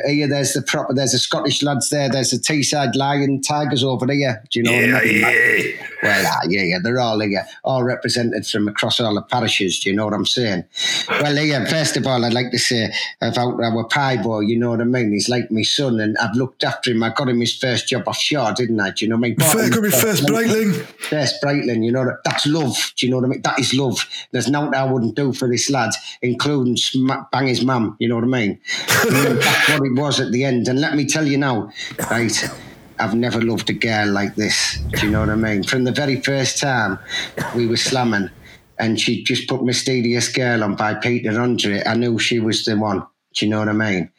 Here, 0.06 0.26
there's 0.26 0.54
the 0.54 0.62
proper. 0.62 0.94
There's 0.94 1.12
the 1.12 1.18
Scottish 1.18 1.62
lads 1.62 1.90
there. 1.90 2.08
There's 2.08 2.30
the 2.30 2.38
Teesside 2.38 2.96
Lion 2.96 3.40
Tigers 3.40 3.84
over 3.84 4.06
there. 4.06 4.42
Do 4.50 4.58
you 4.58 4.64
know 4.64 4.72
Yeah, 4.72 4.92
what 4.94 5.02
I 5.02 5.06
mean? 5.06 5.20
yeah. 5.20 5.86
Well, 6.02 6.24
ah, 6.26 6.40
yeah, 6.48 6.62
yeah, 6.62 6.78
they're 6.82 6.98
all 6.98 7.20
here, 7.20 7.46
all 7.62 7.82
represented 7.82 8.46
from 8.46 8.68
across 8.68 9.00
all 9.00 9.14
the 9.14 9.22
parishes. 9.22 9.80
Do 9.80 9.88
you 9.90 9.96
know 9.96 10.04
what 10.04 10.12
I'm 10.14 10.26
saying? 10.26 10.64
Well, 11.08 11.34
yeah, 11.38 11.64
first 11.66 11.96
of 11.96 12.06
all, 12.06 12.24
I'd 12.24 12.34
like 12.34 12.50
to 12.50 12.58
say 12.58 12.92
about 13.22 13.62
our 13.62 13.84
pie 13.84 14.16
boy. 14.22 14.40
You 14.40 14.58
know 14.58 14.70
what 14.70 14.80
I 14.80 14.84
mean? 14.84 15.12
He's 15.12 15.28
like 15.28 15.50
my 15.50 15.62
son, 15.62 16.00
and 16.00 16.16
I've 16.18 16.34
looked 16.34 16.64
after 16.64 16.90
him. 16.90 17.02
I 17.02 17.10
got 17.10 17.28
him 17.28 17.40
his 17.40 17.56
first 17.56 17.88
job 17.88 18.08
offshore, 18.08 18.52
didn't 18.52 18.80
I? 18.80 18.90
Do 18.90 19.04
you 19.04 19.08
know 19.10 19.16
what 19.16 19.26
I 19.26 19.28
mean? 19.28 19.36
Bought 19.36 19.63
Him 19.66 19.72
could 19.72 19.82
be 19.82 19.90
first 19.90 20.24
Breitling. 20.24 20.74
First 20.98 21.36
Breitling, 21.42 21.84
you 21.84 21.92
know, 21.92 22.04
that- 22.04 22.18
that's 22.24 22.46
love. 22.46 22.92
Do 22.96 23.06
you 23.06 23.10
know 23.10 23.18
what 23.18 23.26
I 23.26 23.28
mean? 23.28 23.42
That 23.42 23.58
is 23.58 23.74
love. 23.74 24.06
There's 24.32 24.48
nothing 24.48 24.74
I 24.74 24.84
wouldn't 24.84 25.14
do 25.16 25.32
for 25.32 25.48
this 25.48 25.70
lad, 25.70 25.90
including 26.22 26.76
sma- 26.76 27.26
bang 27.32 27.46
his 27.48 27.64
mum. 27.64 27.96
You 27.98 28.08
know 28.08 28.16
what 28.16 28.24
I 28.24 28.28
mean? 28.28 28.58
That's 28.88 29.68
what 29.68 29.82
it 29.86 29.94
was 30.00 30.20
at 30.20 30.32
the 30.32 30.44
end. 30.44 30.68
And 30.68 30.80
let 30.80 30.94
me 30.96 31.06
tell 31.06 31.26
you 31.26 31.38
now, 31.38 31.70
right? 32.10 32.50
I've 32.98 33.14
never 33.14 33.40
loved 33.42 33.68
a 33.70 33.72
girl 33.72 34.08
like 34.08 34.36
this. 34.36 34.78
Do 34.92 35.06
you 35.06 35.12
know 35.12 35.20
what 35.20 35.30
I 35.30 35.34
mean? 35.34 35.64
From 35.64 35.82
the 35.84 35.92
very 35.92 36.20
first 36.20 36.58
time 36.58 36.98
we 37.56 37.66
were 37.66 37.76
slamming, 37.76 38.30
and 38.78 39.00
she 39.00 39.22
just 39.24 39.48
put 39.48 39.64
Mysterious 39.64 40.28
Girl 40.28 40.62
on 40.64 40.76
by 40.76 40.94
Peter 40.94 41.40
Andre, 41.40 41.82
I 41.84 41.94
knew 41.94 42.18
she 42.18 42.38
was 42.40 42.64
the 42.64 42.76
one. 42.76 43.00
Do 43.34 43.44
you 43.46 43.50
know 43.50 43.58
what 43.58 43.68
I 43.68 43.72
mean? 43.72 44.10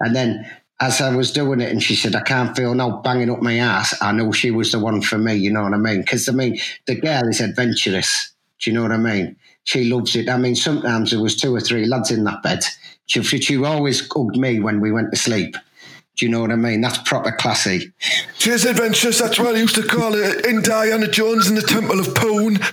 And 0.00 0.16
then 0.16 0.50
as 0.82 1.00
I 1.00 1.14
was 1.14 1.30
doing 1.30 1.60
it, 1.60 1.70
and 1.70 1.80
she 1.80 1.94
said, 1.94 2.16
I 2.16 2.22
can't 2.22 2.56
feel 2.56 2.74
no 2.74 2.96
banging 2.98 3.30
up 3.30 3.40
my 3.40 3.58
ass, 3.58 3.94
I 4.02 4.10
know 4.10 4.32
she 4.32 4.50
was 4.50 4.72
the 4.72 4.80
one 4.80 5.00
for 5.00 5.16
me. 5.16 5.34
You 5.36 5.52
know 5.52 5.62
what 5.62 5.74
I 5.74 5.76
mean? 5.76 6.00
Because, 6.00 6.28
I 6.28 6.32
mean, 6.32 6.58
the 6.86 6.96
girl 6.96 7.28
is 7.28 7.40
adventurous. 7.40 8.32
Do 8.60 8.68
you 8.68 8.74
know 8.74 8.82
what 8.82 8.90
I 8.90 8.96
mean? 8.96 9.36
She 9.62 9.84
loves 9.84 10.16
it. 10.16 10.28
I 10.28 10.36
mean, 10.38 10.56
sometimes 10.56 11.12
there 11.12 11.20
was 11.20 11.36
two 11.36 11.54
or 11.54 11.60
three 11.60 11.86
lads 11.86 12.10
in 12.10 12.24
that 12.24 12.42
bed. 12.42 12.64
She, 13.06 13.22
she 13.22 13.64
always 13.64 14.08
hugged 14.12 14.36
me 14.36 14.58
when 14.58 14.80
we 14.80 14.90
went 14.90 15.12
to 15.12 15.16
sleep. 15.16 15.56
Do 16.16 16.26
you 16.26 16.30
know 16.30 16.40
what 16.42 16.52
I 16.52 16.56
mean? 16.56 16.82
That's 16.82 16.98
proper 16.98 17.32
classy. 17.32 17.90
Cheers, 18.38 18.66
adventurous. 18.66 19.18
That's 19.18 19.38
what 19.38 19.54
I 19.54 19.58
used 19.58 19.74
to 19.76 19.82
call 19.82 20.14
it 20.14 20.44
Indiana 20.44 21.08
Jones 21.08 21.48
in 21.48 21.54
the 21.54 21.62
Temple 21.62 21.98
of 21.98 22.14
Poon. 22.14 22.58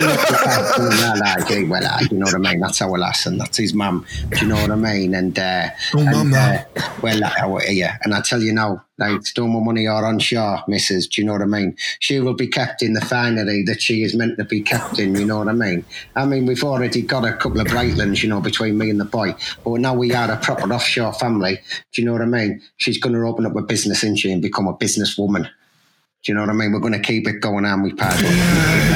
well, 1.69 1.86
uh, 1.86 1.99
you 2.12 2.17
know 2.17 2.25
what 2.25 2.36
I 2.36 2.38
mean. 2.38 2.60
That's 2.60 2.82
our 2.82 2.97
lass, 2.97 3.25
and 3.25 3.39
that's 3.39 3.58
his 3.58 3.73
mum. 3.73 4.06
Do 4.32 4.39
you 4.41 4.47
know 4.47 4.56
what 4.56 4.71
I 4.71 4.75
mean? 4.75 5.15
And 5.15 5.39
uh, 5.39 5.69
Oh, 5.95 5.99
and, 5.99 6.12
mum, 6.12 6.34
uh, 6.34 6.60
well, 7.02 7.62
yeah. 7.69 7.97
And 8.04 8.13
I 8.13 8.21
tell 8.21 8.41
you 8.41 8.52
now, 8.54 8.84
like, 9.00 9.22
don't 9.34 9.50
more 9.50 9.64
money 9.64 9.88
or 9.88 10.06
onshore, 10.06 10.64
Missus. 10.68 11.08
Do 11.08 11.22
you 11.22 11.26
know 11.26 11.34
what 11.34 11.42
I 11.42 11.46
mean? 11.46 11.76
She 12.00 12.20
will 12.20 12.34
be 12.34 12.48
kept 12.48 12.84
in 12.84 12.94
the 12.94 13.02
finery 13.02 13.64
that 13.64 13.82
she 13.82 14.04
is 14.04 14.14
meant 14.14 14.38
to 14.38 14.44
be 14.44 14.62
kept 14.62 15.00
in. 15.00 15.16
You 15.16 15.26
know 15.26 15.40
what 15.40 15.48
I 15.48 15.54
mean? 15.54 15.86
I 16.16 16.26
mean, 16.26 16.46
we've 16.46 16.64
already 16.64 17.02
got 17.02 17.26
a 17.26 17.34
couple 17.34 17.62
of 17.62 17.68
Breitlings, 17.68 18.22
you 18.22 18.30
know, 18.30 18.42
between 18.42 18.78
me 18.78 18.90
and 18.90 19.00
the 19.00 19.06
boy, 19.06 19.34
but 19.64 19.80
now 19.80 19.94
we 19.94 20.14
are 20.14 20.30
a 20.30 20.38
proper 20.38 20.72
offshore 20.72 21.14
family. 21.14 21.60
Do 21.94 22.02
you 22.02 22.06
know 22.06 22.14
what 22.14 22.22
I 22.22 22.26
mean? 22.26 22.62
She's 22.78 23.00
going 23.00 23.16
to 23.16 23.22
open 23.22 23.46
up 23.46 23.56
a 23.56 23.62
business, 23.62 24.04
isn't 24.04 24.18
she, 24.18 24.32
and 24.32 24.42
become 24.42 24.68
a 24.68 24.74
businesswoman. 24.74 25.44
Do 25.44 26.32
you 26.32 26.34
know 26.36 26.42
what 26.42 26.50
I 26.50 26.54
mean? 26.54 26.74
We're 26.74 26.80
going 26.80 26.94
to 26.94 27.00
keep 27.00 27.28
it 27.28 27.40
going 27.40 27.66
on 27.66 27.82
with 27.82 27.98
Paddy. 27.98 28.28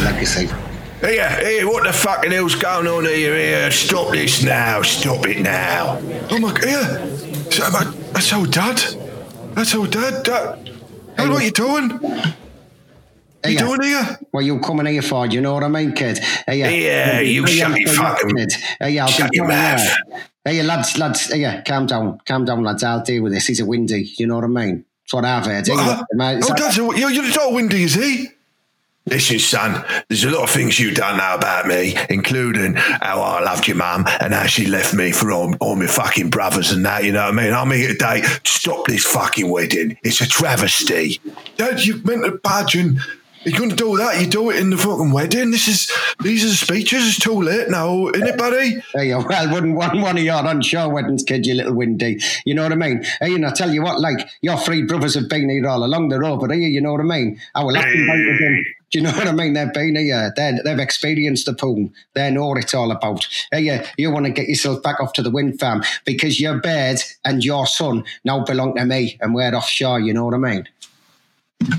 Legacy. 0.04 0.48
Hey, 1.00 1.18
hey, 1.18 1.66
what 1.66 1.84
the 1.84 1.92
fucking 1.92 2.32
hell's 2.32 2.56
going 2.56 2.88
on 2.88 3.06
here? 3.06 3.72
Stop 3.72 4.12
this 4.12 4.44
now. 4.44 4.82
Stop 4.82 5.28
it 5.28 5.42
now. 5.42 6.00
Oh 6.30 6.39
my 6.39 6.54
god, 6.54 6.63
yeah. 6.63 7.06
That's 8.13 8.50
dad. 8.50 9.03
That's 9.54 9.76
our 9.76 9.88
dad. 9.88 10.24
Dad. 10.24 10.72
Dad, 11.16 11.30
what 11.30 11.42
are 11.42 11.46
you 11.46 11.52
doing? 11.52 11.92
Uh, 11.92 12.32
what 13.42 13.52
you 13.52 13.58
doing 13.58 13.82
here? 13.84 14.20
What 14.32 14.46
you 14.46 14.60
coming 14.60 14.86
here 14.88 15.02
for? 15.02 15.26
You 15.28 15.42
know 15.42 15.54
what 15.54 15.63
I 15.63 15.68
mean, 15.68 15.94
kid? 15.94 16.18
Hey, 16.48 16.63
uh, 16.63 16.70
yeah, 16.70 16.70
Yeah, 16.70 17.20
you 17.22 17.44
Hey, 17.46 17.62
uh, 17.62 17.68
shut 17.68 17.70
yeah, 17.72 17.76
your 17.78 17.89
hey, 17.89 17.96
fucking- 17.96 18.36
kid. 18.36 18.54
Hey, 18.80 18.89
yeah, 18.92 19.04
I'll 19.06 19.12
shut 19.12 19.30
your 19.34 19.48
mouth. 19.48 19.82
Hey, 20.46 20.58
yeah, 20.58 20.63
lads, 20.63 20.98
lads. 20.98 21.32
Hey, 21.32 21.39
yeah, 21.42 21.62
calm 21.62 21.86
down, 21.86 22.20
calm 22.26 22.46
down, 22.46 22.63
lads. 22.63 22.84
I'll 22.84 23.04
deal 23.04 23.24
with 23.24 23.34
this. 23.34 23.48
He's 23.48 23.60
a 23.60 23.66
windy. 23.66 24.12
You 24.18 24.28
know 24.28 24.36
what 24.36 24.44
I 24.46 24.48
mean? 24.48 24.86
That's 25.04 25.13
what 25.13 25.26
I've 25.26 25.46
heard. 25.46 25.68
Hey, 25.68 25.74
Uh, 25.78 26.04
mate, 26.13 26.44
oh, 26.44 26.54
that- 26.56 26.74
so 26.74 26.94
you're, 26.96 27.12
you're 27.12 27.24
not 27.36 27.54
windy, 27.54 27.84
is 27.84 27.94
he? 27.96 28.30
Listen, 29.06 29.38
son, 29.38 29.84
there's 30.08 30.24
a 30.24 30.30
lot 30.30 30.44
of 30.44 30.50
things 30.50 30.80
you 30.80 30.94
don't 30.94 31.18
know 31.18 31.36
about 31.36 31.68
me, 31.68 31.96
including 32.10 32.76
how 32.76 33.22
I 33.22 33.42
loved 33.42 33.68
your 33.68 33.76
mum 33.76 34.06
and 34.22 34.34
how 34.34 34.46
she 34.46 34.66
left 34.66 34.94
me 34.94 35.12
for 35.12 35.32
all, 35.32 35.54
all 35.60 35.76
my 35.76 35.88
fucking 35.88 36.30
brothers 36.30 36.72
and 36.72 36.86
that, 36.86 37.04
you 37.04 37.12
know 37.12 37.26
what 37.26 37.38
I 37.38 37.44
mean? 37.44 37.54
I'm 37.54 37.70
here 37.72 37.89
today 37.89 38.22
to 38.22 38.39
stop 38.50 38.88
this 38.88 39.04
fucking 39.04 39.50
wedding. 39.50 39.98
It's 40.04 40.22
a 40.22 40.28
travesty. 40.28 41.20
Dad, 41.58 41.86
you 41.86 42.02
meant 42.04 42.24
to 42.24 42.32
badge 42.32 42.76
and 42.76 43.00
you're 43.45 43.58
going 43.58 43.69
to 43.69 43.75
do 43.75 43.97
that. 43.97 44.19
You 44.19 44.27
do 44.27 44.49
it 44.49 44.58
in 44.58 44.69
the 44.69 44.77
fucking 44.77 45.12
wedding. 45.12 45.51
This 45.51 45.67
is 45.67 45.91
these 46.21 46.43
are 46.45 46.49
the 46.49 46.53
speeches. 46.53 47.08
It's 47.08 47.19
too 47.19 47.41
late 47.41 47.69
now, 47.69 48.08
isn't 48.10 48.27
it, 48.27 48.38
buddy? 48.38 48.82
Hey, 48.93 49.10
yeah, 49.10 49.23
well, 49.25 49.53
wouldn't 49.53 49.75
want 49.75 49.99
one 49.99 50.17
of 50.17 50.23
your 50.23 50.36
onshore 50.36 50.89
weddings, 50.89 51.23
kid, 51.23 51.45
you 51.45 51.56
little 51.56 51.73
windy. 51.73 52.19
You 52.45 52.53
know 52.53 52.63
what 52.63 52.71
I 52.71 52.75
mean? 52.75 53.03
Hey, 53.19 53.36
and 53.36 53.45
I 53.45 53.51
tell 53.51 53.73
you 53.73 53.84
what, 53.84 53.99
like, 53.99 54.27
your 54.41 54.58
three 54.58 54.84
brothers 54.84 55.15
have 55.15 55.29
been 55.29 55.49
here 55.49 55.67
all 55.67 55.84
along. 55.84 56.10
They're 56.10 56.23
over 56.23 56.51
here, 56.53 56.67
you 56.67 56.82
know 56.82 56.91
what 56.91 57.01
I 57.01 57.06
mean? 57.06 57.39
I 57.56 57.63
will 57.63 57.75
have 57.75 57.86
to 57.86 57.91
invite 57.91 58.39
them. 58.39 58.63
Do 58.93 58.99
you 58.99 59.06
know 59.06 59.12
what 59.12 59.27
I 59.27 59.32
mean? 59.32 59.53
They've 59.53 59.73
been 59.73 59.95
here. 59.95 60.32
They're, 60.36 60.62
they've 60.63 60.77
experienced 60.77 61.47
the 61.47 61.53
pool. 61.53 61.89
They 62.13 62.29
know 62.29 62.49
what 62.49 62.63
it's 62.63 62.75
all 62.75 62.91
about. 62.91 63.27
Hey, 63.51 63.62
yeah, 63.62 63.89
you 63.97 64.11
want 64.11 64.28
to 64.28 64.32
get 64.32 64.47
yourself 64.47 64.84
back 64.84 64.99
off 64.99 65.13
to 65.13 65.24
the 65.24 65.32
wind 65.32 65.59
farm 65.59 65.82
because 66.05 66.39
your 66.39 66.61
bird 66.61 66.99
and 67.26 67.43
your 67.43 67.65
son 67.65 68.03
now 68.24 68.43
belong 68.43 68.76
to 68.76 68.86
me 68.86 69.18
and 69.20 69.34
we're 69.34 69.55
offshore, 69.55 69.99
you 69.99 70.13
know 70.13 70.26
what 70.26 70.36
I 70.36 70.38
mean? 70.38 70.68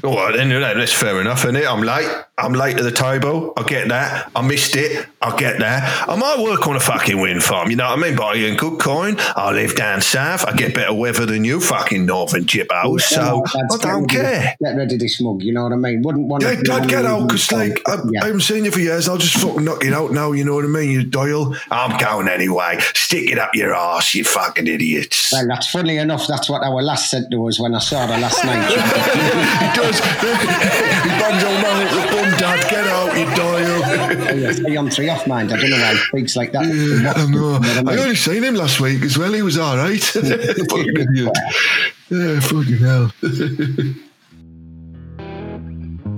Well, 0.03 0.32
then 0.32 0.51
that's 0.51 0.93
fair 0.93 1.20
enough, 1.20 1.45
isn't 1.45 1.57
it? 1.57 1.66
I'm 1.66 1.82
late. 1.82 2.09
I'm 2.37 2.53
late 2.53 2.76
to 2.78 2.82
the 2.82 2.91
table. 2.91 3.53
I 3.57 3.62
get 3.62 3.87
that. 3.89 4.28
I 4.35 4.43
missed 4.43 4.74
it. 4.74 5.07
I 5.22 5.37
get 5.37 5.61
that. 5.61 6.09
I 6.09 6.16
might 6.16 6.41
work 6.43 6.66
on 6.66 6.74
a 6.74 6.80
fucking 6.80 7.20
wind 7.20 7.45
farm. 7.45 7.70
You 7.70 7.76
know 7.76 7.89
what 7.89 7.97
I 7.99 8.03
mean? 8.03 8.16
But 8.16 8.37
I 8.37 8.43
earn 8.43 8.57
good 8.57 8.80
coin. 8.80 9.14
I 9.37 9.53
live 9.53 9.76
down 9.76 10.01
south. 10.01 10.45
I 10.45 10.53
get 10.53 10.74
better 10.74 10.93
weather 10.93 11.26
than 11.26 11.45
you, 11.45 11.61
fucking 11.61 12.05
northern 12.07 12.45
jibbos. 12.45 13.03
So 13.03 13.45
I 13.55 13.76
don't 13.78 14.11
care. 14.11 14.57
Get 14.61 14.74
rid 14.74 14.93
of 14.93 14.99
this 14.99 15.20
mug, 15.20 15.43
you 15.43 15.53
know 15.53 15.62
what 15.62 15.72
I 15.74 15.76
mean? 15.76 16.03
Wouldn't 16.03 16.26
want 16.26 16.43
Yeah, 16.43 16.57
to. 16.57 16.62
Dad, 16.64 16.89
get 16.89 17.05
out, 17.07 17.28
because, 17.28 17.53
like, 17.53 17.80
I, 17.87 17.99
Yeah. 18.11 18.24
I 18.24 18.26
haven't 18.26 18.41
seen 18.41 18.64
you 18.64 18.72
for 18.72 18.80
years. 18.80 19.09
I'll 19.09 19.16
just 19.16 19.37
fucking 19.37 19.62
knock 19.64 19.85
you 19.85 19.95
out 19.95 20.11
now, 20.11 20.32
you 20.32 20.45
know 20.45 20.57
what 20.57 20.64
I 20.64 20.68
mean, 20.68 20.91
you 20.91 21.05
Doyle? 21.05 21.55
I'm 21.70 21.97
going 21.99 22.26
anyway. 22.26 22.80
Stick 22.95 23.30
it 23.30 23.39
up 23.39 23.55
your 23.55 23.76
ass, 23.76 24.12
you 24.16 24.24
fucking 24.24 24.66
idiots. 24.66 25.32
Well, 25.32 25.47
that's 25.47 25.70
funny 25.70 25.99
enough. 25.99 26.26
That's 26.26 26.51
what 26.51 26.64
our 26.64 26.82
last 26.82 27.11
said 27.12 27.30
to 27.30 27.47
us 27.47 27.61
when 27.61 27.76
I 27.76 27.78
saw 27.78 28.09
her 28.09 28.18
last 28.18 28.45
night. 28.45 28.66
he 28.68 29.80
does. 29.80 29.99
he 31.05 31.09
bangs 31.11 31.45
old 31.45 31.62
man 31.62 31.87
at 31.87 31.91
the 31.95 32.01
bum, 32.12 32.24
Dad. 32.39 32.70
Get 32.70 32.87
out, 32.89 33.16
you 33.16 33.26
Three 34.53 34.76
on 34.76 34.90
three 34.90 35.09
off, 35.09 35.26
mind. 35.26 35.53
I 35.53 35.61
don't 35.61 35.70
know 35.70 35.76
why 35.76 35.92
he 35.92 35.99
speaks 35.99 36.36
like 36.36 36.53
that. 36.53 36.64
Yeah, 36.66 37.12
I 37.16 37.26
know. 37.26 37.59
I 37.90 37.97
only 37.97 38.16
seen 38.16 38.42
him 38.42 38.55
last 38.55 38.80
week 38.80 39.03
as 39.03 39.16
well. 39.16 39.32
He 39.32 39.42
was 39.42 39.59
all 39.59 39.76
right. 39.76 40.01
fucking. 40.03 41.28
Yeah, 42.11 42.40
fucking 42.40 42.78
hell. 42.78 43.12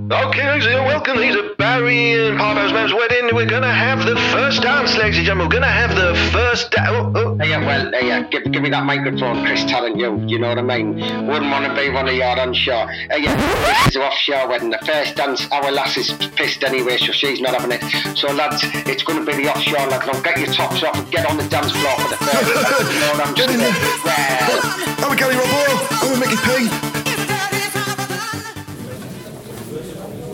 Okay, 0.09 0.47
ladies 0.47 0.65
and 0.65 0.71
gentlemen, 0.71 0.85
welcome. 0.85 1.17
These 1.17 1.35
are 1.35 1.53
Barry 1.55 2.29
and 2.29 2.37
Papa's 2.37 2.71
man's 2.71 2.93
wedding. 2.93 3.35
We're 3.35 3.45
going 3.45 3.63
to 3.63 3.73
have 3.73 4.05
the 4.05 4.15
first 4.31 4.61
dance, 4.61 4.95
ladies 4.95 5.17
and 5.17 5.25
gentlemen. 5.25 5.47
We're 5.47 5.59
going 5.59 5.67
to 5.67 5.69
have 5.69 5.95
the 5.97 6.15
first 6.31 6.71
dance. 6.71 6.91
Oh, 6.91 7.11
oh. 7.13 7.43
Yeah, 7.43 7.59
well, 7.59 7.93
uh, 7.93 7.99
yeah, 7.99 8.21
give, 8.23 8.49
give 8.49 8.63
me 8.63 8.69
that 8.69 8.85
microphone, 8.85 9.43
Chris 9.45 9.65
Tarrant, 9.65 9.97
you, 9.97 10.15
you 10.25 10.39
know 10.39 10.47
what 10.47 10.59
I 10.59 10.61
mean? 10.61 10.95
Wouldn't 11.27 11.51
want 11.51 11.65
to 11.65 11.75
be 11.75 11.89
one 11.89 12.07
of 12.07 12.15
your 12.15 12.39
onshore. 12.39 12.87
Uh, 13.11 13.15
yeah, 13.17 13.35
this 13.35 13.87
is 13.87 13.95
an 13.97 14.03
offshore 14.03 14.47
wedding. 14.47 14.69
The 14.69 14.79
first 14.85 15.17
dance, 15.17 15.45
our 15.51 15.73
lass 15.73 15.97
is 15.97 16.09
pissed 16.37 16.63
anyway, 16.63 16.95
so 16.95 17.11
she's 17.11 17.41
not 17.41 17.59
having 17.59 17.75
it. 17.75 18.17
So, 18.17 18.31
lads, 18.31 18.61
it's 18.63 19.03
going 19.03 19.19
to 19.19 19.29
be 19.29 19.43
the 19.43 19.51
offshore, 19.51 19.87
lads. 19.87 20.07
Now, 20.07 20.21
get 20.21 20.37
your 20.39 20.53
tops 20.53 20.83
off 20.83 20.95
and 20.95 21.11
get 21.11 21.25
on 21.25 21.35
the 21.35 21.49
dance 21.49 21.73
floor 21.73 21.95
for 21.99 22.07
the 22.07 22.15
first 22.15 22.47
dance. 22.53 22.93
You 22.93 22.99
know 23.01 23.11
what 23.11 23.27
I'm 23.27 23.33
Get 23.35 23.49
in 23.49 23.59
saying? 23.59 23.75
Well, 24.05 24.61
I'm 25.03 25.17
Gary 25.17 25.35
Robbo. 25.35 26.07
I'm 26.07 26.15
a 26.15 26.19
Mickey 26.19 26.37
P. 26.47 26.96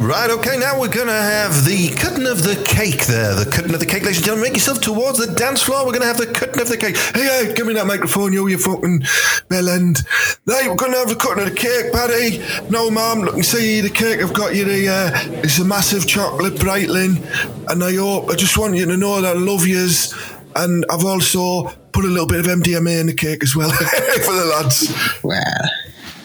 Right, 0.03 0.29
okay, 0.29 0.57
now 0.57 0.77
we're 0.81 0.89
going 0.89 1.07
to 1.07 1.13
have 1.13 1.63
the 1.63 1.87
cutting 1.95 2.27
of 2.27 2.43
the 2.43 2.61
cake 2.65 3.05
there. 3.05 3.35
The 3.35 3.49
cutting 3.49 3.73
of 3.73 3.79
the 3.79 3.85
cake, 3.85 4.03
ladies 4.03 4.17
and 4.17 4.25
gentlemen. 4.25 4.49
Make 4.49 4.55
yourself 4.55 4.81
towards 4.81 5.17
the 5.17 5.33
dance 5.33 5.61
floor. 5.61 5.85
We're 5.85 5.93
going 5.93 6.01
to 6.01 6.07
have 6.07 6.17
the 6.17 6.27
cutting 6.27 6.59
of 6.59 6.67
the 6.67 6.75
cake. 6.75 6.97
Hey, 6.97 7.23
hey, 7.45 7.53
give 7.53 7.65
me 7.67 7.73
that 7.75 7.87
microphone, 7.87 8.33
you, 8.33 8.45
you 8.49 8.57
fucking 8.57 8.99
bellend. 9.47 10.05
Right, 10.45 10.67
we're 10.67 10.75
going 10.75 10.91
to 10.91 10.97
have 10.97 11.07
the 11.07 11.15
cutting 11.15 11.47
of 11.47 11.49
the 11.49 11.55
cake, 11.55 11.93
Paddy. 11.93 12.43
No, 12.69 12.91
ma'am, 12.91 13.21
look 13.21 13.35
and 13.35 13.45
see 13.45 13.79
the 13.79 13.89
cake 13.89 14.19
I've 14.19 14.33
got 14.33 14.53
you 14.53 14.65
the, 14.65 14.89
uh, 14.89 15.11
it's 15.41 15.59
a 15.59 15.63
massive 15.63 16.05
chocolate 16.05 16.55
Breitling. 16.55 17.23
And 17.71 17.81
I 17.81 17.95
hope, 17.95 18.29
I 18.29 18.35
just 18.35 18.57
want 18.57 18.75
you 18.75 18.85
to 18.85 18.97
know 18.97 19.21
that 19.21 19.37
I 19.37 19.39
love 19.39 19.65
yous. 19.65 20.13
And 20.57 20.85
I've 20.91 21.05
also 21.05 21.69
put 21.93 22.03
a 22.03 22.09
little 22.09 22.27
bit 22.27 22.41
of 22.41 22.47
MDMA 22.47 22.99
in 22.99 23.07
the 23.07 23.13
cake 23.13 23.41
as 23.41 23.55
well 23.55 23.71
for 23.71 24.33
the 24.33 24.51
lads. 24.53 24.93
well, 25.23 25.69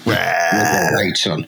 Well, 0.04 0.94
right, 0.94 1.16
son. 1.16 1.46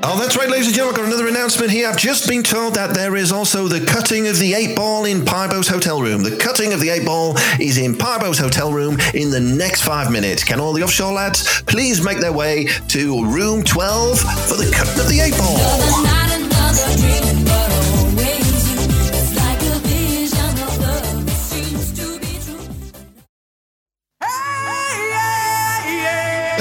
Oh, 0.00 0.16
that's 0.18 0.36
right, 0.36 0.48
ladies 0.48 0.68
and 0.68 0.76
gentlemen. 0.76 1.00
I've 1.00 1.10
got 1.10 1.14
another 1.14 1.28
announcement 1.28 1.70
here. 1.72 1.88
I've 1.88 1.96
just 1.98 2.28
been 2.28 2.42
told 2.42 2.74
that 2.74 2.94
there 2.94 3.16
is 3.16 3.32
also 3.32 3.66
the 3.66 3.84
cutting 3.84 4.28
of 4.28 4.38
the 4.38 4.54
eight 4.54 4.76
ball 4.76 5.04
in 5.04 5.24
Pybo's 5.24 5.66
hotel 5.66 6.00
room. 6.00 6.22
The 6.22 6.36
cutting 6.36 6.72
of 6.72 6.80
the 6.80 6.88
eight 6.90 7.04
ball 7.04 7.36
is 7.58 7.78
in 7.78 7.96
Pybo's 7.96 8.38
hotel 8.38 8.72
room 8.72 8.96
in 9.14 9.30
the 9.30 9.40
next 9.40 9.82
five 9.82 10.10
minutes. 10.12 10.44
Can 10.44 10.60
all 10.60 10.72
the 10.72 10.82
offshore 10.82 11.12
lads 11.12 11.62
please 11.62 12.02
make 12.04 12.20
their 12.20 12.32
way 12.32 12.68
to 12.88 13.24
room 13.26 13.64
12 13.64 14.20
for 14.20 14.54
the 14.54 14.70
cutting 14.72 15.00
of 15.00 15.08
the 15.08 15.20
eight 15.20 15.36
ball? 15.36 15.56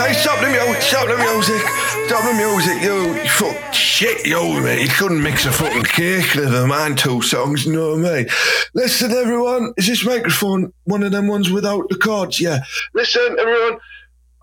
Hey, 0.07 0.13
stop 0.13 0.39
the 0.39 0.47
music, 0.47 0.81
stop 0.81 1.07
the 1.09 1.17
music, 1.17 1.61
stop 2.07 2.23
the 2.23 2.33
music, 2.33 2.81
you, 2.81 3.21
you 3.21 3.27
fuck 3.27 3.73
shit, 3.73 4.25
you, 4.25 4.61
mate. 4.61 4.81
You 4.81 4.87
couldn't 4.87 5.21
mix 5.21 5.45
a 5.45 5.51
fucking 5.51 5.83
cake, 5.83 6.33
never 6.33 6.65
mind 6.65 6.97
two 6.97 7.21
songs, 7.21 7.65
you 7.65 7.73
know? 7.73 8.23
Listen, 8.73 9.11
everyone, 9.11 9.73
is 9.75 9.87
this 9.87 10.05
microphone 10.05 10.71
one 10.85 11.03
of 11.03 11.11
them 11.11 11.27
ones 11.27 11.51
without 11.51 11.89
the 11.89 11.97
cords? 11.97 12.39
Yeah. 12.39 12.63
Listen, 12.93 13.35
everyone, 13.37 13.79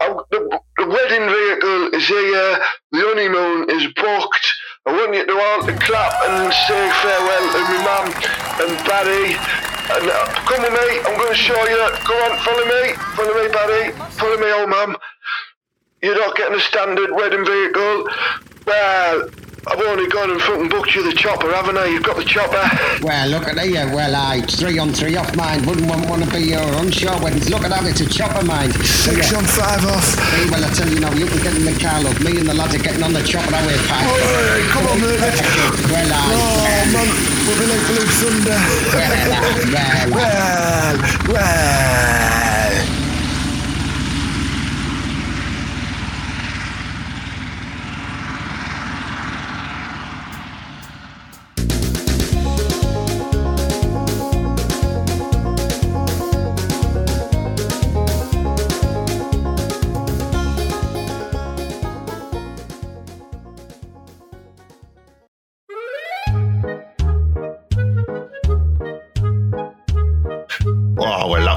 the, 0.00 0.60
the 0.76 0.86
wedding 0.86 1.24
vehicle 1.32 1.94
is 1.94 2.08
here, 2.08 2.58
the 2.92 3.00
honeymoon 3.00 3.70
is 3.70 3.86
booked. 3.94 4.46
I 4.84 4.92
want 4.92 5.14
you 5.14 5.24
to 5.24 5.32
all 5.32 5.62
to 5.64 5.72
clap 5.80 6.12
and 6.28 6.52
say 6.52 6.92
farewell 7.00 7.52
to 7.52 7.60
my 7.64 7.80
mum 7.88 8.06
and 8.68 8.76
Barry. 8.84 9.32
And 9.84 10.10
uh, 10.10 10.26
come 10.44 10.60
with 10.60 10.72
me, 10.72 11.00
I'm 11.08 11.16
going 11.16 11.32
to 11.32 11.34
show 11.34 11.56
you. 11.68 11.88
Come 12.04 12.16
on, 12.20 12.38
follow 12.44 12.64
me, 12.68 12.92
follow 13.16 13.32
me, 13.32 13.48
Barry, 13.48 13.92
follow 14.12 14.36
me, 14.36 14.52
old 14.52 14.68
mum. 14.68 14.96
You're 16.04 16.20
not 16.20 16.36
getting 16.36 16.52
a 16.52 16.60
standard 16.60 17.08
wedding 17.16 17.46
vehicle. 17.48 18.04
Well, 18.68 19.24
I've 19.66 19.80
only 19.88 20.04
gone 20.12 20.28
and 20.28 20.40
fucking 20.42 20.68
booked 20.68 20.94
you 20.94 21.00
the 21.00 21.16
chopper, 21.16 21.48
haven't 21.48 21.78
I? 21.78 21.86
You've 21.86 22.02
got 22.02 22.20
the 22.20 22.28
chopper. 22.28 22.60
Well, 23.00 23.28
look 23.32 23.48
at 23.48 23.56
here. 23.56 23.88
Well, 23.88 24.12
I 24.14 24.42
three 24.42 24.78
on 24.78 24.92
three 24.92 25.16
off, 25.16 25.34
mind. 25.34 25.64
Wouldn't 25.64 25.88
want, 25.88 26.04
want 26.06 26.22
to 26.22 26.30
be 26.30 26.52
your 26.52 26.60
onshore 26.60 27.16
weddings. 27.24 27.48
Look 27.48 27.64
at 27.64 27.70
that, 27.70 27.88
it's 27.88 28.02
a 28.02 28.06
chopper, 28.06 28.44
mind. 28.44 28.74
Six 28.84 29.32
on 29.32 29.44
five 29.48 29.80
off. 29.88 30.04
Hey, 30.28 30.44
well, 30.52 30.60
I 30.60 30.68
tell 30.76 30.92
you 30.92 31.00
now, 31.00 31.10
you 31.16 31.24
can 31.24 31.40
get 31.40 31.56
in 31.56 31.64
the 31.64 31.72
car, 31.80 31.96
look. 32.04 32.20
Me 32.20 32.36
and 32.36 32.46
the 32.46 32.52
lads 32.52 32.74
are 32.74 32.84
getting 32.84 33.02
on 33.02 33.14
the 33.14 33.22
chopper 33.24 33.56
that 33.56 33.64
way, 33.64 33.80
Pat. 33.88 34.04
Oh, 34.04 34.12
hey, 34.12 34.60
come 34.76 34.84
on, 34.84 35.00
mate. 35.00 35.40
Well, 35.88 36.12
I. 36.12 36.36
Oh, 36.36 36.84
man, 36.92 37.08
we'll 37.48 37.56
be 37.56 37.64
like 37.64 37.80
Blue 37.88 38.04
Thunder. 38.20 38.60
Well, 38.92 39.08
well, 39.32 40.12
well, 40.12 40.12
well. 40.12 41.00
Oh, 41.00 41.32
well, 41.32 42.43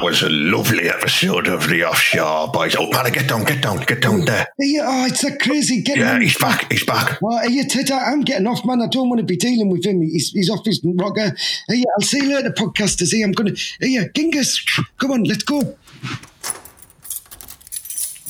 was 0.08 0.22
a 0.24 0.30
lovely 0.30 0.88
episode 0.88 1.48
of 1.48 1.68
the 1.68 1.84
offshore 1.84 2.48
boys. 2.50 2.78
Oh, 2.80 2.90
man, 2.92 3.12
get 3.12 3.28
down, 3.28 3.44
get 3.44 3.62
down, 3.62 3.80
get 3.84 4.02
down 4.02 4.24
there. 4.24 4.48
Hey, 4.58 4.80
oh, 4.82 5.06
it's 5.06 5.22
a 5.26 5.38
crazy 5.38 5.82
getting 5.82 6.04
Yeah, 6.04 6.14
on. 6.14 6.22
he's 6.22 6.38
back, 6.38 6.72
he's 6.72 6.86
back. 6.86 7.20
Oh, 7.22 7.38
hey, 7.40 7.62
Ted, 7.68 7.92
I'm 7.92 8.22
getting 8.22 8.48
off, 8.48 8.64
man. 8.64 8.82
I 8.82 8.88
don't 8.88 9.10
want 9.10 9.20
to 9.20 9.26
be 9.26 9.36
dealing 9.36 9.70
with 9.70 9.86
him. 9.86 10.02
He's, 10.02 10.32
he's 10.32 10.50
off 10.50 10.64
his 10.64 10.80
rocker. 10.82 11.36
Hey, 11.68 11.84
I'll 11.94 12.02
see 12.08 12.20
you 12.24 12.34
later, 12.34 12.52
podcasters. 12.52 13.12
Hey, 13.14 13.22
I'm 13.22 13.34
going 13.34 13.54
to. 13.54 13.62
Hey, 13.82 14.00
Genghis, 14.16 14.64
come 14.98 15.12
on, 15.12 15.26
let's 15.26 15.44
go. 15.44 15.58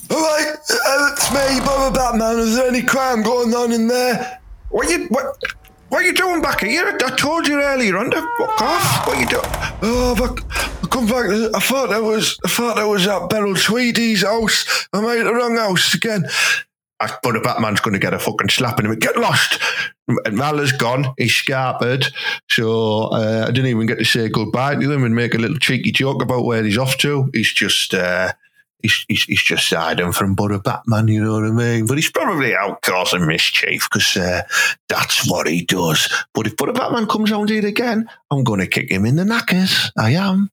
All 0.09 0.17
right, 0.17 0.55
uh, 0.57 1.09
it's 1.13 1.31
me, 1.31 1.59
Bubba 1.63 1.93
Batman. 1.93 2.39
Is 2.39 2.55
there 2.55 2.69
any 2.69 2.81
crime 2.81 3.21
going 3.21 3.53
on 3.53 3.71
in 3.71 3.87
there? 3.87 4.39
What 4.69 4.89
you, 4.89 5.05
what, 5.09 5.25
what 5.89 6.01
are 6.01 6.05
you 6.05 6.13
doing 6.13 6.41
back 6.41 6.61
here? 6.61 6.87
I 6.87 7.15
told 7.15 7.47
you 7.47 7.61
earlier 7.61 7.97
on 7.97 8.09
to 8.09 8.21
fuck 8.39 8.61
off. 8.63 9.05
What 9.07 9.17
are 9.17 9.21
you 9.21 9.27
doing? 9.27 9.43
Oh, 9.83 10.15
but 10.17 10.43
I 10.49 10.66
come 10.97 11.05
back. 11.05 11.53
I 11.55 11.59
thought 11.59 11.89
that 11.89 12.03
was. 12.03 12.37
I 12.45 12.49
thought 12.49 12.75
that 12.75 12.87
was 12.87 13.07
at 13.07 13.29
Beryl 13.29 13.55
Tweedy's 13.55 14.23
house. 14.23 14.87
I 14.93 15.01
made 15.01 15.25
the 15.25 15.33
wrong 15.33 15.57
house 15.57 15.93
again. 15.93 16.25
I, 16.99 17.15
but 17.21 17.33
the 17.33 17.41
Batman's 17.41 17.79
going 17.79 17.93
to 17.93 17.99
get 17.99 18.13
a 18.13 18.19
fucking 18.19 18.49
slap 18.49 18.79
in 18.79 18.87
him. 18.87 18.97
Get 18.97 19.17
lost. 19.17 19.61
And 20.07 20.35
Mala's 20.35 20.71
gone. 20.71 21.13
He's 21.17 21.31
scarpered. 21.31 22.11
So 22.49 23.09
uh, 23.11 23.45
I 23.47 23.51
didn't 23.51 23.69
even 23.69 23.85
get 23.85 23.99
to 23.99 24.05
say 24.05 24.29
goodbye 24.29 24.75
to 24.75 24.91
him 24.91 25.03
and 25.03 25.13
make 25.13 25.35
a 25.35 25.37
little 25.37 25.57
cheeky 25.57 25.91
joke 25.91 26.23
about 26.23 26.45
where 26.45 26.63
he's 26.63 26.77
off 26.77 26.97
to. 26.97 27.29
He's 27.33 27.53
just. 27.53 27.93
Uh, 27.93 28.33
He's, 28.83 29.05
he's, 29.07 29.23
he's 29.23 29.41
just 29.41 29.73
hiding 29.73 30.11
from 30.11 30.35
Butter 30.35 30.59
Batman, 30.59 31.07
you 31.07 31.21
know 31.21 31.33
what 31.33 31.45
I 31.45 31.49
mean? 31.49 31.87
But 31.87 31.97
he's 31.97 32.11
probably 32.11 32.55
out 32.55 32.83
causing 32.83 33.25
mischief 33.25 33.89
because 33.91 34.15
uh, 34.15 34.43
that's 34.87 35.27
what 35.27 35.47
he 35.47 35.65
does. 35.65 36.07
But 36.35 36.45
if 36.45 36.55
Butter 36.55 36.73
Batman 36.73 37.07
comes 37.07 37.31
round 37.31 37.49
here 37.49 37.65
again, 37.65 38.07
I'm 38.29 38.43
going 38.43 38.59
to 38.59 38.67
kick 38.67 38.91
him 38.91 39.07
in 39.07 39.15
the 39.15 39.25
knackers. 39.25 39.91
I 39.97 40.11
am. 40.11 40.51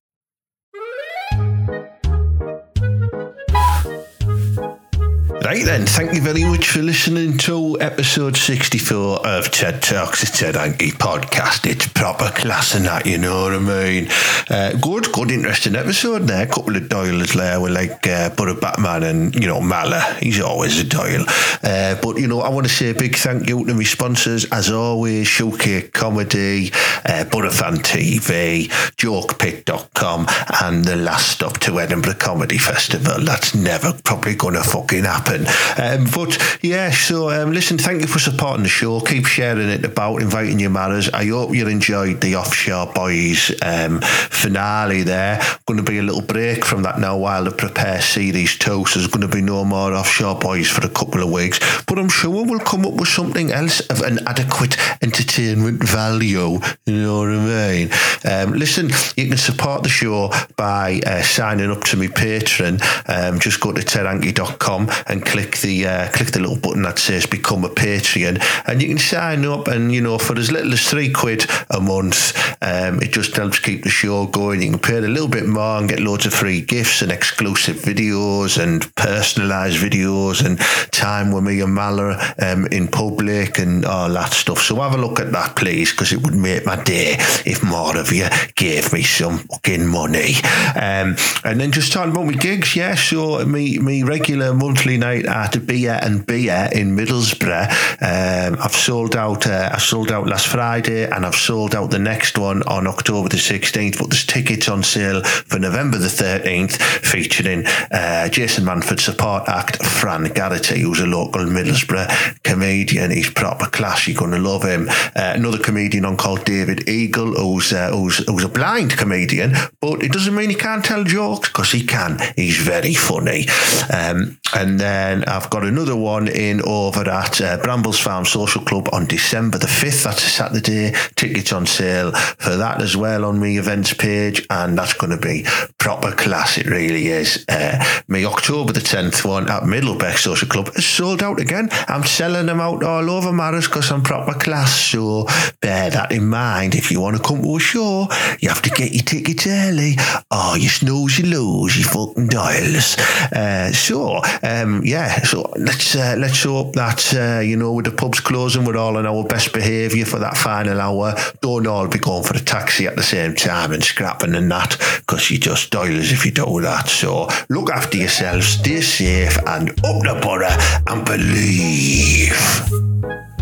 Right 5.44 5.62
then, 5.62 5.84
thank 5.84 6.14
you 6.14 6.22
very 6.22 6.42
much 6.42 6.70
for 6.70 6.80
listening 6.80 7.36
to 7.36 7.78
episode 7.78 8.34
64 8.34 9.26
of 9.26 9.50
TED 9.50 9.82
Talks. 9.82 10.22
It's 10.22 10.38
Ted 10.38 10.54
Hankey 10.56 10.90
podcast. 10.90 11.70
It's 11.70 11.86
proper 11.86 12.30
class 12.30 12.74
and 12.74 12.86
that, 12.86 13.04
you 13.04 13.18
know 13.18 13.42
what 13.42 13.52
I 13.52 13.58
mean? 13.58 14.08
Uh, 14.48 14.72
good, 14.80 15.12
good, 15.12 15.30
interesting 15.30 15.76
episode 15.76 16.22
there. 16.22 16.44
A 16.44 16.46
couple 16.46 16.74
of 16.74 16.84
Doyles 16.84 17.34
there 17.34 17.60
with 17.60 17.72
like 17.72 18.06
uh, 18.06 18.30
Butter 18.30 18.54
Batman 18.54 19.02
and, 19.02 19.34
you 19.34 19.46
know, 19.46 19.60
Mala. 19.60 20.16
He's 20.18 20.40
always 20.40 20.80
a 20.80 20.84
Doyle. 20.84 21.26
Uh, 21.62 22.00
but, 22.00 22.18
you 22.18 22.26
know, 22.26 22.40
I 22.40 22.48
want 22.48 22.66
to 22.66 22.72
say 22.72 22.88
a 22.88 22.94
big 22.94 23.14
thank 23.14 23.46
you 23.46 23.66
to 23.66 23.74
my 23.74 23.82
sponsors, 23.82 24.46
as 24.46 24.70
always, 24.70 25.26
Showcase 25.28 25.90
Comedy, 25.90 26.72
uh, 27.04 27.26
Butterfan 27.28 27.82
TV, 27.82 28.68
JokePit.com, 28.96 30.26
and 30.62 30.86
the 30.86 30.96
last 30.96 31.32
stop 31.32 31.58
to 31.58 31.80
Edinburgh 31.80 32.14
Comedy 32.14 32.56
Festival. 32.56 33.22
That's 33.22 33.54
never 33.54 33.92
probably 34.04 34.36
going 34.36 34.54
to 34.54 34.62
fucking 34.62 35.04
happen. 35.04 35.33
Um, 35.42 36.06
but 36.14 36.58
yeah, 36.62 36.90
so 36.90 37.30
um, 37.30 37.52
listen, 37.52 37.78
thank 37.78 38.00
you 38.00 38.06
for 38.06 38.18
supporting 38.18 38.62
the 38.62 38.68
show. 38.68 39.00
Keep 39.00 39.26
sharing 39.26 39.68
it 39.68 39.84
about, 39.84 40.22
inviting 40.22 40.60
your 40.60 40.70
matters. 40.70 41.08
I 41.10 41.26
hope 41.26 41.54
you 41.54 41.66
enjoyed 41.68 42.20
the 42.20 42.36
Offshore 42.36 42.92
Boys 42.94 43.52
um, 43.62 44.00
finale 44.00 45.02
there. 45.02 45.40
Going 45.66 45.84
to 45.84 45.90
be 45.90 45.98
a 45.98 46.02
little 46.02 46.22
break 46.22 46.64
from 46.64 46.82
that 46.82 46.98
now 46.98 47.16
while 47.16 47.46
I 47.46 47.50
prepare 47.50 48.00
series 48.00 48.56
two. 48.58 48.84
So 48.86 48.98
there's 48.98 49.10
going 49.10 49.28
to 49.28 49.34
be 49.34 49.42
no 49.42 49.64
more 49.64 49.92
Offshore 49.92 50.38
Boys 50.38 50.68
for 50.68 50.86
a 50.86 50.90
couple 50.90 51.22
of 51.22 51.30
weeks. 51.30 51.58
But 51.86 51.98
I'm 51.98 52.08
sure 52.08 52.44
we'll 52.44 52.60
come 52.60 52.86
up 52.86 52.94
with 52.94 53.08
something 53.08 53.50
else 53.50 53.80
of 53.88 54.02
an 54.02 54.20
adequate 54.26 54.76
entertainment 55.02 55.82
value. 55.82 56.58
You 56.86 56.94
know 57.02 57.20
what 57.20 57.28
I 57.30 57.72
mean? 57.72 57.90
Um, 58.24 58.52
listen, 58.58 58.90
you 59.16 59.28
can 59.28 59.38
support 59.38 59.82
the 59.82 59.88
show 59.88 60.30
by 60.56 61.00
uh, 61.06 61.22
signing 61.22 61.70
up 61.70 61.82
to 61.84 61.96
my 61.96 62.06
Patreon. 62.06 62.80
Um, 63.08 63.38
just 63.38 63.60
go 63.60 63.72
to 63.72 63.80
tedhankey.com 63.80 64.90
and 65.06 65.23
click 65.24 65.58
the 65.58 65.86
uh, 65.86 66.08
click 66.10 66.30
the 66.30 66.40
little 66.40 66.58
button 66.58 66.82
that 66.82 66.98
says 66.98 67.26
become 67.26 67.64
a 67.64 67.68
Patreon, 67.68 68.42
and 68.66 68.82
you 68.82 68.88
can 68.88 68.98
sign 68.98 69.44
up. 69.44 69.68
And 69.68 69.92
you 69.92 70.00
know, 70.00 70.18
for 70.18 70.38
as 70.38 70.50
little 70.50 70.72
as 70.72 70.88
three 70.88 71.10
quid 71.10 71.46
a 71.70 71.80
month, 71.80 72.36
um, 72.62 73.00
it 73.02 73.12
just 73.12 73.36
helps 73.36 73.58
keep 73.58 73.82
the 73.84 73.90
show 73.90 74.26
going. 74.26 74.62
You 74.62 74.70
can 74.70 74.78
pay 74.78 74.98
a 74.98 75.00
little 75.00 75.28
bit 75.28 75.46
more 75.46 75.78
and 75.78 75.88
get 75.88 76.00
loads 76.00 76.26
of 76.26 76.34
free 76.34 76.60
gifts 76.60 77.02
and 77.02 77.12
exclusive 77.12 77.76
videos 77.76 78.62
and 78.62 78.82
personalised 78.94 79.78
videos 79.78 80.44
and 80.44 80.58
time 80.90 81.32
with 81.32 81.44
me 81.44 81.60
and 81.60 81.74
Mala 81.74 82.34
um, 82.40 82.66
in 82.66 82.88
public 82.88 83.58
and 83.58 83.84
all 83.84 84.08
that 84.10 84.32
stuff. 84.32 84.60
So 84.60 84.76
have 84.76 84.94
a 84.94 84.98
look 84.98 85.20
at 85.20 85.32
that, 85.32 85.56
please, 85.56 85.90
because 85.90 86.12
it 86.12 86.22
would 86.22 86.34
make 86.34 86.66
my 86.66 86.82
day 86.82 87.16
if 87.44 87.62
more 87.62 87.96
of 87.96 88.12
you 88.12 88.28
gave 88.54 88.92
me 88.92 89.02
some 89.02 89.38
fucking 89.38 89.86
money. 89.86 90.34
Um, 90.74 91.16
and 91.44 91.60
then 91.60 91.72
just 91.72 91.92
talking 91.92 92.12
about 92.12 92.26
my 92.26 92.32
gigs, 92.32 92.76
yeah. 92.76 92.94
So 92.94 93.44
me 93.44 93.78
me 93.78 94.02
regular 94.02 94.54
monthly 94.54 94.96
night 94.96 95.13
at 95.22 95.66
Beer 95.66 95.98
and 96.02 96.26
Beer 96.26 96.68
in 96.72 96.96
Middlesbrough. 96.96 97.70
Um, 98.02 98.56
I've 98.60 98.74
sold 98.74 99.16
out. 99.16 99.46
Uh, 99.46 99.70
I 99.72 99.78
sold 99.78 100.10
out 100.10 100.26
last 100.26 100.48
Friday, 100.48 101.04
and 101.04 101.24
I've 101.24 101.34
sold 101.34 101.74
out 101.74 101.90
the 101.90 101.98
next 101.98 102.38
one 102.38 102.62
on 102.64 102.86
October 102.86 103.28
the 103.28 103.38
sixteenth. 103.38 103.98
But 103.98 104.10
there's 104.10 104.26
tickets 104.26 104.68
on 104.68 104.82
sale 104.82 105.22
for 105.22 105.58
November 105.58 105.98
the 105.98 106.08
thirteenth, 106.08 106.80
featuring 106.82 107.66
uh, 107.66 108.28
Jason 108.28 108.64
Manford 108.64 109.00
support 109.00 109.48
act 109.48 109.84
Fran 109.84 110.24
Garrity, 110.32 110.80
who's 110.80 111.00
a 111.00 111.06
local 111.06 111.42
Middlesbrough 111.42 112.42
comedian. 112.42 113.10
He's 113.10 113.30
proper 113.30 113.66
class. 113.66 114.08
You're 114.08 114.18
going 114.18 114.32
to 114.32 114.38
love 114.38 114.64
him. 114.64 114.88
Uh, 114.88 115.32
another 115.36 115.58
comedian 115.58 116.04
on 116.04 116.16
called 116.16 116.44
David 116.44 116.88
Eagle, 116.88 117.34
who's, 117.34 117.72
uh, 117.72 117.90
who's 117.90 118.18
who's 118.26 118.44
a 118.44 118.48
blind 118.48 118.96
comedian, 118.96 119.52
but 119.80 120.02
it 120.02 120.12
doesn't 120.12 120.34
mean 120.34 120.50
he 120.50 120.56
can't 120.56 120.84
tell 120.84 121.04
jokes 121.04 121.48
because 121.48 121.70
he 121.70 121.84
can. 121.84 122.18
He's 122.36 122.56
very 122.56 122.94
funny. 122.94 123.46
Um, 123.92 124.38
and 124.54 124.80
then 125.04 125.24
I've 125.24 125.50
got 125.50 125.64
another 125.64 125.96
one 125.96 126.28
in 126.28 126.62
over 126.62 127.08
at 127.08 127.40
uh, 127.40 127.58
Brambles 127.58 127.98
Farm 127.98 128.24
Social 128.24 128.62
Club 128.62 128.88
on 128.92 129.06
December 129.06 129.58
the 129.58 129.66
5th. 129.66 130.04
That's 130.04 130.24
a 130.24 130.30
Saturday. 130.30 130.92
Tickets 131.14 131.52
on 131.52 131.66
sale 131.66 132.12
for 132.12 132.56
that 132.56 132.80
as 132.80 132.96
well 132.96 133.24
on 133.26 133.38
my 133.38 133.48
events 133.48 133.92
page. 133.92 134.46
And 134.48 134.78
that's 134.78 134.94
going 134.94 135.10
to 135.10 135.18
be 135.18 135.44
proper 135.78 136.12
class. 136.12 136.56
It 136.56 136.66
really 136.66 137.08
is. 137.08 137.44
Uh, 137.48 137.84
my 138.08 138.24
October 138.24 138.72
the 138.72 138.80
10th 138.80 139.24
one 139.28 139.50
at 139.50 139.64
Middlebeck 139.64 140.16
Social 140.16 140.48
Club 140.48 140.70
is 140.74 140.86
sold 140.86 141.22
out 141.22 141.38
again. 141.38 141.68
I'm 141.88 142.04
selling 142.04 142.46
them 142.46 142.60
out 142.60 142.82
all 142.82 143.10
over 143.10 143.32
Maris 143.32 143.66
because 143.66 143.90
I'm 143.90 144.02
proper 144.02 144.32
class. 144.38 144.72
So 144.72 145.26
bear 145.60 145.90
that 145.90 146.12
in 146.12 146.26
mind. 146.28 146.74
If 146.74 146.90
you 146.90 147.00
want 147.00 147.16
to 147.16 147.22
come 147.22 147.42
to 147.42 147.56
a 147.56 147.60
show, 147.60 148.06
you 148.40 148.48
have 148.48 148.62
to 148.62 148.70
get 148.70 148.92
your 148.92 149.02
tickets 149.02 149.46
early. 149.46 149.96
Oh, 150.30 150.54
you 150.54 150.70
snooze, 150.70 151.18
you 151.18 151.26
lose, 151.26 151.76
you 151.76 151.84
fucking 151.84 152.28
dials. 152.28 152.96
Uh, 153.30 153.70
so, 153.72 154.22
um, 154.42 154.82
yeah, 154.84 154.93
so 155.24 155.52
let's 155.56 155.96
uh, 155.96 156.14
let's 156.18 156.44
hope 156.44 156.74
that, 156.74 157.14
uh, 157.14 157.40
you 157.40 157.56
know, 157.56 157.72
with 157.72 157.86
the 157.86 157.90
pubs 157.90 158.20
closing, 158.20 158.64
we're 158.64 158.76
all 158.76 158.96
on 158.96 159.06
our 159.06 159.24
best 159.24 159.52
behaviour 159.52 160.04
for 160.04 160.20
that 160.20 160.36
final 160.36 160.80
hour. 160.80 161.14
Don't 161.40 161.66
all 161.66 161.88
be 161.88 161.98
going 161.98 162.22
for 162.22 162.36
a 162.36 162.40
taxi 162.40 162.86
at 162.86 162.94
the 162.94 163.02
same 163.02 163.34
time 163.34 163.72
and 163.72 163.82
scrapping 163.82 164.34
and 164.34 164.50
that 164.50 164.76
because 165.00 165.30
you 165.30 165.38
just 165.38 165.70
dials 165.70 166.12
if 166.12 166.24
you 166.24 166.30
do 166.30 166.60
that. 166.60 166.88
So 166.88 167.28
look 167.48 167.70
after 167.70 167.96
yourselves, 167.96 168.46
stay 168.46 168.82
safe, 168.82 169.36
and 169.46 169.70
up 169.70 170.02
the 170.02 170.20
butter 170.22 170.56
and 170.86 171.04
believe. 171.04 173.33